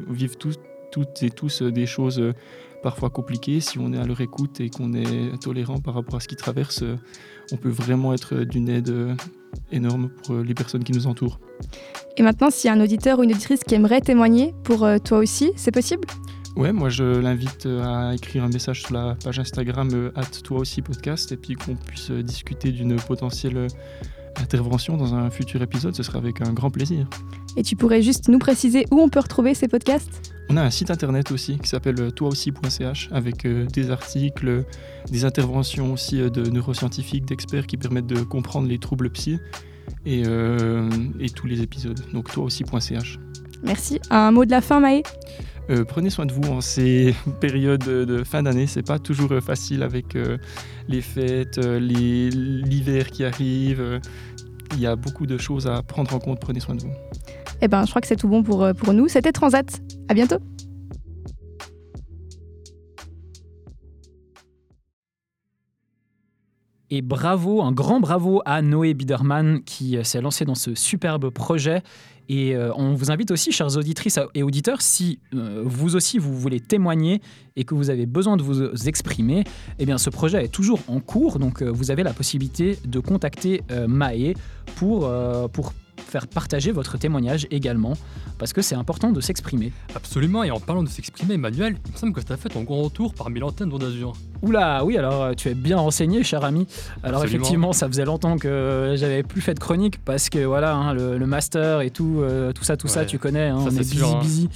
vivent 0.10 0.38
toutes 0.38 1.24
et 1.24 1.30
tous 1.30 1.62
des 1.62 1.86
choses 1.86 2.22
parfois 2.84 3.10
compliquées. 3.10 3.60
Si 3.60 3.80
on 3.80 3.92
est 3.94 3.98
à 3.98 4.06
leur 4.06 4.22
écoute 4.22 4.60
et 4.62 4.70
qu'on 4.70 4.94
est 4.94 5.40
tolérant 5.42 5.80
par 5.80 5.94
rapport 5.96 6.16
à 6.16 6.20
ce 6.20 6.28
qu'ils 6.28 6.38
traversent, 6.38 6.84
on 7.52 7.58
peut 7.58 7.70
vraiment 7.70 8.14
être 8.14 8.44
d'une 8.44 8.70
aide 8.70 9.16
énorme 9.72 10.10
pour 10.24 10.36
les 10.36 10.54
personnes 10.54 10.84
qui 10.84 10.92
nous 10.92 11.08
entourent. 11.08 11.40
Et 12.18 12.24
maintenant, 12.24 12.50
s'il 12.50 12.70
y 12.70 12.72
a 12.72 12.74
un 12.74 12.82
auditeur 12.82 13.20
ou 13.20 13.24
une 13.24 13.32
auditrice 13.32 13.64
qui 13.64 13.76
aimerait 13.76 14.02
témoigner 14.02 14.54
pour 14.64 14.88
toi 15.04 15.18
aussi, 15.18 15.52
c'est 15.56 15.72
possible? 15.72 16.08
Ouais, 16.56 16.72
moi 16.72 16.88
je 16.88 17.04
l'invite 17.04 17.66
euh, 17.66 17.84
à 17.84 18.16
écrire 18.16 18.46
un 18.46 18.50
message 18.50 18.84
sur 18.84 18.94
la 18.94 19.18
page 19.22 19.40
Instagram 19.40 19.90
euh, 19.94 20.12
toi 20.42 20.60
aussi 20.60 20.82
podcast 20.82 21.34
et 21.34 21.38
puis 21.38 21.56
qu'on 21.56 21.76
puisse 21.76 22.12
euh, 22.12 22.24
discuter 22.24 22.72
d'une 22.72 22.96
potentielle 22.96 23.68
intervention 24.38 24.96
dans 24.96 25.16
un 25.16 25.30
futur 25.30 25.62
épisode, 25.62 25.96
ce 25.96 26.04
sera 26.04 26.18
avec 26.18 26.40
un 26.42 26.54
grand 26.54 26.70
plaisir. 26.70 27.08
Et 27.58 27.64
tu 27.64 27.76
pourrais 27.76 28.02
juste 28.02 28.30
nous 28.30 28.40
préciser 28.40 28.86
où 28.92 29.02
on 29.02 29.10
peut 29.10 29.20
retrouver 29.20 29.54
ces 29.54 29.68
podcasts? 29.68 30.34
On 30.50 30.56
a 30.56 30.62
un 30.62 30.70
site 30.70 30.92
internet 30.92 31.32
aussi 31.32 31.58
qui 31.58 31.68
s'appelle 31.68 32.14
toiaussi.ch 32.14 33.10
avec 33.12 33.48
des 33.48 33.92
articles, 33.92 34.64
des 35.10 35.26
interventions 35.26 35.92
aussi 35.92 36.18
de 36.18 36.50
neuroscientifiques, 36.50 37.26
d'experts 37.26 37.66
qui 37.68 37.78
permettent 37.78 38.08
de 38.08 38.22
comprendre 38.22 38.68
les 38.68 38.78
troubles 38.78 39.10
psy 39.10 39.40
et, 40.06 40.22
et 40.22 41.30
tous 41.30 41.48
les 41.48 41.62
épisodes. 41.62 42.00
Donc 42.14 42.30
toiaussi.ch. 42.30 43.20
Merci. 43.64 44.00
Un 44.10 44.32
mot 44.32 44.46
de 44.46 44.52
la 44.52 44.62
fin, 44.62 44.80
Maë? 44.80 45.02
Euh, 45.70 45.84
prenez 45.84 46.10
soin 46.10 46.26
de 46.26 46.32
vous 46.32 46.44
en 46.52 46.62
ces 46.62 47.16
périodes 47.40 47.84
de 47.84 48.24
fin 48.24 48.44
d'année. 48.44 48.68
C'est 48.68 48.86
pas 48.86 49.00
toujours 49.00 49.32
euh, 49.32 49.42
facile 49.42 49.82
avec 49.82 50.16
euh, 50.16 50.38
les 50.88 51.02
fêtes, 51.02 51.58
l'hiver 51.58 53.10
qui 53.10 53.26
arrive. 53.26 54.00
Il 54.74 54.80
y 54.80 54.86
a 54.86 54.96
beaucoup 54.96 55.26
de 55.26 55.38
choses 55.38 55.68
à 55.68 55.82
prendre 55.82 56.14
en 56.14 56.20
compte. 56.20 56.40
Prenez 56.40 56.60
soin 56.60 56.76
de 56.76 56.82
vous. 56.82 56.94
Eh 57.62 57.68
ben, 57.68 57.86
je 57.86 57.90
crois 57.90 58.02
que 58.02 58.08
c'est 58.08 58.16
tout 58.16 58.28
bon 58.28 58.44
pour, 58.44 58.68
pour 58.78 58.94
nous. 58.94 59.08
C'était 59.08 59.32
Transat. 59.32 59.82
À 60.08 60.14
bientôt. 60.14 60.38
Et 66.92 67.02
bravo, 67.02 67.64
un 67.64 67.72
grand 67.72 68.00
bravo 68.00 68.42
à 68.46 68.62
Noé 68.62 68.94
Biederman 68.94 69.64
qui 69.64 69.98
s'est 70.04 70.22
lancé 70.22 70.46
dans 70.46 70.56
ce 70.56 70.76
superbe 70.76 71.32
projet 71.32 71.82
et 72.30 72.56
euh, 72.56 72.72
on 72.76 72.94
vous 72.94 73.12
invite 73.12 73.32
aussi, 73.32 73.52
chers 73.52 73.78
auditrices 73.78 74.20
et 74.34 74.44
auditeurs, 74.44 74.82
si 74.82 75.20
euh, 75.34 75.62
vous 75.66 75.96
aussi 75.96 76.18
vous 76.18 76.38
voulez 76.38 76.60
témoigner 76.60 77.22
et 77.56 77.64
que 77.64 77.76
vous 77.76 77.90
avez 77.90 78.06
besoin 78.06 78.38
de 78.38 78.44
vous 78.44 78.88
exprimer, 78.88 79.44
eh 79.80 79.86
bien 79.86 79.98
ce 79.98 80.10
projet 80.10 80.44
est 80.44 80.50
toujours 80.50 80.80
en 80.88 81.00
cours, 81.00 81.40
donc 81.40 81.62
euh, 81.62 81.70
vous 81.70 81.92
avez 81.92 82.04
la 82.04 82.14
possibilité 82.14 82.78
de 82.86 83.00
contacter 83.00 83.62
Maë 83.88 84.34
pour, 84.76 85.12
pour 85.52 85.74
faire 85.98 86.28
partager 86.28 86.72
votre 86.72 86.98
témoignage 86.98 87.48
également, 87.52 87.94
parce 88.38 88.54
que 88.54 88.62
c'est 88.62 88.76
important 88.76 89.12
de 89.12 89.22
s'exprimer. 89.22 89.72
Absolument, 89.96 90.44
et 90.44 90.52
en 90.52 90.60
parlant 90.60 90.84
de 90.84 90.90
s'exprimer, 90.90 91.36
Emmanuel, 91.36 91.78
il 91.86 91.92
me 91.94 91.98
semble 91.98 92.14
que 92.14 92.22
tu 92.22 92.32
as 92.32 92.38
fait 92.38 92.50
ton 92.50 92.64
grand 92.64 92.82
retour 92.82 93.14
parmi 93.14 93.40
l'antenne 93.40 93.70
d'Azur. 93.70 94.14
Oula, 94.42 94.84
oui, 94.84 94.98
alors 94.98 95.24
euh, 95.24 95.34
tu 95.34 95.50
es 95.50 95.54
bien 95.54 95.78
renseigné, 95.78 96.24
cher 96.24 96.44
ami. 96.44 96.68
Alors 97.04 97.24
effectivement, 97.24 97.74
ça 97.74 97.88
faisait 97.88 98.06
longtemps 98.06 98.38
que 98.38 98.94
j'avais 98.96 99.24
plus 99.24 99.42
fait 99.42 99.54
de 99.54 99.60
chronique, 99.60 100.00
parce 100.04 100.30
que 100.30 100.40
voilà, 100.46 100.76
hein, 100.76 100.94
le, 100.94 101.26
master 101.26 101.82
et 101.82 101.90
tout, 101.90 102.20
euh, 102.20 102.52
tout 102.52 102.64
ça, 102.64 102.78
tout 102.78 102.88
ça, 102.88 103.06
tu 103.06 103.18
connais, 103.18 103.48
hein, 103.48 103.58
on 103.60 103.70
est, 103.70 103.80
busy, 103.80 104.04
hein. 104.04 104.20
busy, 104.22 104.50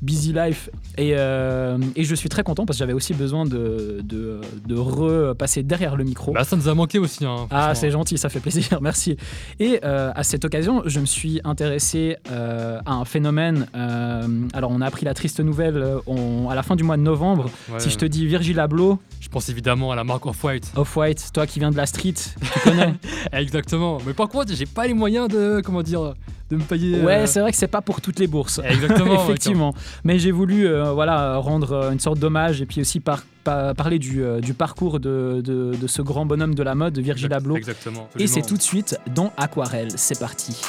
busy 0.00 0.32
life. 0.32 0.70
Et, 0.96 1.12
euh, 1.16 1.78
et, 1.96 2.04
je 2.04 2.14
suis 2.14 2.28
très 2.28 2.42
content, 2.42 2.66
parce 2.66 2.76
que 2.76 2.80
j'avais 2.80 2.92
aussi 2.92 3.14
besoin 3.14 3.44
de, 3.44 4.00
de, 4.04 4.40
de 4.66 4.74
repasser 4.76 5.62
derrière 5.62 5.96
le 5.96 6.04
micro. 6.04 6.32
Bah, 6.32 6.44
ça 6.44 6.56
nous 6.56 6.68
a 6.68 6.74
manqué 6.74 6.98
aussi. 6.98 7.24
ah, 7.50 7.74
c'est 7.74 7.90
gentil, 7.90 8.18
ça 8.18 8.28
fait 8.28 8.40
plaisir, 8.40 8.78
merci. 8.82 9.16
Et 9.58 9.82
à 9.82 10.22
cette 10.22 10.44
occasion, 10.44 10.81
je 10.86 11.00
me 11.00 11.06
suis 11.06 11.40
intéressé 11.44 12.16
euh, 12.30 12.80
à 12.84 12.92
un 12.92 13.04
phénomène. 13.04 13.66
Euh, 13.74 14.26
alors, 14.52 14.70
on 14.70 14.80
a 14.80 14.86
appris 14.86 15.04
la 15.04 15.14
triste 15.14 15.40
nouvelle 15.40 15.76
euh, 15.76 16.48
à 16.48 16.54
la 16.54 16.62
fin 16.62 16.76
du 16.76 16.82
mois 16.82 16.96
de 16.96 17.02
novembre. 17.02 17.50
Si 17.78 17.90
je 17.90 17.98
te 17.98 18.04
dis 18.04 18.26
Virgil 18.26 18.58
Abloh. 18.60 18.98
Je 19.20 19.28
pense 19.28 19.48
évidemment 19.48 19.92
à 19.92 19.96
la 19.96 20.04
marque 20.04 20.26
Off-White. 20.26 20.72
Off-White, 20.76 21.30
toi 21.32 21.46
qui 21.46 21.58
viens 21.58 21.70
de 21.70 21.76
la 21.76 21.86
street, 21.86 22.14
tu 22.14 22.60
connais 22.64 22.94
Exactement. 23.32 23.98
Mais 24.06 24.12
par 24.12 24.28
contre, 24.28 24.52
j'ai 24.54 24.66
pas 24.66 24.86
les 24.86 24.94
moyens 24.94 25.28
de. 25.28 25.60
Comment 25.64 25.82
dire 25.82 26.14
de 26.50 26.56
me 26.56 26.62
payer. 26.62 27.00
Ouais, 27.00 27.26
c'est 27.26 27.40
vrai 27.40 27.50
que 27.50 27.56
c'est 27.56 27.66
pas 27.66 27.80
pour 27.80 28.02
toutes 28.02 28.18
les 28.18 28.26
bourses. 28.26 28.60
Exactement. 28.62 29.14
Effectivement. 29.24 29.74
Mais 30.04 30.18
j'ai 30.18 30.32
voulu 30.32 30.68
voilà, 30.92 31.36
rendre 31.36 31.90
une 31.90 32.00
sorte 32.00 32.18
d'hommage 32.18 32.60
et 32.60 32.66
puis 32.66 32.80
aussi 32.82 33.00
par, 33.00 33.22
parler 33.42 33.98
du, 33.98 34.24
du 34.40 34.54
parcours 34.54 35.00
de, 35.00 35.40
de, 35.44 35.74
de, 35.74 35.86
ce 35.86 36.02
grand 36.02 36.26
bonhomme 36.26 36.54
de 36.54 36.62
la 36.62 36.74
mode, 36.74 36.98
Virgil 36.98 37.32
Abloh. 37.32 37.56
Exactement. 37.56 38.08
Et 38.18 38.26
c'est 38.26 38.42
tout 38.42 38.56
de 38.56 38.62
suite 38.62 38.98
dans 39.14 39.32
Aquarelle. 39.36 39.92
C'est 39.96 40.18
parti. 40.18 40.60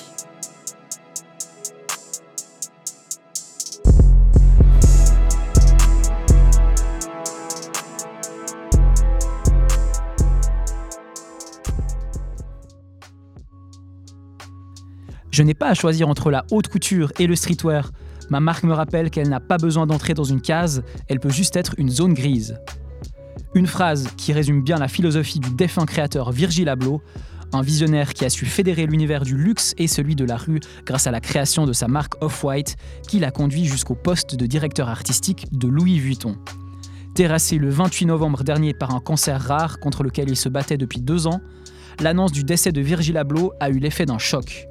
Je 15.33 15.41
n'ai 15.41 15.55
pas 15.55 15.69
à 15.69 15.73
choisir 15.73 16.09
entre 16.09 16.29
la 16.29 16.45
haute 16.51 16.67
couture 16.67 17.11
et 17.17 17.25
le 17.25 17.35
streetwear. 17.35 17.89
Ma 18.29 18.39
marque 18.39 18.63
me 18.63 18.73
rappelle 18.73 19.09
qu'elle 19.09 19.29
n'a 19.29 19.39
pas 19.39 19.57
besoin 19.57 19.85
d'entrer 19.85 20.13
dans 20.13 20.23
une 20.23 20.41
case, 20.41 20.83
elle 21.07 21.19
peut 21.19 21.29
juste 21.29 21.55
être 21.55 21.75
une 21.77 21.89
zone 21.89 22.13
grise. 22.13 22.57
Une 23.55 23.67
phrase 23.67 24.07
qui 24.17 24.33
résume 24.33 24.63
bien 24.63 24.77
la 24.77 24.87
philosophie 24.87 25.39
du 25.39 25.51
défunt 25.51 25.85
créateur 25.85 26.31
Virgil 26.31 26.69
Abloh, 26.69 27.01
un 27.51 27.61
visionnaire 27.61 28.13
qui 28.13 28.25
a 28.25 28.29
su 28.29 28.45
fédérer 28.45 28.87
l'univers 28.87 29.23
du 29.23 29.37
luxe 29.37 29.75
et 29.77 29.87
celui 29.87 30.15
de 30.15 30.25
la 30.25 30.37
rue 30.37 30.59
grâce 30.85 31.05
à 31.05 31.11
la 31.11 31.19
création 31.19 31.65
de 31.65 31.73
sa 31.73 31.87
marque 31.87 32.21
Off-White, 32.23 32.77
qui 33.07 33.19
l'a 33.19 33.31
conduit 33.31 33.65
jusqu'au 33.65 33.95
poste 33.95 34.35
de 34.35 34.45
directeur 34.45 34.89
artistique 34.89 35.47
de 35.51 35.67
Louis 35.67 35.99
Vuitton. 35.99 36.35
Terrassé 37.13 37.59
le 37.59 37.69
28 37.69 38.07
novembre 38.07 38.43
dernier 38.43 38.73
par 38.73 38.95
un 38.95 38.99
cancer 38.99 39.39
rare 39.39 39.79
contre 39.79 40.03
lequel 40.03 40.29
il 40.29 40.35
se 40.35 40.49
battait 40.49 40.77
depuis 40.77 40.99
deux 40.99 41.27
ans, 41.27 41.41
l'annonce 41.99 42.31
du 42.31 42.43
décès 42.43 42.71
de 42.71 42.81
Virgil 42.81 43.17
Abloh 43.17 43.53
a 43.59 43.69
eu 43.69 43.77
l'effet 43.77 44.07
d'un 44.07 44.17
choc. 44.17 44.67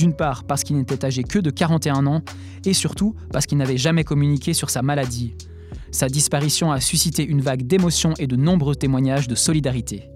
D'une 0.00 0.14
part 0.14 0.44
parce 0.44 0.64
qu'il 0.64 0.78
n'était 0.78 1.04
âgé 1.04 1.24
que 1.24 1.38
de 1.38 1.50
41 1.50 2.06
ans, 2.06 2.22
et 2.64 2.72
surtout 2.72 3.14
parce 3.34 3.44
qu'il 3.44 3.58
n'avait 3.58 3.76
jamais 3.76 4.02
communiqué 4.02 4.54
sur 4.54 4.70
sa 4.70 4.80
maladie. 4.80 5.34
Sa 5.90 6.08
disparition 6.08 6.72
a 6.72 6.80
suscité 6.80 7.22
une 7.22 7.42
vague 7.42 7.66
d'émotions 7.66 8.14
et 8.18 8.26
de 8.26 8.34
nombreux 8.34 8.74
témoignages 8.74 9.28
de 9.28 9.34
solidarité. 9.34 10.08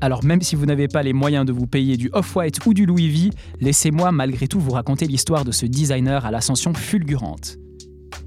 Alors 0.00 0.24
même 0.24 0.42
si 0.42 0.56
vous 0.56 0.66
n'avez 0.66 0.88
pas 0.88 1.04
les 1.04 1.12
moyens 1.12 1.46
de 1.46 1.52
vous 1.52 1.68
payer 1.68 1.96
du 1.96 2.10
Off-White 2.12 2.66
ou 2.66 2.74
du 2.74 2.86
Louis 2.86 3.08
V, 3.08 3.30
laissez-moi 3.60 4.10
malgré 4.10 4.48
tout 4.48 4.58
vous 4.58 4.72
raconter 4.72 5.06
l'histoire 5.06 5.44
de 5.44 5.52
ce 5.52 5.64
designer 5.64 6.26
à 6.26 6.32
l'ascension 6.32 6.74
fulgurante. 6.74 7.59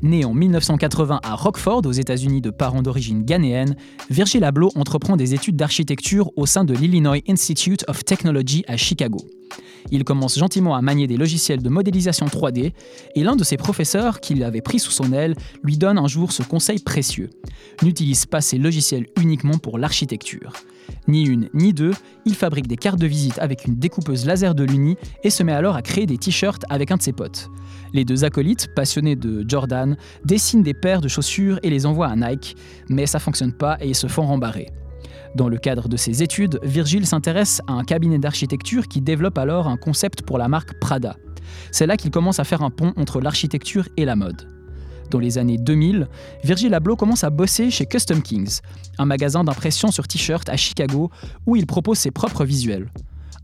Né 0.01 0.25
en 0.25 0.33
1980 0.33 1.19
à 1.23 1.35
Rockford, 1.35 1.81
aux 1.85 1.91
États-Unis 1.91 2.41
de 2.41 2.49
parents 2.49 2.81
d'origine 2.81 3.23
ghanéenne, 3.23 3.75
Virgil 4.09 4.43
Abloh 4.43 4.71
entreprend 4.75 5.15
des 5.15 5.33
études 5.33 5.55
d'architecture 5.55 6.31
au 6.35 6.45
sein 6.45 6.65
de 6.65 6.73
l'Illinois 6.73 7.21
Institute 7.27 7.85
of 7.87 8.03
Technology 8.03 8.63
à 8.67 8.77
Chicago. 8.77 9.19
Il 9.91 10.03
commence 10.03 10.39
gentiment 10.39 10.75
à 10.75 10.81
manier 10.81 11.07
des 11.07 11.17
logiciels 11.17 11.61
de 11.61 11.69
modélisation 11.69 12.25
3D 12.25 12.73
et 13.15 13.23
l'un 13.23 13.35
de 13.35 13.43
ses 13.43 13.57
professeurs, 13.57 14.19
qui 14.19 14.35
l'avait 14.35 14.61
pris 14.61 14.79
sous 14.79 14.91
son 14.91 15.13
aile, 15.13 15.35
lui 15.63 15.77
donne 15.77 15.97
un 15.97 16.07
jour 16.07 16.31
ce 16.31 16.43
conseil 16.43 16.79
précieux. 16.79 17.29
N'utilise 17.81 18.25
pas 18.25 18.41
ces 18.41 18.57
logiciels 18.57 19.07
uniquement 19.21 19.57
pour 19.57 19.77
l'architecture. 19.77 20.53
Ni 21.07 21.23
une 21.23 21.49
ni 21.53 21.73
deux, 21.73 21.93
il 22.25 22.35
fabrique 22.35 22.67
des 22.67 22.77
cartes 22.77 22.99
de 22.99 23.07
visite 23.07 23.39
avec 23.39 23.65
une 23.65 23.75
découpeuse 23.75 24.25
laser 24.25 24.55
de 24.55 24.63
l'Uni 24.63 24.95
et 25.23 25.29
se 25.29 25.43
met 25.43 25.51
alors 25.51 25.75
à 25.75 25.81
créer 25.81 26.05
des 26.05 26.17
t-shirts 26.17 26.63
avec 26.69 26.91
un 26.91 26.97
de 26.97 27.01
ses 27.01 27.13
potes. 27.13 27.49
Les 27.93 28.05
deux 28.05 28.23
acolytes, 28.23 28.69
passionnés 28.75 29.15
de 29.15 29.45
Jordan, 29.47 29.97
dessinent 30.25 30.63
des 30.63 30.73
paires 30.73 31.01
de 31.01 31.07
chaussures 31.07 31.59
et 31.63 31.69
les 31.69 31.85
envoient 31.85 32.07
à 32.07 32.15
Nike, 32.15 32.55
mais 32.89 33.05
ça 33.05 33.19
fonctionne 33.19 33.53
pas 33.53 33.77
et 33.81 33.89
ils 33.89 33.95
se 33.95 34.07
font 34.07 34.25
rembarrer. 34.25 34.69
Dans 35.35 35.49
le 35.49 35.57
cadre 35.57 35.89
de 35.89 35.97
ses 35.97 36.21
études, 36.21 36.59
Virgile 36.63 37.07
s'intéresse 37.07 37.61
à 37.67 37.73
un 37.73 37.83
cabinet 37.83 38.19
d'architecture 38.19 38.87
qui 38.87 39.01
développe 39.01 39.37
alors 39.37 39.67
un 39.67 39.77
concept 39.77 40.21
pour 40.21 40.37
la 40.37 40.47
marque 40.47 40.79
Prada. 40.79 41.17
C'est 41.71 41.87
là 41.87 41.97
qu'il 41.97 42.11
commence 42.11 42.39
à 42.39 42.43
faire 42.43 42.61
un 42.61 42.69
pont 42.69 42.93
entre 42.97 43.19
l'architecture 43.19 43.87
et 43.97 44.05
la 44.05 44.15
mode. 44.15 44.52
Dans 45.09 45.19
les 45.19 45.37
années 45.37 45.57
2000, 45.57 46.07
Virgil 46.43 46.73
Abloh 46.73 46.95
commence 46.95 47.23
à 47.23 47.29
bosser 47.29 47.69
chez 47.69 47.85
Custom 47.85 48.21
Kings, 48.21 48.59
un 48.97 49.05
magasin 49.05 49.43
d'impression 49.43 49.91
sur 49.91 50.07
t-shirt 50.07 50.47
à 50.49 50.57
Chicago 50.57 51.11
où 51.45 51.55
il 51.55 51.65
propose 51.65 51.97
ses 51.97 52.11
propres 52.11 52.45
visuels. 52.45 52.89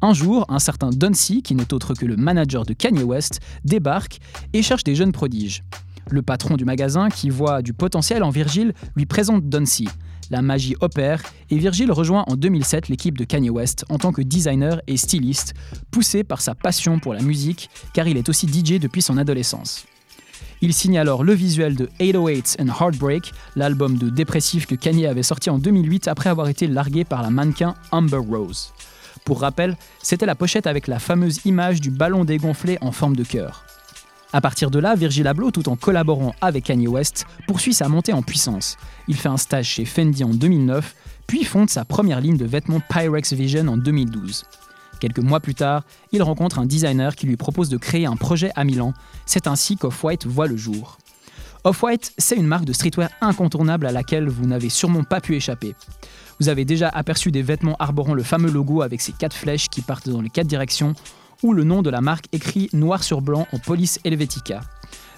Un 0.02 0.13
jour, 0.13 0.45
un 0.50 0.60
certain 0.60 0.89
Duncy, 0.91 1.41
qui 1.41 1.56
n'est 1.56 1.74
autre 1.74 1.93
que 1.93 2.06
le 2.06 2.15
manager 2.15 2.65
de 2.65 2.74
Kanye 2.74 3.04
West, 3.04 3.41
débarque 3.65 4.19
et 4.54 4.62
cherche 4.62 4.86
des 4.86 4.95
jeunes 4.95 5.12
prodiges. 5.12 5.63
Le 6.10 6.22
patron 6.22 6.56
du 6.56 6.65
magasin, 6.65 7.10
qui 7.10 7.30
voit 7.30 7.62
du 7.62 7.74
potentiel 7.74 8.24
en 8.24 8.30
Virgil, 8.30 8.74
lui 8.95 9.06
présente 9.06 9.48
Duncy. 9.50 9.88
La 10.32 10.41
magie 10.41 10.76
opère 10.80 11.22
et 11.50 11.58
Virgil 11.58 11.91
rejoint 11.91 12.24
en 12.28 12.36
2007 12.36 12.88
l'équipe 12.88 13.17
de 13.17 13.24
Kanye 13.24 13.50
West 13.50 13.84
en 13.89 13.98
tant 13.98 14.12
que 14.12 14.22
designer 14.22 14.80
et 14.88 14.95
styliste, 14.95 15.54
poussé 15.91 16.24
par 16.24 16.41
sa 16.41 16.56
passion 16.56 17.00
pour 17.00 17.13
la 17.13 17.22
musique 17.22 17.69
car 17.93 18.08
il 18.08 18.15
est 18.15 18.30
aussi 18.30 18.48
DJ 18.48 18.80
depuis 18.80 19.02
son 19.02 19.17
adolescence. 19.17 19.86
Il 20.62 20.74
signe 20.74 21.00
alors 21.00 21.24
le 21.24 21.34
visuel 21.34 21.76
de 21.76 21.89
808 22.02 22.58
and 22.60 22.67
Heartbreak, 22.67 23.32
l'album 23.56 23.98
de 23.98 24.10
dépressif 24.10 24.65
que 24.65 24.76
Kanye 24.76 25.06
avait 25.06 25.24
sorti 25.24 25.50
en 25.50 25.58
2008 25.58 26.10
après 26.10 26.30
avoir 26.30 26.50
été 26.50 26.67
largué 26.67 27.06
par 27.06 27.22
la 27.22 27.30
mannequin 27.30 27.76
Amber 27.91 28.17
Rose. 28.17 28.74
Pour 29.24 29.39
rappel, 29.39 29.78
c'était 30.04 30.26
la 30.26 30.36
pochette 30.36 30.67
avec 30.67 30.88
la 30.88 31.00
fameuse 31.00 31.45
image 31.45 31.80
du 31.80 31.91
ballon 31.91 32.26
dégonflé 32.26 32.78
en 32.82 32.91
forme 32.91 33.15
de 33.15 33.24
cœur. 33.24 33.63
À 34.34 34.41
partir 34.41 34.69
de 34.69 34.80
là, 34.80 34.95
Virgil 34.95 35.28
Abloh, 35.28 35.52
tout 35.52 35.69
en 35.69 35.78
collaborant 35.78 36.36
avec 36.41 36.65
Kanye 36.65 36.88
West, 36.88 37.26
poursuit 37.48 37.74
sa 37.74 37.88
montée 37.88 38.13
en 38.13 38.22
puissance. 38.22 38.78
Il 39.08 39.15
fait 39.15 39.30
un 39.30 39.38
stage 39.38 39.65
chez 39.65 39.86
Fendi 39.86 40.24
en 40.24 40.30
2009, 40.30 40.93
puis 41.26 41.45
fonde 41.45 41.69
sa 41.69 41.86
première 41.86 42.19
ligne 42.19 42.38
de 42.38 42.45
vêtements 42.45 42.82
Pyrex 42.89 43.32
Vision 43.34 43.67
en 43.69 43.78
2012. 43.78 44.43
Quelques 45.00 45.20
mois 45.20 45.40
plus 45.40 45.56
tard, 45.56 45.84
il 46.12 46.22
rencontre 46.22 46.60
un 46.60 46.66
designer 46.66 47.16
qui 47.16 47.26
lui 47.26 47.38
propose 47.38 47.70
de 47.70 47.78
créer 47.78 48.06
un 48.06 48.16
projet 48.16 48.52
à 48.56 48.64
Milan. 48.64 48.94
C'est 49.26 49.48
ainsi 49.48 49.78
qu'Off-White 49.78 50.26
voit 50.26 50.48
le 50.48 50.58
jour. 50.58 50.98
Off-White, 51.64 52.14
c'est 52.18 52.36
une 52.36 52.48
marque 52.48 52.66
de 52.66 52.74
streetwear 52.74 53.10
incontournable 53.22 53.86
à 53.86 53.92
laquelle 53.92 54.30
vous 54.30 54.46
n'avez 54.46 54.70
sûrement 54.70 55.04
pas 55.04 55.20
pu 55.20 55.36
échapper. 55.36 55.76
Vous 56.40 56.48
avez 56.48 56.64
déjà 56.64 56.88
aperçu 56.88 57.32
des 57.32 57.42
vêtements 57.42 57.76
arborant 57.80 58.14
le 58.14 58.24
fameux 58.24 58.50
logo 58.50 58.82
avec 58.82 59.02
ses 59.02 59.12
quatre 59.12 59.36
flèches 59.36 59.68
qui 59.68 59.82
partent 59.82 60.10
dans 60.10 60.22
les 60.22 60.30
quatre 60.30 60.48
directions, 60.48 60.94
ou 61.44 61.54
le 61.54 61.64
nom 61.64 61.82
de 61.82 61.90
la 61.90 62.02
marque 62.02 62.26
écrit 62.32 62.70
noir 62.74 63.04
sur 63.04 63.22
blanc 63.22 63.46
en 63.52 63.60
police 63.60 64.00
Helvetica. 64.06 64.62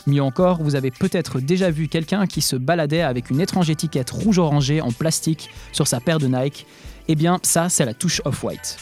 Mieux 0.07 0.23
encore, 0.23 0.63
vous 0.63 0.75
avez 0.75 0.89
peut-être 0.89 1.39
déjà 1.39 1.69
vu 1.69 1.87
quelqu'un 1.87 2.25
qui 2.25 2.41
se 2.41 2.55
baladait 2.55 3.03
avec 3.03 3.29
une 3.29 3.39
étrange 3.39 3.69
étiquette 3.69 4.09
rouge-orangé 4.09 4.81
en 4.81 4.91
plastique 4.91 5.49
sur 5.71 5.87
sa 5.87 5.99
paire 5.99 6.17
de 6.17 6.27
Nike. 6.27 6.65
Eh 7.07 7.15
bien, 7.15 7.39
ça, 7.43 7.69
c'est 7.69 7.85
la 7.85 7.93
touche 7.93 8.21
Off-White. 8.25 8.77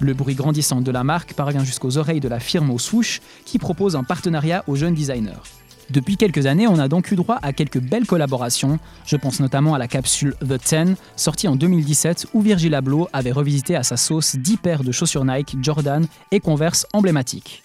Le 0.00 0.12
bruit 0.12 0.34
grandissant 0.34 0.80
de 0.80 0.90
la 0.90 1.04
marque 1.04 1.34
parvient 1.34 1.64
jusqu'aux 1.64 1.98
oreilles 1.98 2.20
de 2.20 2.28
la 2.28 2.40
firme 2.40 2.70
au 2.70 2.78
swoosh 2.78 3.20
qui 3.44 3.58
propose 3.58 3.96
un 3.96 4.04
partenariat 4.04 4.64
aux 4.66 4.76
jeunes 4.76 4.94
designers. 4.94 5.42
Depuis 5.90 6.16
quelques 6.16 6.46
années, 6.46 6.66
on 6.66 6.78
a 6.78 6.88
donc 6.88 7.10
eu 7.12 7.16
droit 7.16 7.38
à 7.42 7.52
quelques 7.52 7.78
belles 7.78 8.06
collaborations. 8.06 8.78
Je 9.06 9.16
pense 9.16 9.40
notamment 9.40 9.74
à 9.74 9.78
la 9.78 9.86
capsule 9.86 10.34
The 10.40 10.58
Ten, 10.58 10.96
sortie 11.14 11.46
en 11.46 11.56
2017, 11.56 12.28
où 12.32 12.40
Virgil 12.40 12.74
Abloh 12.74 13.08
avait 13.12 13.32
revisité 13.32 13.76
à 13.76 13.82
sa 13.82 13.96
sauce 13.96 14.36
10 14.36 14.56
paires 14.56 14.82
de 14.82 14.92
chaussures 14.92 15.24
Nike, 15.24 15.56
Jordan 15.60 16.06
et 16.30 16.40
Converse 16.40 16.86
emblématiques. 16.92 17.62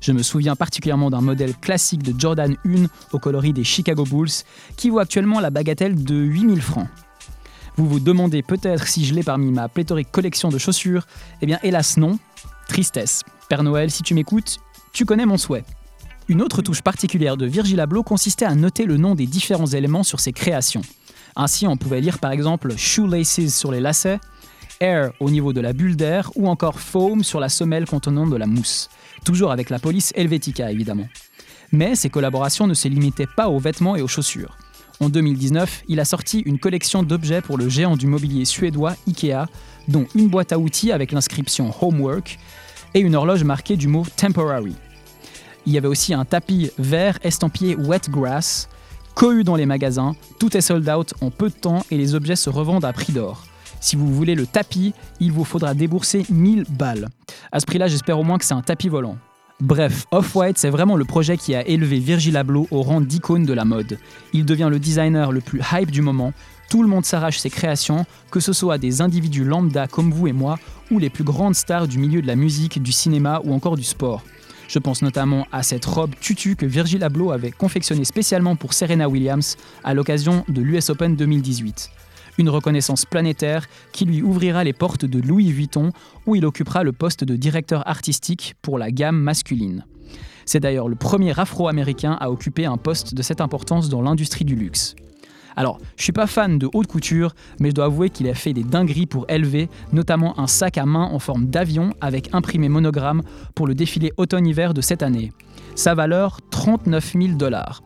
Je 0.00 0.12
me 0.12 0.22
souviens 0.22 0.54
particulièrement 0.54 1.10
d'un 1.10 1.20
modèle 1.20 1.56
classique 1.56 2.02
de 2.02 2.18
Jordan 2.18 2.56
1 2.64 2.84
au 3.12 3.18
coloris 3.18 3.52
des 3.52 3.64
Chicago 3.64 4.04
Bulls, 4.04 4.44
qui 4.76 4.90
vaut 4.90 5.00
actuellement 5.00 5.40
la 5.40 5.50
bagatelle 5.50 6.02
de 6.02 6.14
8000 6.14 6.60
francs. 6.62 6.88
Vous 7.76 7.86
vous 7.86 8.00
demandez 8.00 8.42
peut-être 8.42 8.86
si 8.86 9.04
je 9.04 9.14
l'ai 9.14 9.22
parmi 9.22 9.50
ma 9.50 9.68
pléthorique 9.68 10.10
collection 10.10 10.48
de 10.48 10.56
chaussures 10.56 11.06
Eh 11.42 11.46
bien, 11.46 11.58
hélas 11.62 11.98
non. 11.98 12.18
Tristesse. 12.68 13.22
Père 13.48 13.62
Noël, 13.62 13.90
si 13.90 14.02
tu 14.02 14.14
m'écoutes, 14.14 14.58
tu 14.92 15.04
connais 15.04 15.26
mon 15.26 15.36
souhait. 15.36 15.64
Une 16.28 16.42
autre 16.42 16.62
touche 16.62 16.80
particulière 16.80 17.36
de 17.36 17.46
Virgil 17.46 17.78
Abloh 17.78 18.02
consistait 18.02 18.46
à 18.46 18.54
noter 18.54 18.84
le 18.86 18.96
nom 18.96 19.14
des 19.14 19.26
différents 19.26 19.66
éléments 19.66 20.02
sur 20.02 20.20
ses 20.20 20.32
créations. 20.32 20.80
Ainsi, 21.36 21.66
on 21.66 21.76
pouvait 21.76 22.00
lire 22.00 22.18
par 22.18 22.32
exemple 22.32 22.76
shoelaces 22.76 23.48
sur 23.48 23.70
les 23.70 23.80
lacets, 23.80 24.18
air 24.80 25.12
au 25.20 25.30
niveau 25.30 25.52
de 25.52 25.60
la 25.60 25.74
bulle 25.74 25.96
d'air 25.96 26.32
ou 26.34 26.48
encore 26.48 26.80
foam 26.80 27.22
sur 27.22 27.40
la 27.40 27.50
semelle 27.50 27.84
contenant 27.84 28.26
de 28.26 28.36
la 28.36 28.46
mousse. 28.46 28.88
Toujours 29.24 29.52
avec 29.52 29.70
la 29.70 29.78
police 29.78 30.12
Helvetica 30.16 30.72
évidemment. 30.72 31.08
Mais 31.72 31.94
ces 31.94 32.08
collaborations 32.08 32.66
ne 32.66 32.74
se 32.74 32.88
limitaient 32.88 33.28
pas 33.36 33.48
aux 33.48 33.58
vêtements 33.58 33.96
et 33.96 34.02
aux 34.02 34.08
chaussures. 34.08 34.56
En 34.98 35.10
2019, 35.10 35.84
il 35.88 36.00
a 36.00 36.06
sorti 36.06 36.40
une 36.40 36.58
collection 36.58 37.02
d'objets 37.02 37.42
pour 37.42 37.58
le 37.58 37.68
géant 37.68 37.96
du 37.96 38.06
mobilier 38.06 38.46
suédois 38.46 38.96
IKEA, 39.06 39.46
dont 39.88 40.06
une 40.14 40.28
boîte 40.28 40.52
à 40.52 40.58
outils 40.58 40.90
avec 40.90 41.12
l'inscription 41.12 41.70
Homework 41.80 42.38
et 42.94 43.00
une 43.00 43.14
horloge 43.14 43.44
marquée 43.44 43.76
du 43.76 43.88
mot 43.88 44.06
Temporary. 44.16 44.74
Il 45.66 45.72
y 45.72 45.78
avait 45.78 45.88
aussi 45.88 46.14
un 46.14 46.24
tapis 46.24 46.70
vert 46.78 47.18
estampillé 47.22 47.76
Wet 47.76 48.08
Grass, 48.08 48.68
cohu 49.14 49.44
dans 49.44 49.56
les 49.56 49.66
magasins, 49.66 50.14
tout 50.38 50.56
est 50.56 50.62
sold 50.62 50.88
out 50.88 51.12
en 51.20 51.30
peu 51.30 51.50
de 51.50 51.54
temps 51.54 51.84
et 51.90 51.98
les 51.98 52.14
objets 52.14 52.36
se 52.36 52.48
revendent 52.48 52.84
à 52.84 52.92
prix 52.92 53.12
d'or. 53.12 53.44
Si 53.80 53.96
vous 53.96 54.12
voulez 54.12 54.34
le 54.34 54.46
tapis, 54.46 54.94
il 55.20 55.32
vous 55.32 55.44
faudra 55.44 55.74
débourser 55.74 56.24
1000 56.30 56.64
balles. 56.70 57.08
À 57.52 57.60
ce 57.60 57.66
prix-là, 57.66 57.88
j'espère 57.88 58.18
au 58.18 58.24
moins 58.24 58.38
que 58.38 58.44
c'est 58.44 58.54
un 58.54 58.62
tapis 58.62 58.88
volant. 58.88 59.18
Bref, 59.62 60.04
Off-White, 60.10 60.58
c'est 60.58 60.68
vraiment 60.68 60.96
le 60.96 61.06
projet 61.06 61.38
qui 61.38 61.54
a 61.54 61.66
élevé 61.66 61.98
Virgil 61.98 62.36
Abloh 62.36 62.68
au 62.70 62.82
rang 62.82 63.00
d'icône 63.00 63.46
de 63.46 63.54
la 63.54 63.64
mode. 63.64 63.98
Il 64.34 64.44
devient 64.44 64.68
le 64.70 64.78
designer 64.78 65.32
le 65.32 65.40
plus 65.40 65.62
hype 65.72 65.90
du 65.90 66.02
moment. 66.02 66.34
Tout 66.68 66.82
le 66.82 66.88
monde 66.88 67.06
s'arrache 67.06 67.38
ses 67.38 67.48
créations, 67.48 68.04
que 68.30 68.38
ce 68.38 68.52
soit 68.52 68.76
des 68.76 69.00
individus 69.00 69.44
lambda 69.44 69.86
comme 69.86 70.12
vous 70.12 70.26
et 70.26 70.32
moi, 70.32 70.58
ou 70.90 70.98
les 70.98 71.08
plus 71.08 71.24
grandes 71.24 71.54
stars 71.54 71.88
du 71.88 71.96
milieu 71.96 72.20
de 72.20 72.26
la 72.26 72.36
musique, 72.36 72.82
du 72.82 72.92
cinéma 72.92 73.40
ou 73.44 73.54
encore 73.54 73.76
du 73.76 73.84
sport. 73.84 74.22
Je 74.68 74.78
pense 74.78 75.00
notamment 75.00 75.46
à 75.52 75.62
cette 75.62 75.86
robe 75.86 76.12
tutu 76.20 76.54
que 76.54 76.66
Virgil 76.66 77.02
Abloh 77.02 77.30
avait 77.30 77.50
confectionnée 77.50 78.04
spécialement 78.04 78.56
pour 78.56 78.74
Serena 78.74 79.08
Williams 79.08 79.56
à 79.84 79.94
l'occasion 79.94 80.44
de 80.48 80.60
l'US 80.60 80.90
Open 80.90 81.16
2018 81.16 81.95
une 82.38 82.48
reconnaissance 82.48 83.04
planétaire 83.04 83.66
qui 83.92 84.04
lui 84.04 84.22
ouvrira 84.22 84.64
les 84.64 84.72
portes 84.72 85.04
de 85.04 85.20
Louis 85.20 85.50
Vuitton, 85.50 85.90
où 86.26 86.34
il 86.34 86.46
occupera 86.46 86.82
le 86.82 86.92
poste 86.92 87.24
de 87.24 87.36
directeur 87.36 87.86
artistique 87.88 88.54
pour 88.62 88.78
la 88.78 88.90
gamme 88.90 89.18
masculine. 89.18 89.84
C'est 90.44 90.60
d'ailleurs 90.60 90.88
le 90.88 90.94
premier 90.94 91.38
Afro-Américain 91.38 92.16
à 92.20 92.30
occuper 92.30 92.66
un 92.66 92.76
poste 92.76 93.14
de 93.14 93.22
cette 93.22 93.40
importance 93.40 93.88
dans 93.88 94.02
l'industrie 94.02 94.44
du 94.44 94.54
luxe. 94.54 94.94
Alors, 95.56 95.78
je 95.96 96.04
suis 96.04 96.12
pas 96.12 96.26
fan 96.26 96.58
de 96.58 96.68
haute 96.74 96.86
couture, 96.86 97.34
mais 97.58 97.70
je 97.70 97.74
dois 97.74 97.86
avouer 97.86 98.10
qu'il 98.10 98.28
a 98.28 98.34
fait 98.34 98.52
des 98.52 98.62
dingueries 98.62 99.06
pour 99.06 99.24
élever, 99.30 99.70
notamment 99.92 100.38
un 100.38 100.46
sac 100.46 100.76
à 100.76 100.84
main 100.84 101.04
en 101.04 101.18
forme 101.18 101.46
d'avion 101.46 101.94
avec 102.02 102.34
imprimé 102.34 102.68
monogramme 102.68 103.22
pour 103.54 103.66
le 103.66 103.74
défilé 103.74 104.12
automne-hiver 104.18 104.74
de 104.74 104.82
cette 104.82 105.02
année. 105.02 105.32
Sa 105.74 105.94
valeur 105.94 106.40
39 106.50 107.14
000 107.14 107.28
dollars. 107.36 107.82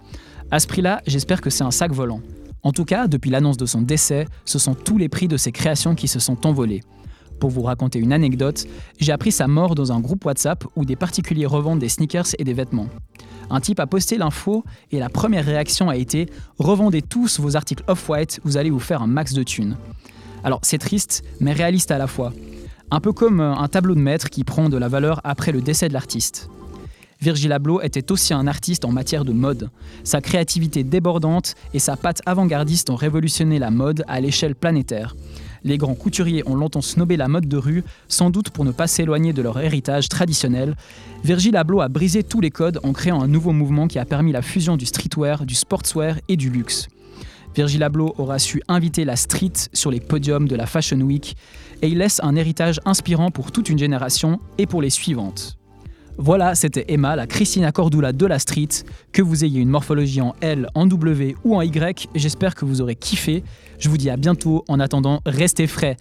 À 0.51 0.59
ce 0.59 0.67
prix-là, 0.67 1.01
j'espère 1.07 1.41
que 1.41 1.49
c'est 1.49 1.63
un 1.63 1.71
sac 1.71 1.93
volant. 1.93 2.21
En 2.63 2.73
tout 2.73 2.85
cas, 2.85 3.07
depuis 3.09 3.31
l'annonce 3.31 3.57
de 3.57 3.67
son 3.67 3.81
décès, 3.81 4.27
ce 4.45 4.59
sont 4.59 4.75
tous 4.75 4.99
les 4.99 5.09
prix 5.09 5.29
de 5.29 5.37
ses 5.37 5.53
créations 5.53 5.95
qui 5.95 6.09
se 6.09 6.19
sont 6.19 6.47
envolés. 6.47 6.83
Pour 7.39 7.49
vous 7.49 7.63
raconter 7.63 7.99
une 7.99 8.13
anecdote, 8.13 8.67
j'ai 8.99 9.13
appris 9.13 9.33
sa 9.33 9.49
mort 9.49 9.75
dans 9.75 9.93
un 9.93 10.01
groupe 10.01 10.25
WhatsApp 10.27 10.65
où 10.77 10.85
des 10.85 10.97
particuliers 10.97 11.47
revendent 11.47 11.79
des 11.79 11.89
sneakers 11.89 12.35
et 12.39 12.45
des 12.45 12.53
vêtements. 12.53 12.89
Un 13.49 13.61
type 13.61 13.81
a 13.81 13.87
posté 13.87 14.19
l'info 14.19 14.63
et 14.93 14.99
la 14.99 15.09
première 15.09 15.45
réaction 15.45 15.89
a 15.89 15.97
été 15.97 16.29
Revendez 16.59 17.01
tous 17.01 17.41
vos 17.41 17.57
articles 17.57 17.83
off-white, 17.89 18.41
vous 18.45 18.59
allez 18.59 18.71
vous 18.71 18.79
faire 18.79 19.01
un 19.01 19.07
max 19.07 19.33
de 19.33 19.43
thunes. 19.43 19.77
Alors 20.45 20.61
c'est 20.63 20.79
triste, 20.79 21.25
mais 21.41 21.53
réaliste 21.53 21.91
à 21.91 21.99
la 21.99 22.07
fois. 22.07 22.33
Un 22.91 23.01
peu 23.01 23.13
comme 23.13 23.41
un 23.41 23.69
tableau 23.69 23.95
de 23.95 24.01
maître 24.01 24.29
qui 24.29 24.45
prend 24.45 24.69
de 24.69 24.77
la 24.77 24.89
valeur 24.89 25.21
après 25.25 25.53
le 25.53 25.63
décès 25.63 25.89
de 25.89 25.95
l'artiste. 25.95 26.51
Virgil 27.21 27.53
Abloh 27.53 27.83
était 27.83 28.11
aussi 28.13 28.33
un 28.33 28.47
artiste 28.47 28.87
en 28.87 28.93
matière 28.93 29.27
de 29.27 29.33
mode. 29.33 29.71
Sa 30.05 30.23
créativité 30.23 30.85
débordante 30.85 31.55
et 31.75 31.79
sa 31.79 31.97
patte 31.97 32.23
avant-gardiste 32.25 32.89
ont 32.89 32.97
révolutionné 32.97 33.59
la 33.59 33.71
mode 33.71 34.05
à 34.09 34.21
l'échelle 34.21 34.55
planétaire. 34.55 35.15
Les 35.63 35.77
grands 35.77 35.95
couturiers 35.95 36.43
ont 36.49 36.55
longtemps 36.55 36.81
snobé 36.81 37.19
la 37.19 37.29
mode 37.29 37.47
de 37.47 37.59
rue, 37.59 37.85
sans 38.09 38.31
doute 38.31 38.49
pour 38.49 38.65
ne 38.65 38.73
pas 38.73 38.87
s'éloigner 38.87 39.35
de 39.35 39.43
leur 39.43 39.61
héritage 39.61 40.09
traditionnel. 40.09 40.75
Virgil 41.23 41.57
Abloh 41.57 41.83
a 41.83 41.89
brisé 41.89 42.23
tous 42.23 42.41
les 42.41 42.51
codes 42.51 42.81
en 42.83 42.95
créant 42.95 43.21
un 43.21 43.29
nouveau 43.29 43.53
mouvement 43.53 43.87
qui 43.87 43.99
a 43.99 44.07
permis 44.07 44.33
la 44.33 44.41
fusion 44.41 44.79
du 44.79 44.87
streetwear, 44.87 45.45
du 45.45 45.55
sportswear 45.55 46.17
et 46.29 46.37
du 46.37 46.49
luxe. 46.49 46.89
Virgil 47.55 47.83
Abloh 47.83 48.15
aura 48.17 48.39
su 48.39 48.63
inviter 48.69 49.05
la 49.05 49.17
street 49.17 49.53
sur 49.75 49.91
les 49.91 50.01
podiums 50.01 50.49
de 50.49 50.57
la 50.57 50.67
Fashion 50.67 51.01
Week 51.01 51.37
et 51.83 51.89
il 51.89 51.99
laisse 51.99 52.21
un 52.23 52.37
héritage 52.37 52.81
inspirant 52.87 53.31
pour 53.31 53.53
toute 53.53 53.69
une 53.69 53.79
génération 53.79 54.41
et 54.57 54.67
pour 54.67 54.81
les 54.81 54.91
suivantes. 54.91 55.60
Voilà, 56.19 56.55
c'était 56.55 56.85
Emma, 56.89 57.17
la 57.17 57.27
Christina 57.27 57.73
Cordula 57.73 58.13
de 58.13 58.27
la 58.27 58.39
street. 58.39 58.69
Que 59.13 59.23
vous 59.23 59.45
ayez 59.45 59.61
une 59.61 59.71
morphologie 59.71 60.21
en 60.21 60.35
L, 60.41 60.69
en 60.75 60.87
W 60.87 61.37
ou 61.45 61.57
en 61.57 61.63
Y, 61.63 62.09
j'espère 62.15 62.55
que 62.55 62.65
vous 62.65 62.81
aurez 62.81 62.97
kiffé. 62.97 63.43
Je 63.79 63.89
vous 63.89 63.97
dis 63.97 64.11
à 64.11 64.17
bientôt. 64.17 64.65
En 64.69 64.81
attendant, 64.81 65.21
restez 65.25 65.67
frais. 65.67 65.97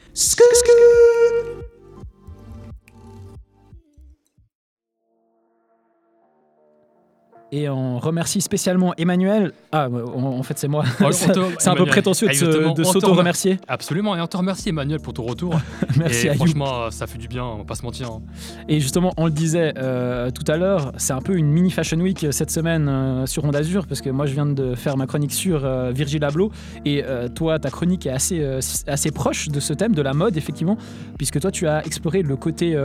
Et 7.51 7.67
on 7.67 7.97
remercie 7.99 8.41
spécialement 8.41 8.93
Emmanuel. 8.97 9.53
Ah, 9.71 9.87
en 9.89 10.43
fait, 10.43 10.57
c'est 10.57 10.67
moi. 10.67 10.83
Oh, 11.01 11.11
c'est 11.11 11.67
un 11.67 11.75
peu 11.75 11.85
prétentieux 11.85 12.27
de, 12.27 12.83
s'auto-remercier. 12.83 13.57
Absolument, 13.67 14.15
et 14.15 14.21
on 14.21 14.27
te 14.27 14.37
remercie 14.37 14.69
Emmanuel 14.69 14.99
pour 14.99 15.13
ton 15.13 15.23
retour. 15.23 15.59
Merci 15.97 16.27
et 16.27 16.29
à 16.29 16.33
You. 16.33 16.37
franchement, 16.37 16.91
ça 16.91 17.07
fait 17.07 17.17
du 17.17 17.27
bien, 17.27 17.43
on 17.43 17.57
va 17.59 17.63
pas 17.63 17.75
se 17.75 17.83
mentir. 17.83 18.09
hein. 18.09 18.21
Et 18.67 18.79
justement, 18.79 19.13
on 19.17 19.25
le 19.25 19.31
disait 19.31 19.73
euh, 19.77 20.29
tout 20.29 20.49
à 20.51 20.57
l'heure, 20.57 20.93
c'est 20.97 21.13
un 21.13 21.21
peu 21.21 21.35
une 21.35 21.47
mini 21.47 21.71
Fashion 21.71 21.99
Week 21.99 22.23
euh, 22.23 22.31
cette 22.31 22.51
semaine 22.51 22.87
euh, 22.87 23.25
sur 23.25 23.43
Onde 23.43 23.55
Azur, 23.55 23.87
parce 23.87 24.01
que 24.01 24.09
moi 24.09 24.25
je 24.25 24.33
viens 24.33 24.45
de 24.45 24.75
faire 24.75 24.97
ma 24.97 25.07
chronique 25.07 25.33
sur 25.33 25.65
euh, 25.65 25.91
Virgil 25.91 26.23
Abloh, 26.23 26.51
et 26.85 27.03
toi, 27.35 27.59
ta 27.59 27.69
chronique 27.69 28.05
est 28.05 28.11
assez, 28.11 28.43
assez 28.87 29.11
proche 29.11 29.49
de 29.49 29.59
ce 29.59 29.73
thème, 29.73 29.93
de 29.93 30.01
la 30.01 30.13
mode, 30.13 30.37
effectivement, 30.37 30.77
puisque 31.17 31.39
toi 31.39 31.51
tu 31.51 31.67
as 31.67 31.85
exploré 31.85 32.21
le 32.21 32.35
côté 32.35 32.77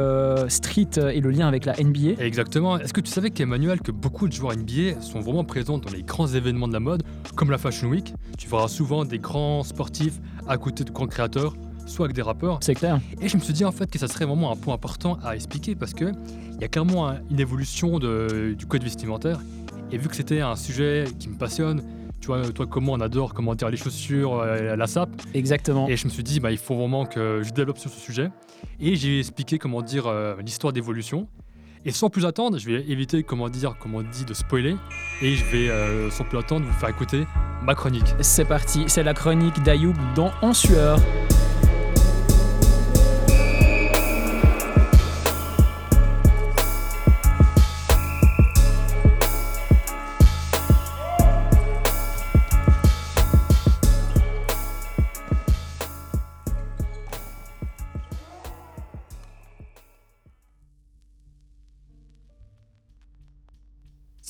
street 0.49 0.91
et 1.13 1.21
le 1.21 1.31
lien 1.31 1.49
avec 1.49 1.65
la 1.65 1.75
NBA. 1.75 2.23
Exactement. 2.23 2.79
Est-ce 2.79 2.93
que 2.93 3.01
tu 3.01 3.11
savais 3.11 3.31
qu'Emmanuel, 3.31 3.81
que 3.81 3.93
beaucoup 3.93 4.29
de 4.29 4.33
joueurs 4.33 4.54
NBA 4.55 5.01
sont 5.01 5.21
vraiment 5.21 5.45
présents 5.45 5.79
dans 5.79 5.91
les 5.91 6.03
grands 6.03 6.27
événements 6.29 6.69
de 6.69 6.73
la 6.73 6.81
mode, 6.81 7.03
comme 7.35 7.51
la 7.51 7.59
Fashion 7.59 7.89
Week 7.89 8.13
Tu 8.39 8.49
verras 8.49 8.69
souvent 8.69 9.05
des 9.05 9.19
grands 9.19 9.63
sportifs 9.63 10.21
à 10.47 10.57
côté 10.59 10.85
de 10.85 10.91
grands 10.91 11.07
créateurs, 11.07 11.55
soit 11.87 12.07
avec 12.07 12.15
des 12.17 12.23
rappeurs. 12.23 12.59
C'est 12.63 12.75
clair. 12.75 13.01
Et 13.21 13.29
je 13.29 13.37
me 13.37 13.43
suis 13.43 13.53
dit 13.53 13.65
en 13.65 13.73
fait 13.73 13.91
que 13.91 13.99
ça 13.99 14.09
serait 14.09 14.25
vraiment 14.27 14.51
un 14.53 14.57
point 14.57 14.75
important 14.75 15.19
à 15.25 15.35
expliquer 15.35 15.75
parce 15.75 15.95
que 15.95 16.07
il 16.55 16.61
y 16.61 16.65
a 16.65 16.69
clairement 16.69 17.09
un- 17.09 17.19
une 17.31 17.41
évolution 17.41 17.99
de- 17.99 18.55
du 18.57 18.67
code 18.67 18.83
vestimentaire. 18.85 19.41
Et 19.93 19.99
vu 19.99 20.09
que 20.09 20.17
c'était 20.17 20.41
un 20.41 20.57
sujet 20.57 21.05
qui 21.19 21.29
me 21.29 21.37
passionne, 21.37 21.83
tu 22.21 22.29
vois, 22.29 22.43
toi 22.53 22.67
comment 22.67 22.93
on 22.93 23.01
adore 23.01 23.35
comment 23.35 23.55
dire 23.55 23.69
les 23.69 23.77
chaussures, 23.77 24.39
euh, 24.41 24.77
la 24.77 24.87
sape, 24.87 25.11
Exactement. 25.35 25.89
et 25.89 25.97
je 25.97 26.07
me 26.07 26.11
suis 26.11 26.23
dit 26.23 26.41
bah, 26.41 26.51
il 26.53 26.59
faut 26.59 26.75
vraiment 26.75 27.05
que 27.05 27.43
je 27.45 27.53
développe 27.53 27.79
sur 27.79 27.91
ce 27.91 28.01
sujet. 28.01 28.31
Et 28.81 28.97
j'ai 28.97 29.19
expliqué 29.19 29.59
comment 29.59 29.83
dire 29.83 30.07
euh, 30.07 30.35
l'histoire 30.45 30.73
d'évolution. 30.73 31.29
Et 31.87 31.93
sans 31.93 32.09
plus 32.09 32.25
attendre, 32.25 32.59
je 32.59 32.67
vais 32.67 32.85
éviter 32.89 33.23
comment 33.23 33.51
dire, 33.51 33.77
comment 33.79 34.03
dit 34.03 34.25
de 34.25 34.33
spoiler. 34.33 34.77
Et 35.21 35.35
je 35.35 35.45
vais 35.45 35.69
euh, 35.69 36.11
sans 36.11 36.25
plus 36.25 36.39
attendre 36.39 36.65
vous 36.65 36.73
faire 36.79 36.89
écouter 36.89 37.27
ma 37.63 37.75
chronique. 37.75 38.15
C'est 38.21 38.47
parti, 38.47 38.85
c'est 38.87 39.03
la 39.03 39.13
chronique 39.13 39.63
d'Ayoub 39.63 39.95
dans 40.15 40.33
En 40.41 40.55
sueur. 40.55 40.99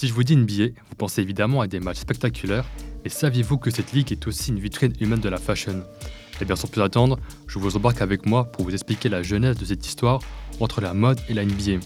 Si 0.04 0.08
je 0.08 0.12
vous 0.12 0.22
dis 0.22 0.36
NBA, 0.36 0.64
vous 0.86 0.96
pensez 0.98 1.22
évidemment 1.22 1.62
à 1.62 1.66
des 1.66 1.80
matchs 1.80 2.00
spectaculaires, 2.00 2.66
mais 3.02 3.08
saviez-vous 3.08 3.56
que 3.56 3.70
cette 3.70 3.92
ligue 3.94 4.12
est 4.12 4.26
aussi 4.26 4.50
une 4.50 4.58
vitrine 4.58 4.92
humaine 5.00 5.20
de 5.20 5.30
la 5.30 5.38
fashion? 5.38 5.82
Eh 6.42 6.44
bien 6.44 6.56
sans 6.56 6.68
plus 6.68 6.82
attendre, 6.82 7.18
je 7.46 7.58
vous 7.58 7.74
embarque 7.74 8.02
avec 8.02 8.26
moi 8.26 8.44
pour 8.44 8.66
vous 8.66 8.72
expliquer 8.72 9.08
la 9.08 9.22
genèse 9.22 9.56
de 9.56 9.64
cette 9.64 9.86
histoire 9.86 10.20
entre 10.60 10.82
la 10.82 10.92
mode 10.92 11.18
et 11.30 11.32
la 11.32 11.46
NBA. 11.46 11.80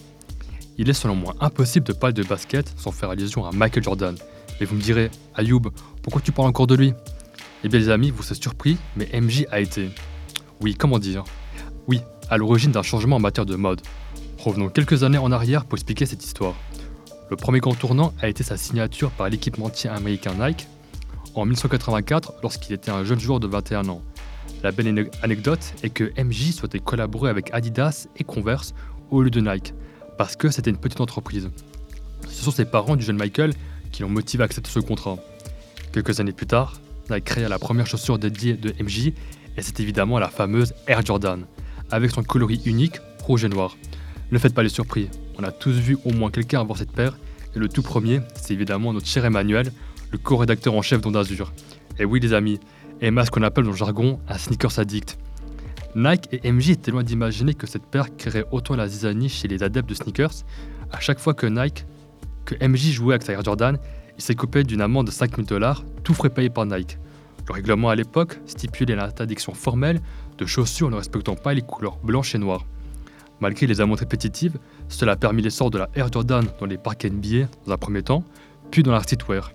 Il 0.77 0.89
est 0.89 0.93
selon 0.93 1.15
moi 1.15 1.33
impossible 1.39 1.87
de 1.87 1.93
parler 1.93 2.13
de 2.13 2.23
basket 2.23 2.73
sans 2.75 2.91
faire 2.91 3.09
allusion 3.09 3.45
à 3.45 3.53
Michael 3.53 3.85
Jordan. 3.85 4.15
Mais 4.59 4.65
vous 4.65 4.75
me 4.75 4.81
direz, 4.81 5.09
Ayoub, 5.35 5.71
pourquoi 6.03 6.21
tu 6.21 6.33
parles 6.33 6.49
encore 6.49 6.67
de 6.67 6.75
lui? 6.75 6.93
Eh 7.63 7.69
bien 7.69 7.79
les 7.79 7.87
amis, 7.87 8.11
vous 8.11 8.21
serez 8.21 8.35
surpris, 8.35 8.75
mais 8.97 9.07
MJ 9.13 9.45
a 9.49 9.61
été... 9.61 9.91
Oui, 10.59 10.75
comment 10.75 10.99
dire? 10.99 11.23
Oui, 11.87 12.01
à 12.29 12.35
l'origine 12.35 12.73
d'un 12.73 12.83
changement 12.83 13.15
en 13.15 13.21
matière 13.21 13.45
de 13.45 13.55
mode. 13.55 13.79
Revenons 14.39 14.67
quelques 14.67 15.03
années 15.03 15.17
en 15.17 15.31
arrière 15.31 15.63
pour 15.63 15.77
expliquer 15.77 16.05
cette 16.05 16.25
histoire. 16.25 16.55
Le 17.29 17.35
premier 17.35 17.59
grand 17.59 17.75
tournant 17.75 18.13
a 18.21 18.27
été 18.27 18.43
sa 18.43 18.57
signature 18.57 19.11
par 19.11 19.29
l'équipementier 19.29 19.89
américain 19.89 20.33
Nike 20.39 20.67
en 21.35 21.45
1984 21.45 22.33
lorsqu'il 22.41 22.73
était 22.73 22.91
un 22.91 23.03
jeune 23.03 23.19
joueur 23.19 23.39
de 23.39 23.47
21 23.47 23.87
ans. 23.89 24.01
La 24.63 24.71
belle 24.71 24.87
ane- 24.87 25.09
anecdote 25.21 25.73
est 25.83 25.89
que 25.89 26.11
MJ 26.21 26.51
souhaitait 26.51 26.79
collaborer 26.79 27.29
avec 27.29 27.49
Adidas 27.53 28.07
et 28.17 28.23
Converse 28.23 28.73
au 29.11 29.21
lieu 29.21 29.29
de 29.29 29.39
Nike, 29.41 29.73
parce 30.17 30.35
que 30.35 30.49
c'était 30.49 30.69
une 30.71 30.77
petite 30.77 31.01
entreprise. 31.01 31.49
Ce 32.27 32.43
sont 32.43 32.51
ses 32.51 32.65
parents 32.65 32.95
du 32.95 33.05
jeune 33.05 33.17
Michael 33.17 33.53
qui 33.91 34.01
l'ont 34.01 34.09
motivé 34.09 34.43
à 34.43 34.45
accepter 34.45 34.69
ce 34.71 34.79
contrat. 34.79 35.17
Quelques 35.93 36.19
années 36.19 36.33
plus 36.33 36.45
tard, 36.47 36.79
Nike 37.09 37.23
créa 37.25 37.47
la 37.47 37.59
première 37.59 37.87
chaussure 37.87 38.19
dédiée 38.19 38.53
de 38.53 38.73
MJ, 38.83 39.07
et 39.57 39.61
c'est 39.61 39.79
évidemment 39.79 40.19
la 40.19 40.29
fameuse 40.29 40.73
Air 40.87 41.05
Jordan, 41.05 41.45
avec 41.91 42.11
son 42.11 42.23
coloris 42.23 42.61
unique 42.65 42.97
rouge 43.23 43.45
et 43.45 43.49
noir. 43.49 43.77
Ne 44.31 44.37
faites 44.37 44.53
pas 44.53 44.61
les 44.63 44.69
surpris, 44.69 45.09
on 45.39 45.43
a 45.43 45.51
tous 45.51 45.71
vu 45.71 45.97
au 46.03 46.11
moins 46.11 46.31
quelqu'un 46.31 46.59
avoir 46.59 46.77
cette 46.77 46.91
paire, 46.91 47.17
et 47.55 47.59
le 47.59 47.69
tout 47.69 47.81
premier, 47.81 48.19
c'est 48.35 48.53
évidemment 48.53 48.91
notre 48.93 49.07
cher 49.07 49.23
Emmanuel, 49.23 49.71
le 50.11 50.17
co-rédacteur 50.17 50.73
en 50.73 50.81
chef 50.81 51.01
d'Onde 51.01 51.15
Azur. 51.15 51.53
Et 51.97 52.05
oui 52.05 52.19
les 52.19 52.33
amis, 52.33 52.59
Emma 52.99 53.25
ce 53.25 53.31
qu'on 53.31 53.43
appelle 53.43 53.63
dans 53.63 53.71
le 53.71 53.77
jargon 53.77 54.19
un 54.27 54.37
sneakers 54.37 54.79
addict. 54.79 55.17
Nike 55.95 56.27
et 56.31 56.51
MJ 56.51 56.71
étaient 56.71 56.91
loin 56.91 57.03
d'imaginer 57.03 57.53
que 57.53 57.67
cette 57.67 57.85
paire 57.85 58.15
créerait 58.17 58.45
autant 58.51 58.75
la 58.75 58.87
zizanie 58.87 59.29
chez 59.29 59.47
les 59.47 59.63
adeptes 59.63 59.89
de 59.89 59.95
sneakers. 59.95 60.43
À 60.91 60.99
chaque 60.99 61.19
fois 61.19 61.33
que 61.33 61.47
Nike, 61.47 61.85
que 62.45 62.55
MJ 62.63 62.91
jouait 62.91 63.15
avec 63.15 63.23
sa 63.23 63.41
Jordan, 63.41 63.77
il 64.17 64.21
s'est 64.21 64.35
coupé 64.35 64.63
d'une 64.63 64.81
amende 64.81 65.07
de 65.07 65.11
5000 65.11 65.45
dollars, 65.45 65.85
tout 66.03 66.13
frais 66.13 66.29
payé 66.29 66.49
par 66.49 66.65
Nike. 66.65 66.97
Le 67.47 67.53
règlement 67.53 67.89
à 67.89 67.95
l'époque 67.95 68.39
stipulait 68.45 68.95
l'interdiction 68.95 69.53
formelle 69.53 70.01
de 70.37 70.45
chaussures 70.45 70.89
ne 70.89 70.97
respectant 70.97 71.35
pas 71.35 71.53
les 71.53 71.61
couleurs 71.61 71.97
blanches 72.03 72.35
et 72.35 72.39
noires. 72.39 72.65
Malgré 73.41 73.67
les 73.67 73.79
amendes 73.81 73.99
répétitives, 73.99 74.57
cela 74.89 75.13
a 75.13 75.15
permis 75.15 75.41
l'essor 75.41 75.71
de 75.71 75.77
la 75.77 75.89
Air 75.95 76.11
Jordan 76.11 76.45
dans 76.59 76.65
les 76.65 76.77
parcs 76.77 77.05
NBA 77.05 77.47
dans 77.65 77.73
un 77.73 77.77
premier 77.77 78.03
temps, 78.03 78.23
puis 78.71 78.83
dans 78.83 78.91
la 78.91 79.01
streetwear. 79.01 79.51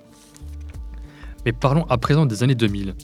Mais 1.44 1.53
parlons 1.53 1.85
à 1.90 1.99
présent 1.99 2.25
des 2.25 2.42
années 2.42 2.55
2000. 2.55 2.94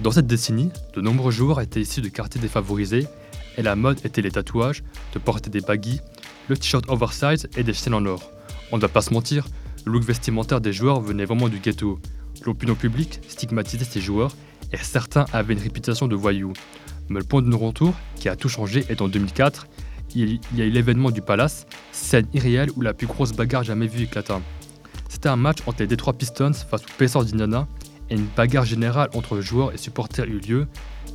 Dans 0.00 0.12
cette 0.12 0.26
décennie, 0.26 0.70
de 0.94 1.00
nombreux 1.00 1.32
joueurs 1.32 1.60
étaient 1.60 1.80
issus 1.80 2.00
de 2.00 2.08
quartiers 2.08 2.40
défavorisés 2.40 3.06
et 3.58 3.62
la 3.62 3.74
mode 3.76 3.98
était 4.04 4.22
les 4.22 4.30
tatouages, 4.30 4.82
de 5.12 5.18
porter 5.18 5.50
des 5.50 5.60
baggies, 5.60 6.00
le 6.48 6.56
t-shirt 6.56 6.88
oversize 6.88 7.48
et 7.56 7.64
des 7.64 7.74
chaînes 7.74 7.94
en 7.94 8.06
or. 8.06 8.30
On 8.72 8.76
ne 8.76 8.82
va 8.82 8.88
pas 8.88 9.02
se 9.02 9.12
mentir, 9.12 9.46
le 9.84 9.92
look 9.92 10.04
vestimentaire 10.04 10.60
des 10.60 10.72
joueurs 10.72 11.00
venait 11.00 11.24
vraiment 11.24 11.48
du 11.48 11.58
ghetto. 11.58 11.98
L'opinion 12.46 12.76
publique 12.76 13.20
stigmatisait 13.28 13.84
ces 13.84 14.00
joueurs 14.00 14.32
et 14.72 14.76
certains 14.76 15.26
avaient 15.32 15.54
une 15.54 15.60
réputation 15.60 16.06
de 16.06 16.14
voyous. 16.14 16.52
Mais 17.08 17.18
le 17.18 17.26
point 17.26 17.42
de 17.42 17.48
non-retour, 17.48 17.94
qui 18.14 18.28
a 18.28 18.36
tout 18.36 18.48
changé, 18.48 18.84
est 18.88 19.02
en 19.02 19.08
2004. 19.08 19.66
Il 20.14 20.40
y 20.56 20.62
a 20.62 20.64
eu 20.64 20.70
l'événement 20.70 21.10
du 21.10 21.22
Palace, 21.22 21.66
scène 21.92 22.26
irréelle 22.32 22.70
où 22.76 22.80
la 22.80 22.94
plus 22.94 23.06
grosse 23.06 23.32
bagarre 23.32 23.62
jamais 23.62 23.86
vue 23.86 24.04
éclata. 24.04 24.40
C'était 25.08 25.28
un 25.28 25.36
match 25.36 25.58
entre 25.66 25.80
les 25.80 25.86
Detroit 25.86 26.14
Pistons 26.14 26.52
face 26.52 26.82
aux 26.82 26.98
Pacers 26.98 27.24
d'Indiana 27.24 27.68
et 28.08 28.14
une 28.14 28.26
bagarre 28.36 28.64
générale 28.64 29.08
entre 29.14 29.40
joueurs 29.40 29.72
et 29.72 29.76
supporters 29.76 30.26
eut 30.26 30.40
lieu. 30.40 30.66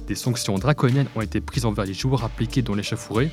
Des 0.07 0.15
sanctions 0.15 0.55
draconiennes 0.55 1.07
ont 1.15 1.21
été 1.21 1.41
prises 1.41 1.65
envers 1.65 1.85
les 1.85 1.93
joueurs 1.93 2.23
impliqués 2.23 2.61
dans 2.61 2.75
l'échauffourée. 2.75 3.31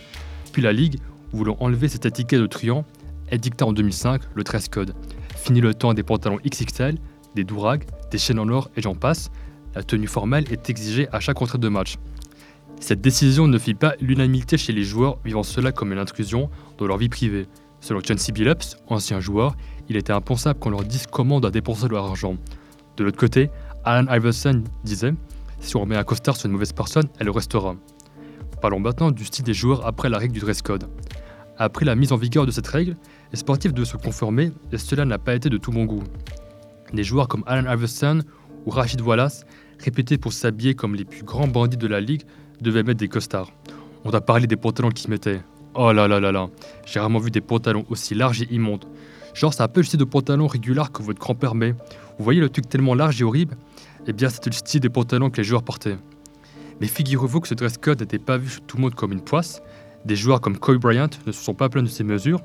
Puis 0.53 0.63
la 0.63 0.73
Ligue, 0.73 0.99
voulant 1.33 1.57
enlever 1.61 1.89
cette 1.89 2.07
étiquette 2.07 2.41
de 2.41 2.47
truand, 2.47 2.85
édicta 3.31 3.67
en 3.67 3.73
2005 3.73 4.23
le 4.35 4.45
dress 4.45 4.69
code. 4.69 4.95
Fini 5.37 5.61
le 5.61 5.75
temps 5.75 5.95
des 5.95 6.03
pantalons 6.03 6.39
XXL, 6.47 6.99
des 7.35 7.45
dourags, 7.45 7.85
des 8.11 8.19
chaînes 8.19 8.39
en 8.39 8.49
or 8.49 8.71
et 8.77 8.83
j'en 8.83 8.95
passe. 8.95 9.31
La 9.75 9.83
tenue 9.83 10.07
formelle 10.07 10.45
est 10.51 10.69
exigée 10.69 11.09
à 11.13 11.21
chaque 11.21 11.41
entrée 11.41 11.59
de 11.59 11.69
match. 11.69 11.97
Cette 12.83 13.01
décision 13.01 13.47
ne 13.47 13.59
fit 13.59 13.75
pas 13.75 13.95
l'unanimité 14.01 14.59
chez 14.59 14.73
les 14.73 14.83
joueurs, 14.83 15.19
vivant 15.25 15.45
cela 15.45 15.71
comme 15.71 15.93
une 15.93 16.01
intrusion 16.01 16.51
dans 16.79 16.89
leur 16.89 16.97
vie 16.97 17.09
privée. 17.09 17.47
Selon 17.81 18.01
Chauncey 18.01 18.33
Billups, 18.33 18.77
ancien 18.89 19.21
joueur, 19.21 19.57
il 19.89 19.97
était 19.97 20.13
impensable 20.13 20.59
qu'on 20.59 20.71
leur 20.71 20.83
dise 20.83 21.07
comment 21.07 21.37
on 21.37 21.41
doit 21.41 21.53
dépenser 21.53 21.87
leur 21.87 22.05
argent. 22.07 22.35
De 22.97 23.05
l'autre 23.05 23.19
côté, 23.19 23.51
Alan 23.85 24.13
Iverson 24.13 24.65
disait 24.83 25.15
Si 25.61 25.77
on 25.77 25.83
remet 25.83 25.97
un 25.97 26.03
costard 26.03 26.35
sur 26.35 26.47
une 26.47 26.53
mauvaise 26.55 26.73
personne, 26.73 27.05
elle 27.21 27.27
le 27.27 27.31
restera. 27.31 27.77
Parlons 28.61 28.81
maintenant 28.81 29.13
du 29.13 29.25
style 29.27 29.45
des 29.45 29.55
joueurs 29.55 29.87
après 29.87 30.09
la 30.09 30.19
règle 30.19 30.35
du 30.35 30.41
dress 30.41 30.61
code. 30.61 30.89
Après 31.59 31.85
la 31.85 31.95
mise 31.95 32.11
en 32.11 32.17
vigueur 32.17 32.47
de 32.47 32.51
cette 32.51 32.67
règle, 32.67 32.97
les 33.31 33.39
sportifs 33.39 33.73
devaient 33.73 33.87
se 33.87 33.97
conformer 33.97 34.51
et 34.73 34.79
cela 34.79 35.05
n'a 35.05 35.19
pas 35.19 35.37
été 35.37 35.49
de 35.49 35.57
tout 35.57 35.71
bon 35.71 35.85
goût. 35.85 36.03
Des 36.93 37.05
joueurs 37.05 37.29
comme 37.29 37.45
Alan 37.47 37.73
Iverson 37.73 38.23
ou 38.67 38.71
Rachid 38.71 39.01
Wallace, 39.03 39.45
réputés 39.79 40.19
pour 40.19 40.33
s'habiller 40.33 40.75
comme 40.75 40.97
les 40.97 41.05
plus 41.05 41.23
grands 41.23 41.47
bandits 41.47 41.77
de 41.77 41.87
la 41.87 42.01
ligue, 42.01 42.23
devaient 42.63 42.83
mettre 42.83 42.99
des 42.99 43.09
costards. 43.09 43.51
On 44.05 44.11
a 44.11 44.21
parlé 44.21 44.47
des 44.47 44.57
pantalons 44.57 44.91
qu'ils 44.91 45.11
mettaient. 45.11 45.43
Oh 45.75 45.93
là 45.93 46.07
là 46.07 46.21
là 46.21 46.33
là, 46.33 46.49
j'ai 46.85 47.01
rarement 47.01 47.19
vu 47.19 47.31
des 47.31 47.41
pantalons 47.41 47.85
aussi 47.89 48.15
larges 48.15 48.43
et 48.43 48.49
immondes. 48.53 48.85
Genre, 49.35 49.55
c'est 49.55 49.63
un 49.63 49.69
peu 49.69 49.81
le 49.81 49.87
style 49.87 49.99
de 49.99 50.05
pantalon 50.05 50.47
régulier 50.47 50.83
que 50.93 51.03
votre 51.03 51.19
grand-père 51.19 51.55
met. 51.55 51.73
Vous 52.19 52.25
voyez 52.25 52.41
le 52.41 52.51
truc 52.51 52.69
tellement 52.69 52.95
large 52.95 53.21
et 53.21 53.25
horrible? 53.25 53.57
Eh 54.07 54.13
bien, 54.13 54.29
c'était 54.29 54.51
le 54.51 54.55
style 54.55 54.81
des 54.81 54.91
pantalons 54.91 55.31
que 55.31 55.39
les 55.39 55.45
joueurs 55.45 55.63
portaient. 55.63 55.97
Mais 56.81 56.87
figurez-vous 56.87 57.41
que 57.41 57.49
ce 57.49 57.55
dress 57.55 57.79
code 57.79 58.01
n'était 58.01 58.19
pas 58.19 58.37
vu 58.37 58.51
chez 58.51 58.61
tout 58.67 58.77
le 58.77 58.83
monde 58.83 58.95
comme 58.95 59.13
une 59.13 59.23
poisse. 59.23 59.63
Des 60.05 60.17
joueurs 60.17 60.41
comme 60.41 60.59
Kobe 60.59 60.79
Bryant 60.79 61.09
ne 61.27 61.33
se 61.33 61.43
sont 61.43 61.55
pas 61.55 61.69
plaints 61.69 61.83
de 61.83 61.89
ces 61.89 62.05
mesures. 62.05 62.43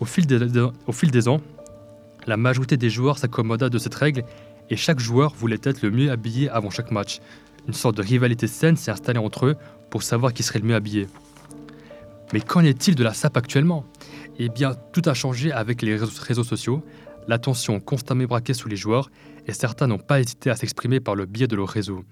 Au 0.00 0.04
fil 0.04 0.26
des 0.26 1.28
ans, 1.28 1.40
la 2.26 2.36
majorité 2.36 2.76
des 2.76 2.90
joueurs 2.90 3.18
s'accommoda 3.18 3.68
de 3.68 3.78
cette 3.78 3.94
règle 3.94 4.24
et 4.68 4.76
chaque 4.76 4.98
joueur 4.98 5.34
voulait 5.34 5.60
être 5.62 5.82
le 5.82 5.90
mieux 5.90 6.10
habillé 6.10 6.48
avant 6.48 6.70
chaque 6.70 6.90
match. 6.90 7.20
Une 7.66 7.74
sorte 7.74 7.96
de 7.96 8.02
rivalité 8.02 8.46
saine 8.46 8.76
s'est 8.76 8.90
installée 8.90 9.18
entre 9.18 9.46
eux 9.46 9.56
pour 9.90 10.02
savoir 10.02 10.32
qui 10.32 10.42
serait 10.42 10.58
le 10.58 10.66
mieux 10.66 10.74
habillé. 10.74 11.08
Mais 12.32 12.40
qu'en 12.40 12.64
est-il 12.64 12.94
de 12.94 13.02
la 13.02 13.12
SAP 13.12 13.36
actuellement? 13.36 13.84
Eh 14.38 14.48
bien, 14.48 14.74
tout 14.92 15.02
a 15.06 15.14
changé 15.14 15.52
avec 15.52 15.82
les 15.82 15.96
réseaux, 15.96 16.44
sociaux, 16.44 16.84
l'attention 17.28 17.80
constamment 17.80 18.24
braquée 18.24 18.54
sous 18.54 18.68
les 18.68 18.76
joueurs, 18.76 19.10
et 19.46 19.52
certains 19.52 19.86
n'ont 19.86 19.98
pas 19.98 20.20
hésité 20.20 20.50
à 20.50 20.56
s'exprimer 20.56 21.00
par 21.00 21.14
le 21.14 21.26
biais 21.26 21.48
de 21.48 21.56
leur 21.56 21.68
réseau. 21.68 22.04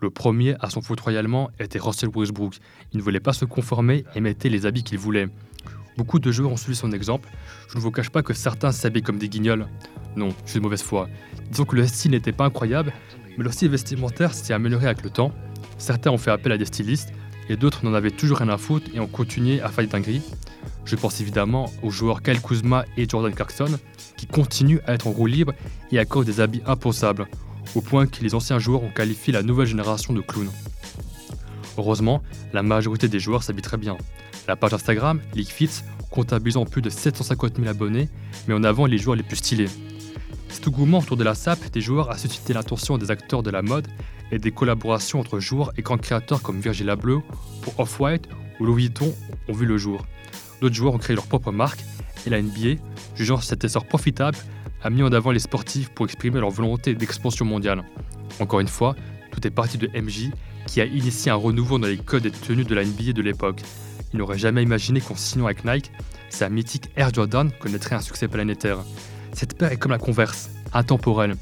Le 0.00 0.10
premier 0.10 0.54
à 0.60 0.68
foutre 0.68 1.04
royalement 1.04 1.50
était 1.58 1.78
Russell 1.78 2.10
Westbrook. 2.14 2.56
Il 2.92 2.98
ne 2.98 3.02
voulait 3.02 3.20
pas 3.20 3.32
se 3.32 3.44
conformer 3.44 4.04
et 4.14 4.20
mettait 4.20 4.48
les 4.48 4.66
habits 4.66 4.84
qu'il 4.84 4.98
voulait. 4.98 5.28
Beaucoup 5.96 6.18
de 6.18 6.30
joueurs 6.32 6.52
ont 6.52 6.56
suivi 6.56 6.76
son 6.76 6.92
exemple. 6.92 7.28
Je 7.68 7.76
ne 7.76 7.82
vous 7.82 7.90
cache 7.90 8.10
pas 8.10 8.22
que 8.22 8.34
certains 8.34 8.72
s'habillent 8.72 9.02
comme 9.02 9.18
des 9.18 9.28
guignols. 9.28 9.66
Non, 10.16 10.30
je 10.44 10.50
suis 10.50 10.58
de 10.60 10.64
mauvaise 10.64 10.82
foi. 10.82 11.08
Disons 11.50 11.64
que 11.64 11.76
le 11.76 11.86
style 11.86 12.10
n'était 12.10 12.32
pas 12.32 12.44
incroyable, 12.44 12.92
mais 13.36 13.44
leur 13.44 13.52
style 13.52 13.70
vestimentaire 13.70 14.34
s'est 14.34 14.52
amélioré 14.52 14.86
avec 14.86 15.02
le 15.02 15.10
temps. 15.10 15.32
Certains 15.78 16.10
ont 16.10 16.18
fait 16.18 16.30
appel 16.30 16.52
à 16.52 16.58
des 16.58 16.64
stylistes, 16.64 17.12
et 17.48 17.56
d'autres 17.56 17.84
n'en 17.84 17.94
avaient 17.94 18.10
toujours 18.10 18.38
rien 18.38 18.48
à 18.48 18.58
foutre 18.58 18.90
et 18.94 19.00
ont 19.00 19.06
continué 19.06 19.60
à 19.60 19.68
faire 19.68 19.86
des. 19.86 20.20
Je 20.84 20.96
pense 20.96 21.20
évidemment 21.20 21.70
aux 21.82 21.90
joueurs 21.90 22.22
Kyle 22.22 22.40
Kuzma 22.40 22.84
et 22.96 23.08
Jordan 23.08 23.34
Clarkson, 23.34 23.78
qui 24.16 24.26
continuent 24.26 24.80
à 24.86 24.94
être 24.94 25.06
en 25.06 25.12
roue 25.12 25.26
libre 25.26 25.52
et 25.92 25.98
à 25.98 26.04
cause 26.04 26.26
des 26.26 26.40
habits 26.40 26.62
imposables, 26.66 27.26
au 27.74 27.80
point 27.80 28.06
que 28.06 28.22
les 28.22 28.34
anciens 28.34 28.58
joueurs 28.58 28.82
ont 28.82 28.90
qualifié 28.90 29.32
la 29.32 29.42
nouvelle 29.42 29.66
génération 29.66 30.12
de 30.12 30.20
clowns. 30.20 30.50
Heureusement, 31.78 32.22
la 32.52 32.62
majorité 32.62 33.08
des 33.08 33.18
joueurs 33.18 33.42
s'habillent 33.42 33.62
très 33.62 33.76
bien. 33.76 33.96
La 34.46 34.56
page 34.56 34.74
Instagram, 34.74 35.20
LeagueFits, 35.34 35.82
comptabilisant 36.10 36.64
plus 36.64 36.82
de 36.82 36.90
750 36.90 37.56
000 37.56 37.68
abonnés, 37.68 38.08
met 38.46 38.54
en 38.54 38.62
avant 38.62 38.86
les 38.86 38.98
joueurs 38.98 39.16
les 39.16 39.22
plus 39.22 39.36
stylés. 39.36 39.68
Cet 40.48 40.68
engouement 40.68 40.98
autour 40.98 41.16
de 41.16 41.24
la 41.24 41.34
SAP 41.34 41.70
des 41.72 41.80
joueurs 41.80 42.10
a 42.10 42.18
suscité 42.18 42.52
l'attention 42.52 42.98
des 42.98 43.10
acteurs 43.10 43.42
de 43.42 43.50
la 43.50 43.62
mode 43.62 43.88
et 44.30 44.38
des 44.38 44.50
collaborations 44.50 45.20
entre 45.20 45.40
joueurs 45.40 45.72
et 45.76 45.82
grands 45.82 45.98
créateurs 45.98 46.42
comme 46.42 46.60
Virgil 46.60 46.90
Abloh 46.90 47.22
pour 47.62 47.78
Off-White 47.78 48.28
ou 48.60 48.64
Louis 48.64 48.84
Vuitton 48.84 49.14
ont 49.48 49.52
vu 49.52 49.66
le 49.66 49.76
jour. 49.78 50.04
D'autres 50.60 50.74
joueurs 50.74 50.94
ont 50.94 50.98
créé 50.98 51.16
leur 51.16 51.26
propre 51.26 51.52
marque 51.52 51.80
et 52.26 52.30
la 52.30 52.40
NBA, 52.40 52.80
jugeant 53.14 53.40
cet 53.40 53.64
essor 53.64 53.84
profitable, 53.84 54.38
a 54.82 54.90
mis 54.90 55.02
en 55.02 55.12
avant 55.12 55.30
les 55.30 55.38
sportifs 55.38 55.88
pour 55.90 56.06
exprimer 56.06 56.40
leur 56.40 56.50
volonté 56.50 56.94
d'expansion 56.94 57.44
mondiale. 57.44 57.84
Encore 58.40 58.60
une 58.60 58.68
fois, 58.68 58.94
tout 59.32 59.46
est 59.46 59.50
parti 59.50 59.78
de 59.78 59.88
MJ 59.88 60.30
qui 60.66 60.80
a 60.80 60.84
initié 60.84 61.30
un 61.30 61.36
renouveau 61.36 61.78
dans 61.78 61.86
les 61.86 61.98
codes 61.98 62.26
et 62.26 62.30
tenues 62.30 62.64
de 62.64 62.74
la 62.74 62.84
NBA 62.84 63.12
de 63.12 63.22
l'époque. 63.22 63.62
Il 64.12 64.18
n'aurait 64.18 64.38
jamais 64.38 64.62
imaginé 64.62 65.00
qu'en 65.00 65.16
signant 65.16 65.46
avec 65.46 65.64
Nike, 65.64 65.90
sa 66.30 66.48
mythique 66.48 66.90
Air 66.96 67.12
Jordan 67.12 67.50
connaîtrait 67.60 67.96
un 67.96 68.00
succès 68.00 68.28
planétaire. 68.28 68.78
Cette 69.34 69.58
paire 69.58 69.72
est 69.72 69.76
comme 69.76 69.90
la 69.90 69.98
Converse, 69.98 70.48
intemporelle. 70.72 71.34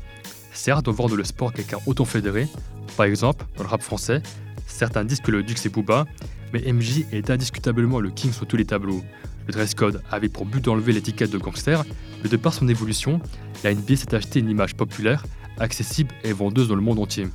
Certes, 0.54 0.88
on 0.88 0.92
vend 0.92 1.08
le 1.08 1.24
sport 1.24 1.52
avec 1.54 1.74
un 1.74 1.78
auton 1.86 2.06
fédéré. 2.06 2.48
Par 2.96 3.04
exemple, 3.04 3.44
dans 3.56 3.64
le 3.64 3.68
rap 3.68 3.82
français, 3.82 4.22
certains 4.66 5.04
disent 5.04 5.20
que 5.20 5.30
le 5.30 5.42
Dux 5.42 5.54
est 5.66 5.68
Booba, 5.68 6.06
mais 6.54 6.72
MJ 6.72 7.04
est 7.12 7.28
indiscutablement 7.30 8.00
le 8.00 8.10
king 8.10 8.32
sur 8.32 8.46
tous 8.46 8.56
les 8.56 8.64
tableaux. 8.64 9.02
Le 9.46 9.52
dress 9.52 9.74
code 9.74 10.02
avait 10.10 10.30
pour 10.30 10.46
but 10.46 10.64
d'enlever 10.64 10.92
l'étiquette 10.92 11.30
de 11.30 11.38
gangster, 11.38 11.84
mais 12.22 12.30
de 12.30 12.36
par 12.36 12.54
son 12.54 12.66
évolution, 12.66 13.20
la 13.62 13.74
NBA 13.74 13.96
s'est 13.96 14.14
acheté 14.14 14.40
une 14.40 14.48
image 14.48 14.74
populaire, 14.74 15.26
accessible 15.58 16.14
et 16.24 16.32
vendeuse 16.32 16.68
dans 16.68 16.76
le 16.76 16.80
monde 16.80 16.98
entier. 16.98 17.28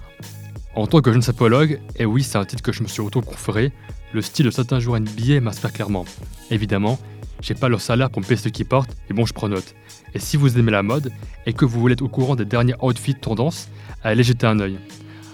En 0.75 0.87
tant 0.87 1.01
que 1.01 1.11
jeune 1.11 1.21
sapologue, 1.21 1.79
et 1.97 2.05
oui, 2.05 2.23
c'est 2.23 2.37
un 2.37 2.45
titre 2.45 2.63
que 2.63 2.71
je 2.71 2.81
me 2.81 2.87
suis 2.87 3.01
auto-conféré, 3.01 3.71
le 4.13 4.21
style 4.21 4.45
de 4.45 4.51
certains 4.51 4.79
joueurs 4.79 5.01
NBA 5.01 5.39
m'inspire 5.41 5.73
clairement. 5.73 6.05
Évidemment, 6.49 6.97
j'ai 7.41 7.53
pas 7.53 7.69
leur 7.69 7.81
salaire 7.81 8.09
pour 8.09 8.21
me 8.21 8.27
payer 8.27 8.39
ce 8.39 8.49
qu'ils 8.49 8.65
portent, 8.65 8.95
et 9.09 9.13
bon, 9.13 9.25
je 9.25 9.33
prends 9.33 9.49
note. 9.49 9.75
Et 10.13 10.19
si 10.19 10.37
vous 10.37 10.57
aimez 10.57 10.71
la 10.71 10.83
mode 10.83 11.11
et 11.45 11.53
que 11.53 11.65
vous 11.65 11.79
voulez 11.79 11.93
être 11.93 12.01
au 12.01 12.07
courant 12.07 12.35
des 12.35 12.45
derniers 12.45 12.75
outfits 12.81 13.15
tendance, 13.15 13.69
allez 14.03 14.23
jeter 14.23 14.47
un 14.47 14.59
œil. 14.59 14.79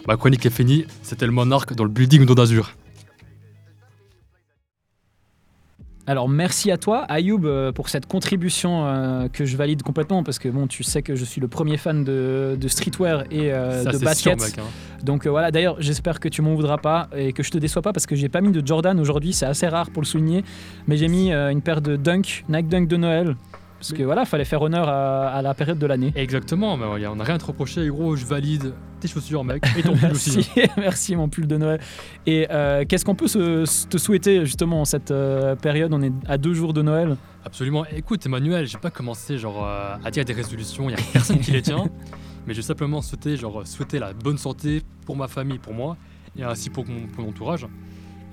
Ma 0.07 0.17
chronique 0.17 0.45
est 0.45 0.49
finie, 0.49 0.85
c'était 1.01 1.25
le 1.25 1.31
monarque 1.31 1.73
dans 1.73 1.85
le 1.85 1.89
building 1.89 2.25
d'Azur. 2.25 2.73
Alors 6.05 6.27
merci 6.27 6.69
à 6.69 6.77
toi, 6.77 7.05
Ayoub, 7.07 7.45
euh, 7.45 7.71
pour 7.71 7.87
cette 7.87 8.07
contribution 8.07 8.85
euh, 8.85 9.29
que 9.29 9.45
je 9.45 9.55
valide 9.55 9.83
complètement 9.83 10.21
parce 10.21 10.37
que 10.37 10.49
bon, 10.49 10.67
tu 10.67 10.83
sais 10.83 11.01
que 11.01 11.15
je 11.15 11.23
suis 11.23 11.39
le 11.39 11.47
premier 11.47 11.77
fan 11.77 12.03
de, 12.03 12.57
de 12.59 12.67
streetwear 12.67 13.23
et 13.31 13.53
euh, 13.53 13.83
Ça, 13.83 13.91
de 13.91 13.97
basket. 13.99 14.41
sûr, 14.41 14.49
mec, 14.49 14.57
hein. 14.59 14.69
Donc 15.03 15.25
euh, 15.25 15.29
voilà, 15.29 15.49
d'ailleurs, 15.51 15.77
j'espère 15.79 16.19
que 16.19 16.27
tu 16.27 16.41
m'en 16.41 16.55
voudras 16.55 16.77
pas 16.77 17.07
et 17.15 17.31
que 17.31 17.41
je 17.41 17.51
te 17.51 17.57
déçois 17.57 17.81
pas 17.81 17.93
parce 17.93 18.05
que 18.05 18.15
j'ai 18.15 18.27
pas 18.27 18.41
mis 18.41 18.51
de 18.51 18.65
Jordan 18.65 18.99
aujourd'hui, 18.99 19.31
c'est 19.31 19.45
assez 19.45 19.67
rare 19.67 19.91
pour 19.91 20.01
le 20.01 20.07
souligner, 20.07 20.43
mais 20.87 20.97
j'ai 20.97 21.07
mis 21.07 21.31
une 21.31 21.61
paire 21.61 21.81
de 21.81 21.95
Dunk, 21.95 22.43
Nike 22.49 22.67
Dunk 22.67 22.87
de 22.87 22.97
Noël. 22.97 23.35
Parce 23.83 23.91
que 23.91 24.03
voilà, 24.03 24.23
fallait 24.23 24.45
faire 24.45 24.61
honneur 24.61 24.87
à, 24.87 25.27
à 25.27 25.41
la 25.41 25.53
période 25.53 25.77
de 25.77 25.85
l'année. 25.85 26.13
Exactement, 26.15 26.77
mais 26.77 26.85
on 27.05 27.15
n'a 27.17 27.23
rien 27.25 27.35
à 27.35 27.37
te 27.37 27.43
reprocher, 27.43 27.85
gros, 27.89 28.15
je 28.15 28.25
valide 28.25 28.73
tes 29.01 29.09
chaussures, 29.09 29.43
mec, 29.43 29.61
et 29.77 29.83
ton 29.83 29.93
pull 29.97 30.11
aussi. 30.11 30.49
Merci, 30.55 30.71
merci 30.77 31.15
mon 31.17 31.27
pull 31.27 31.47
de 31.47 31.57
Noël. 31.57 31.81
Et 32.25 32.47
euh, 32.49 32.85
qu'est-ce 32.87 33.03
qu'on 33.03 33.15
peut 33.15 33.27
se, 33.27 33.85
te 33.87 33.97
souhaiter 33.97 34.45
justement 34.45 34.79
en 34.79 34.85
cette 34.85 35.11
euh, 35.11 35.57
période? 35.57 35.93
On 35.93 36.01
est 36.01 36.13
à 36.29 36.37
deux 36.37 36.53
jours 36.53 36.71
de 36.71 36.81
Noël. 36.81 37.17
Absolument. 37.43 37.83
Écoute, 37.87 38.25
Emmanuel, 38.25 38.67
j'ai 38.67 38.77
pas 38.77 38.89
commencé 38.89 39.37
genre 39.37 39.67
euh, 39.67 39.97
à 40.01 40.11
dire 40.11 40.23
des 40.23 40.31
résolutions, 40.31 40.89
il 40.89 40.93
y 40.93 40.95
a 40.95 41.03
personne 41.11 41.39
qui 41.39 41.51
les 41.51 41.61
tient, 41.61 41.83
mais 42.47 42.53
j'ai 42.53 42.61
simplement 42.61 43.01
souhaité 43.01 43.35
genre 43.35 43.67
souhaiter 43.67 43.99
la 43.99 44.13
bonne 44.13 44.37
santé 44.37 44.81
pour 45.05 45.17
ma 45.17 45.27
famille, 45.27 45.59
pour 45.59 45.73
moi, 45.73 45.97
et 46.37 46.43
ainsi 46.43 46.69
pour 46.69 46.85
mon, 46.87 47.07
pour 47.07 47.25
mon 47.25 47.31
entourage. 47.31 47.67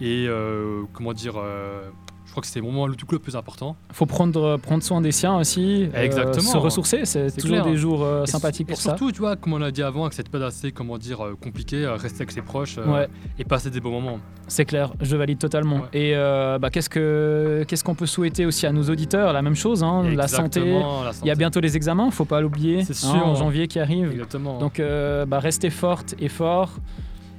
Et 0.00 0.28
comment 0.92 1.12
dire, 1.12 1.34
je 2.30 2.32
crois 2.32 2.42
que 2.42 2.46
c'est 2.46 2.60
vraiment 2.60 2.86
le 2.86 2.94
tout 2.94 3.06
le 3.10 3.18
plus 3.18 3.34
important. 3.34 3.74
Faut 3.92 4.06
prendre, 4.06 4.56
prendre 4.58 4.84
soin 4.84 5.00
des 5.00 5.10
siens 5.10 5.36
aussi. 5.36 5.88
euh, 5.92 6.00
Exactement. 6.04 6.48
se 6.52 6.56
ressourcer, 6.56 7.04
c'est 7.04 7.28
toujours 7.32 7.56
clair. 7.56 7.64
des 7.64 7.76
jours 7.76 8.04
euh, 8.04 8.24
sympathiques 8.24 8.68
pour 8.68 8.74
et 8.78 8.80
ça. 8.80 8.90
surtout, 8.90 9.10
tu 9.10 9.18
vois, 9.18 9.34
comme 9.34 9.54
on 9.54 9.58
l'a 9.58 9.72
dit 9.72 9.82
avant, 9.82 10.02
avec 10.02 10.12
cette 10.12 10.28
période 10.28 10.46
assez, 10.48 10.70
comment 10.70 10.96
dire, 10.96 11.24
euh, 11.26 11.34
compliquée, 11.34 11.84
euh, 11.84 11.96
rester 11.96 12.18
avec 12.22 12.30
ses 12.30 12.42
proches 12.42 12.78
euh, 12.78 12.86
Ouais. 12.86 13.08
et 13.36 13.42
passer 13.44 13.68
des 13.70 13.80
bons 13.80 13.90
moments. 13.90 14.20
C'est 14.46 14.64
clair, 14.64 14.92
je 15.00 15.16
valide 15.16 15.38
totalement. 15.38 15.78
Ouais. 15.78 15.88
Et 15.92 16.12
euh, 16.14 16.60
bah, 16.60 16.70
qu'est-ce 16.70 16.88
que 16.88 17.64
qu'est-ce 17.66 17.82
qu'on 17.82 17.96
peut 17.96 18.06
souhaiter 18.06 18.46
aussi 18.46 18.64
à 18.64 18.70
nos 18.70 18.84
auditeurs? 18.84 19.32
La 19.32 19.42
même 19.42 19.56
chose, 19.56 19.82
hein, 19.82 20.04
la 20.14 20.28
santé. 20.28 20.80
Il 21.22 21.26
y 21.26 21.30
a 21.32 21.34
bientôt 21.34 21.58
les 21.58 21.76
examens, 21.76 22.12
faut 22.12 22.24
pas 22.24 22.40
l'oublier. 22.40 22.84
C'est 22.84 22.92
hein, 23.06 23.12
sûr. 23.12 23.26
en 23.26 23.34
janvier 23.34 23.66
qui 23.66 23.80
arrive. 23.80 24.12
Exactement. 24.12 24.58
Donc 24.60 24.78
euh, 24.78 25.26
bah, 25.26 25.40
restez 25.40 25.70
forte 25.70 26.14
et 26.20 26.28
fort. 26.28 26.70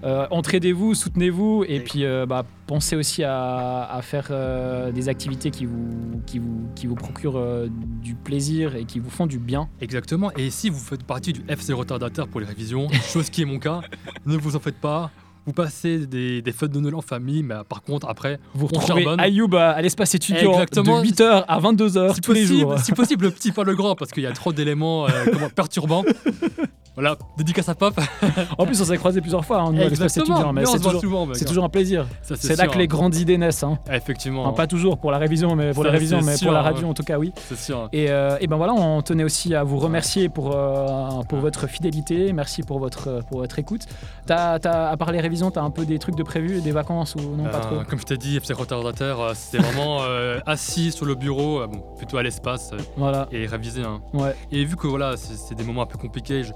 Euh, 0.03 0.25
entraidez-vous, 0.31 0.95
soutenez-vous 0.95 1.63
et 1.67 1.79
puis 1.79 2.05
euh, 2.05 2.25
bah, 2.25 2.43
pensez 2.65 2.95
aussi 2.95 3.23
à, 3.23 3.83
à 3.83 4.01
faire 4.01 4.27
euh, 4.31 4.91
des 4.91 5.09
activités 5.09 5.51
qui 5.51 5.65
vous, 5.65 6.21
qui 6.25 6.39
vous, 6.39 6.67
qui 6.75 6.87
vous 6.87 6.95
procurent 6.95 7.37
euh, 7.37 7.67
du 8.01 8.15
plaisir 8.15 8.75
et 8.75 8.85
qui 8.85 8.99
vous 8.99 9.09
font 9.11 9.27
du 9.27 9.37
bien. 9.37 9.69
Exactement. 9.79 10.31
Et 10.37 10.49
si 10.49 10.69
vous 10.69 10.79
faites 10.79 11.03
partie 11.03 11.33
du 11.33 11.41
FC 11.47 11.73
retardataire 11.73 12.27
pour 12.27 12.39
les 12.39 12.47
révisions, 12.47 12.87
chose 13.13 13.29
qui 13.29 13.43
est 13.43 13.45
mon 13.45 13.59
cas, 13.59 13.81
ne 14.25 14.35
vous 14.37 14.55
en 14.55 14.59
faites 14.59 14.79
pas. 14.79 15.11
Vous 15.47 15.53
passez 15.53 16.05
des, 16.05 16.43
des 16.43 16.51
fêtes 16.51 16.69
de 16.71 16.79
Noël 16.79 16.93
en 16.93 17.01
famille, 17.01 17.41
mais 17.41 17.55
par 17.67 17.81
contre, 17.81 18.07
après, 18.07 18.39
Vous 18.53 18.65
On 18.71 18.77
retrouvez 18.77 19.03
charbonne. 19.03 19.19
Ayoub 19.19 19.55
à, 19.55 19.71
à 19.71 19.81
l'espace 19.81 20.13
étudiant 20.13 20.53
Exactement. 20.53 21.01
de 21.01 21.07
8h 21.07 21.45
à 21.47 21.59
22h 21.59 22.13
si 22.13 22.21
tous 22.21 22.31
les 22.33 22.41
possible, 22.41 22.59
jours. 22.59 22.79
si 22.79 22.91
possible, 22.91 23.25
le 23.25 23.31
petit, 23.31 23.51
pas 23.51 23.63
le 23.63 23.73
grand, 23.75 23.95
parce 23.95 24.11
qu'il 24.11 24.21
y 24.21 24.27
a 24.27 24.33
trop 24.33 24.53
d'éléments 24.53 25.07
euh, 25.07 25.49
perturbants. 25.55 26.03
Voilà, 26.95 27.15
dédicace 27.37 27.69
à 27.69 27.75
Pop. 27.75 27.93
En 28.57 28.65
plus, 28.65 28.79
on 28.81 28.85
s'est 28.85 28.97
croisés 28.97 29.21
plusieurs 29.21 29.45
fois 29.45 29.61
hein, 29.61 29.71
nous, 29.71 29.81
à 29.81 29.85
l'espace 29.87 30.17
étudiant, 30.17 30.51
mais 30.51 30.67
on 30.67 30.71
c'est 30.73 30.77
voit 30.81 30.91
toujours, 30.99 31.21
hein. 31.63 31.65
un 31.65 31.69
plaisir. 31.69 32.05
C'est 32.21 32.57
là 32.57 32.67
que 32.67 32.77
les 32.77 32.83
hein. 32.83 32.87
grandes 32.87 33.15
idées 33.15 33.37
naissent. 33.37 33.63
hein. 33.63 33.79
Ah, 33.89 33.95
Effectivement. 33.95 34.43
Enfin, 34.43 34.53
pas 34.53 34.67
toujours 34.67 34.97
pour 34.97 35.09
la 35.11 35.17
révision, 35.17 35.55
mais 35.55 35.71
pour 35.71 35.83
la 35.85 35.91
révision, 35.91 36.19
mais 36.21 36.35
sûr, 36.35 36.47
pour 36.47 36.53
la 36.53 36.59
hein. 36.59 36.63
radio 36.63 36.87
en 36.89 36.93
tout 36.93 37.03
cas, 37.03 37.17
oui. 37.17 37.31
C'est 37.47 37.57
sûr. 37.57 37.87
Et, 37.93 38.09
euh, 38.11 38.35
et 38.41 38.47
ben 38.47 38.57
voilà, 38.57 38.73
on 38.73 39.01
tenait 39.01 39.23
aussi 39.23 39.55
à 39.55 39.63
vous 39.63 39.77
remercier 39.79 40.27
pour, 40.27 40.51
euh, 40.53 41.21
pour 41.29 41.39
votre 41.39 41.67
fidélité. 41.67 42.33
Merci 42.33 42.61
pour 42.63 42.79
votre, 42.79 43.21
pour 43.29 43.39
votre 43.39 43.57
écoute. 43.57 43.83
T'as, 44.25 44.59
t'as- 44.59 44.89
à 44.89 44.97
part 44.97 45.11
les 45.13 45.21
révisions, 45.21 45.49
t'as 45.49 45.61
un 45.61 45.69
peu 45.71 45.85
des 45.85 45.97
trucs 45.97 46.15
de 46.15 46.23
prévu, 46.23 46.61
des 46.61 46.71
vacances 46.71 47.15
ou 47.15 47.21
non, 47.37 47.45
pas 47.45 47.57
Euh, 47.57 47.61
trop? 47.61 47.75
comme 47.89 47.99
je 47.99 48.05
t'ai 48.05 48.17
dit, 48.17 48.35
FC 48.37 48.53
retardataire, 48.53 49.19
euh, 49.19 49.31
c'était 49.33 49.63
vraiment 49.63 49.99
assis 50.45 50.91
sur 50.91 51.05
le 51.05 51.15
bureau, 51.15 51.65
bon, 51.67 51.81
plutôt 51.97 52.17
à 52.17 52.23
l'espace, 52.23 52.71
Voilà, 52.97 53.27
et 53.31 53.45
réviser. 53.45 53.81
hein. 53.83 54.01
ouais. 54.13 54.35
Et 54.51 54.65
vu 54.65 54.75
que 54.75 54.87
voilà, 54.87 55.15
c'est 55.15 55.35
c'est 55.37 55.55
des 55.55 55.63
moments 55.63 55.83
un 55.83 55.85
peu 55.87 55.97
compliqués, 55.97 56.43
je, 56.43 56.51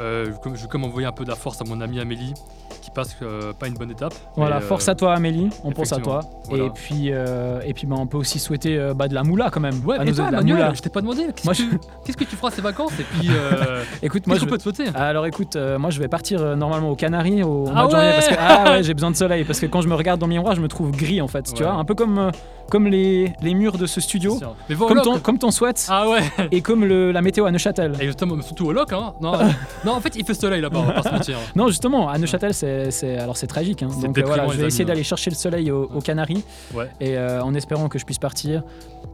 euh, 0.00 0.26
je- 0.32 0.38
comme- 0.40 0.56
je 0.56 0.62
vais 0.62 0.68
comme 0.68 0.84
envoyer 0.84 1.06
un 1.06 1.12
peu 1.12 1.24
de 1.24 1.28
la 1.30 1.36
force 1.36 1.60
à 1.60 1.64
mon 1.64 1.80
amie 1.80 2.00
Amélie, 2.00 2.34
qui 2.80 2.90
passe 2.90 3.16
euh, 3.22 3.52
pas 3.52 3.68
une 3.68 3.74
bonne 3.74 3.90
étape. 3.90 4.14
Voilà, 4.36 4.56
Mais, 4.58 4.64
euh, 4.64 4.66
force 4.66 4.88
à 4.88 4.94
toi 4.94 5.14
Amélie, 5.14 5.48
on 5.64 5.70
pense 5.72 5.92
à 5.92 5.96
toi. 5.98 6.20
voilà. 6.46 6.64
Et 6.64 6.70
puis, 6.70 7.08
euh, 7.12 7.60
et 7.64 7.74
puis 7.74 7.86
ben, 7.86 7.96
on 7.98 8.06
peut 8.06 8.16
aussi 8.18 8.38
souhaiter 8.38 8.76
euh, 8.78 8.94
bah, 8.94 9.08
de 9.08 9.14
la 9.14 9.22
moula 9.22 9.50
quand 9.50 9.60
même. 9.60 9.84
Ouais, 9.84 9.98
à 9.98 10.02
et 10.02 10.06
nos- 10.06 10.12
toi, 10.14 10.26
de 10.26 10.32
la 10.32 10.38
Emmanuel, 10.38 10.56
moula. 10.56 10.74
je 10.74 10.82
t'ai 10.82 10.90
pas 10.90 11.00
demandé, 11.00 11.26
qu'est-ce 11.34 11.44
Moi, 11.46 11.54
que, 11.54 11.58
tu- 11.62 11.78
qu'est-ce 12.04 12.16
que 12.16 12.24
tu 12.24 12.36
feras 12.36 12.50
ces 12.50 12.62
vacances 12.62 12.92
Et 12.98 13.04
puis, 13.04 13.28
euh, 13.30 13.84
Écoute, 14.02 14.26
moi 14.26 14.36
je 14.38 14.44
peut 14.46 14.58
te 14.58 14.62
souhaiter? 14.62 14.84
Alors 14.94 15.26
écoute, 15.26 15.56
euh, 15.56 15.78
moi 15.78 15.90
je 15.90 16.00
vais 16.00 16.08
partir 16.08 16.40
euh, 16.42 16.56
normalement 16.56 16.90
aux 16.90 16.96
Canaries 16.96 17.42
au 17.42 17.66
Ah 17.68 17.72
mois 17.72 17.86
de 17.86 17.90
janvier 17.92 18.10
parce 18.14 18.28
que 18.28 18.34
ah 18.38 18.64
ouais, 18.72 18.82
j'ai 18.82 18.94
besoin 18.94 19.10
de 19.10 19.16
soleil 19.16 19.44
parce 19.44 19.60
que 19.60 19.66
quand 19.66 19.80
je 19.82 19.88
me 19.88 19.94
regarde 19.94 20.18
dans 20.20 20.26
le 20.26 20.32
miroir, 20.32 20.54
je 20.54 20.60
me 20.60 20.68
trouve 20.68 20.90
gris 20.90 21.20
en 21.20 21.28
fait, 21.28 21.52
tu 21.54 21.62
vois, 21.62 21.72
un 21.72 21.84
peu 21.84 21.94
comme 21.94 22.18
euh, 22.18 22.30
comme 22.70 22.86
les, 22.86 23.32
les 23.42 23.54
murs 23.54 23.78
de 23.78 23.86
ce 23.86 24.00
studio. 24.00 24.38
Mais 24.68 24.76
comme 24.76 25.00
ton, 25.02 25.18
comme 25.18 25.38
ton 25.38 25.50
Ah 25.88 26.08
ouais 26.08 26.20
et 26.50 26.60
comme 26.60 26.84
le- 26.84 27.12
la 27.12 27.22
météo 27.22 27.44
à 27.44 27.50
Neuchâtel. 27.50 27.94
Et 28.00 28.06
justement, 28.06 28.40
surtout 28.42 28.66
au 28.66 28.72
loc, 28.72 28.92
hein 28.92 29.12
non, 29.20 29.32
non, 29.84 29.92
en 29.92 30.00
fait, 30.00 30.14
il 30.16 30.24
fait 30.24 30.34
soleil 30.34 30.60
là-bas, 30.60 30.78
on 30.80 30.82
va 30.86 30.92
pas 30.92 31.02
se 31.02 31.08
mentir. 31.12 31.36
Non, 31.54 31.68
justement, 31.68 32.08
à 32.08 32.18
Neuchâtel, 32.18 32.54
c'est 32.54 33.18
alors 33.18 33.36
c'est 33.36 33.46
tragique. 33.46 33.82
hein. 33.82 33.88
Donc 34.02 34.16
euh, 34.18 34.22
voilà, 34.24 34.46
je 34.48 34.58
vais 34.58 34.66
essayer 34.66 34.82
amis, 34.84 34.88
d'aller 34.88 35.02
chercher 35.04 35.30
le 35.30 35.36
soleil 35.36 35.70
au- 35.70 35.90
aux 35.94 36.00
Canaries, 36.00 36.44
Ouais. 36.74 36.88
et 37.00 37.16
euh, 37.16 37.42
en 37.42 37.54
espérant 37.54 37.88
que 37.88 37.98
je 37.98 38.04
puisse 38.04 38.18
partir. 38.18 38.62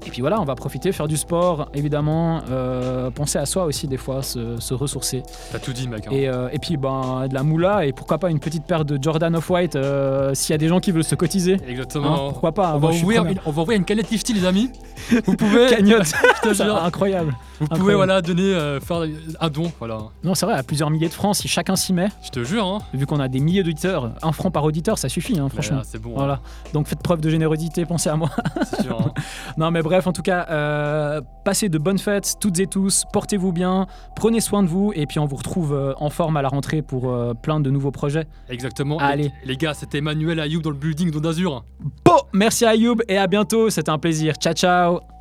Et 0.06 0.10
puis 0.10 0.20
voilà, 0.20 0.40
on 0.40 0.44
va 0.44 0.54
profiter, 0.54 0.92
faire 0.92 1.08
du 1.08 1.16
sport, 1.16 1.68
évidemment, 1.74 2.40
euh, 2.50 3.10
penser 3.10 3.38
à 3.38 3.46
soi 3.46 3.64
aussi 3.64 3.88
des 3.88 3.96
fois, 3.96 4.22
se, 4.22 4.60
se 4.60 4.72
ressourcer. 4.74 5.22
T'as 5.50 5.58
tout 5.58 5.72
dit, 5.72 5.88
mec. 5.88 6.06
hein. 6.06 6.10
Et, 6.12 6.28
euh, 6.28 6.48
et 6.52 6.58
puis 6.58 6.76
ben 6.76 7.26
de 7.28 7.34
la 7.34 7.42
moula 7.42 7.84
et 7.84 7.92
pourquoi 7.92 8.18
pas 8.18 8.30
une 8.30 8.38
petite 8.38 8.64
paire 8.64 8.84
de 8.84 8.98
Jordan 9.02 9.34
Off-White 9.34 9.74
euh, 9.76 10.34
s'il 10.34 10.52
y 10.52 10.54
a 10.54 10.58
des 10.58 10.68
gens 10.68 10.78
qui 10.78 10.92
veulent 10.92 11.02
se 11.04 11.16
cotiser. 11.16 11.54
Hein, 11.54 11.68
Exactement. 11.68 12.28
pourquoi 12.30 12.52
pas 12.52 12.74
on, 12.76 12.78
va 12.78 12.88
ouvrir, 12.90 13.24
une- 13.24 13.37
on 13.46 13.50
va 13.52 13.62
ouvrir 13.62 13.78
une 13.78 13.84
cagnotte 13.84 14.10
Lifty, 14.10 14.32
les 14.32 14.44
amis. 14.44 14.70
Vous 15.24 15.34
pouvez, 15.34 15.68
Cagnotte, 15.68 16.12
je 16.44 16.48
te 16.48 16.54
jure, 16.54 16.82
incroyable. 16.82 17.34
Vous 17.60 17.66
pouvez 17.68 17.94
voilà, 17.94 18.22
donner, 18.22 18.54
euh, 18.54 18.80
faire 18.80 19.04
un 19.40 19.48
don. 19.50 19.70
Voilà. 19.78 19.98
Non, 20.24 20.34
c'est 20.34 20.46
vrai, 20.46 20.54
à 20.56 20.62
plusieurs 20.62 20.90
milliers 20.90 21.08
de 21.08 21.12
francs, 21.14 21.36
si 21.36 21.48
chacun 21.48 21.76
s'y 21.76 21.92
met, 21.92 22.08
Je 22.24 22.30
te 22.30 22.44
jure, 22.44 22.64
hein. 22.66 22.78
vu 22.94 23.06
qu'on 23.06 23.20
a 23.20 23.28
des 23.28 23.40
milliers 23.40 23.62
d'auditeurs, 23.62 24.12
un 24.22 24.32
franc 24.32 24.50
par 24.50 24.64
auditeur, 24.64 24.98
ça 24.98 25.08
suffit, 25.08 25.38
hein, 25.38 25.48
franchement. 25.48 25.78
Voilà, 25.78 25.88
c'est 25.90 25.98
bon. 26.00 26.18
hein, 26.20 26.38
donc 26.72 26.86
faites 26.86 27.02
preuve 27.02 27.20
de 27.20 27.30
générosité, 27.30 27.84
pensez 27.84 28.08
à 28.10 28.16
moi. 28.16 28.30
sûr. 28.82 29.00
hein. 29.00 29.12
Non 29.56 29.70
mais 29.70 29.82
bref, 29.82 30.06
en 30.06 30.12
tout 30.12 30.22
cas, 30.22 30.46
euh, 30.50 31.20
passez 31.44 31.68
de 31.68 31.78
bonnes 31.78 31.98
fêtes 31.98 32.34
toutes 32.40 32.58
et 32.60 32.66
tous, 32.66 33.04
portez-vous 33.12 33.52
bien, 33.52 33.86
prenez 34.14 34.40
soin 34.40 34.62
de 34.62 34.68
vous 34.68 34.92
et 34.94 35.06
puis 35.06 35.18
on 35.18 35.26
vous 35.26 35.36
retrouve 35.36 35.72
euh, 35.74 35.94
en 35.98 36.10
forme 36.10 36.36
à 36.36 36.42
la 36.42 36.48
rentrée 36.48 36.82
pour 36.82 37.12
plein 37.42 37.58
de 37.60 37.70
nouveaux 37.70 37.90
projets. 37.90 38.26
Exactement. 38.48 38.98
Allez. 38.98 39.24
Les, 39.24 39.32
les 39.44 39.56
gars, 39.56 39.74
c'était 39.74 39.98
Emmanuel 39.98 40.38
Ayoub 40.40 40.60
dans 40.62 40.70
le 40.70 40.76
building 40.76 41.10
d'Onde 41.10 41.22
d'Azur. 41.22 41.64
Bon, 42.04 42.18
merci 42.32 42.64
Ayoub 42.64 42.96
et 43.08 43.18
à 43.18 43.26
bientôt, 43.26 43.70
c'était 43.70 43.90
un 43.90 43.98
plaisir. 43.98 44.34
Ciao 44.36 44.54
ciao 44.54 45.17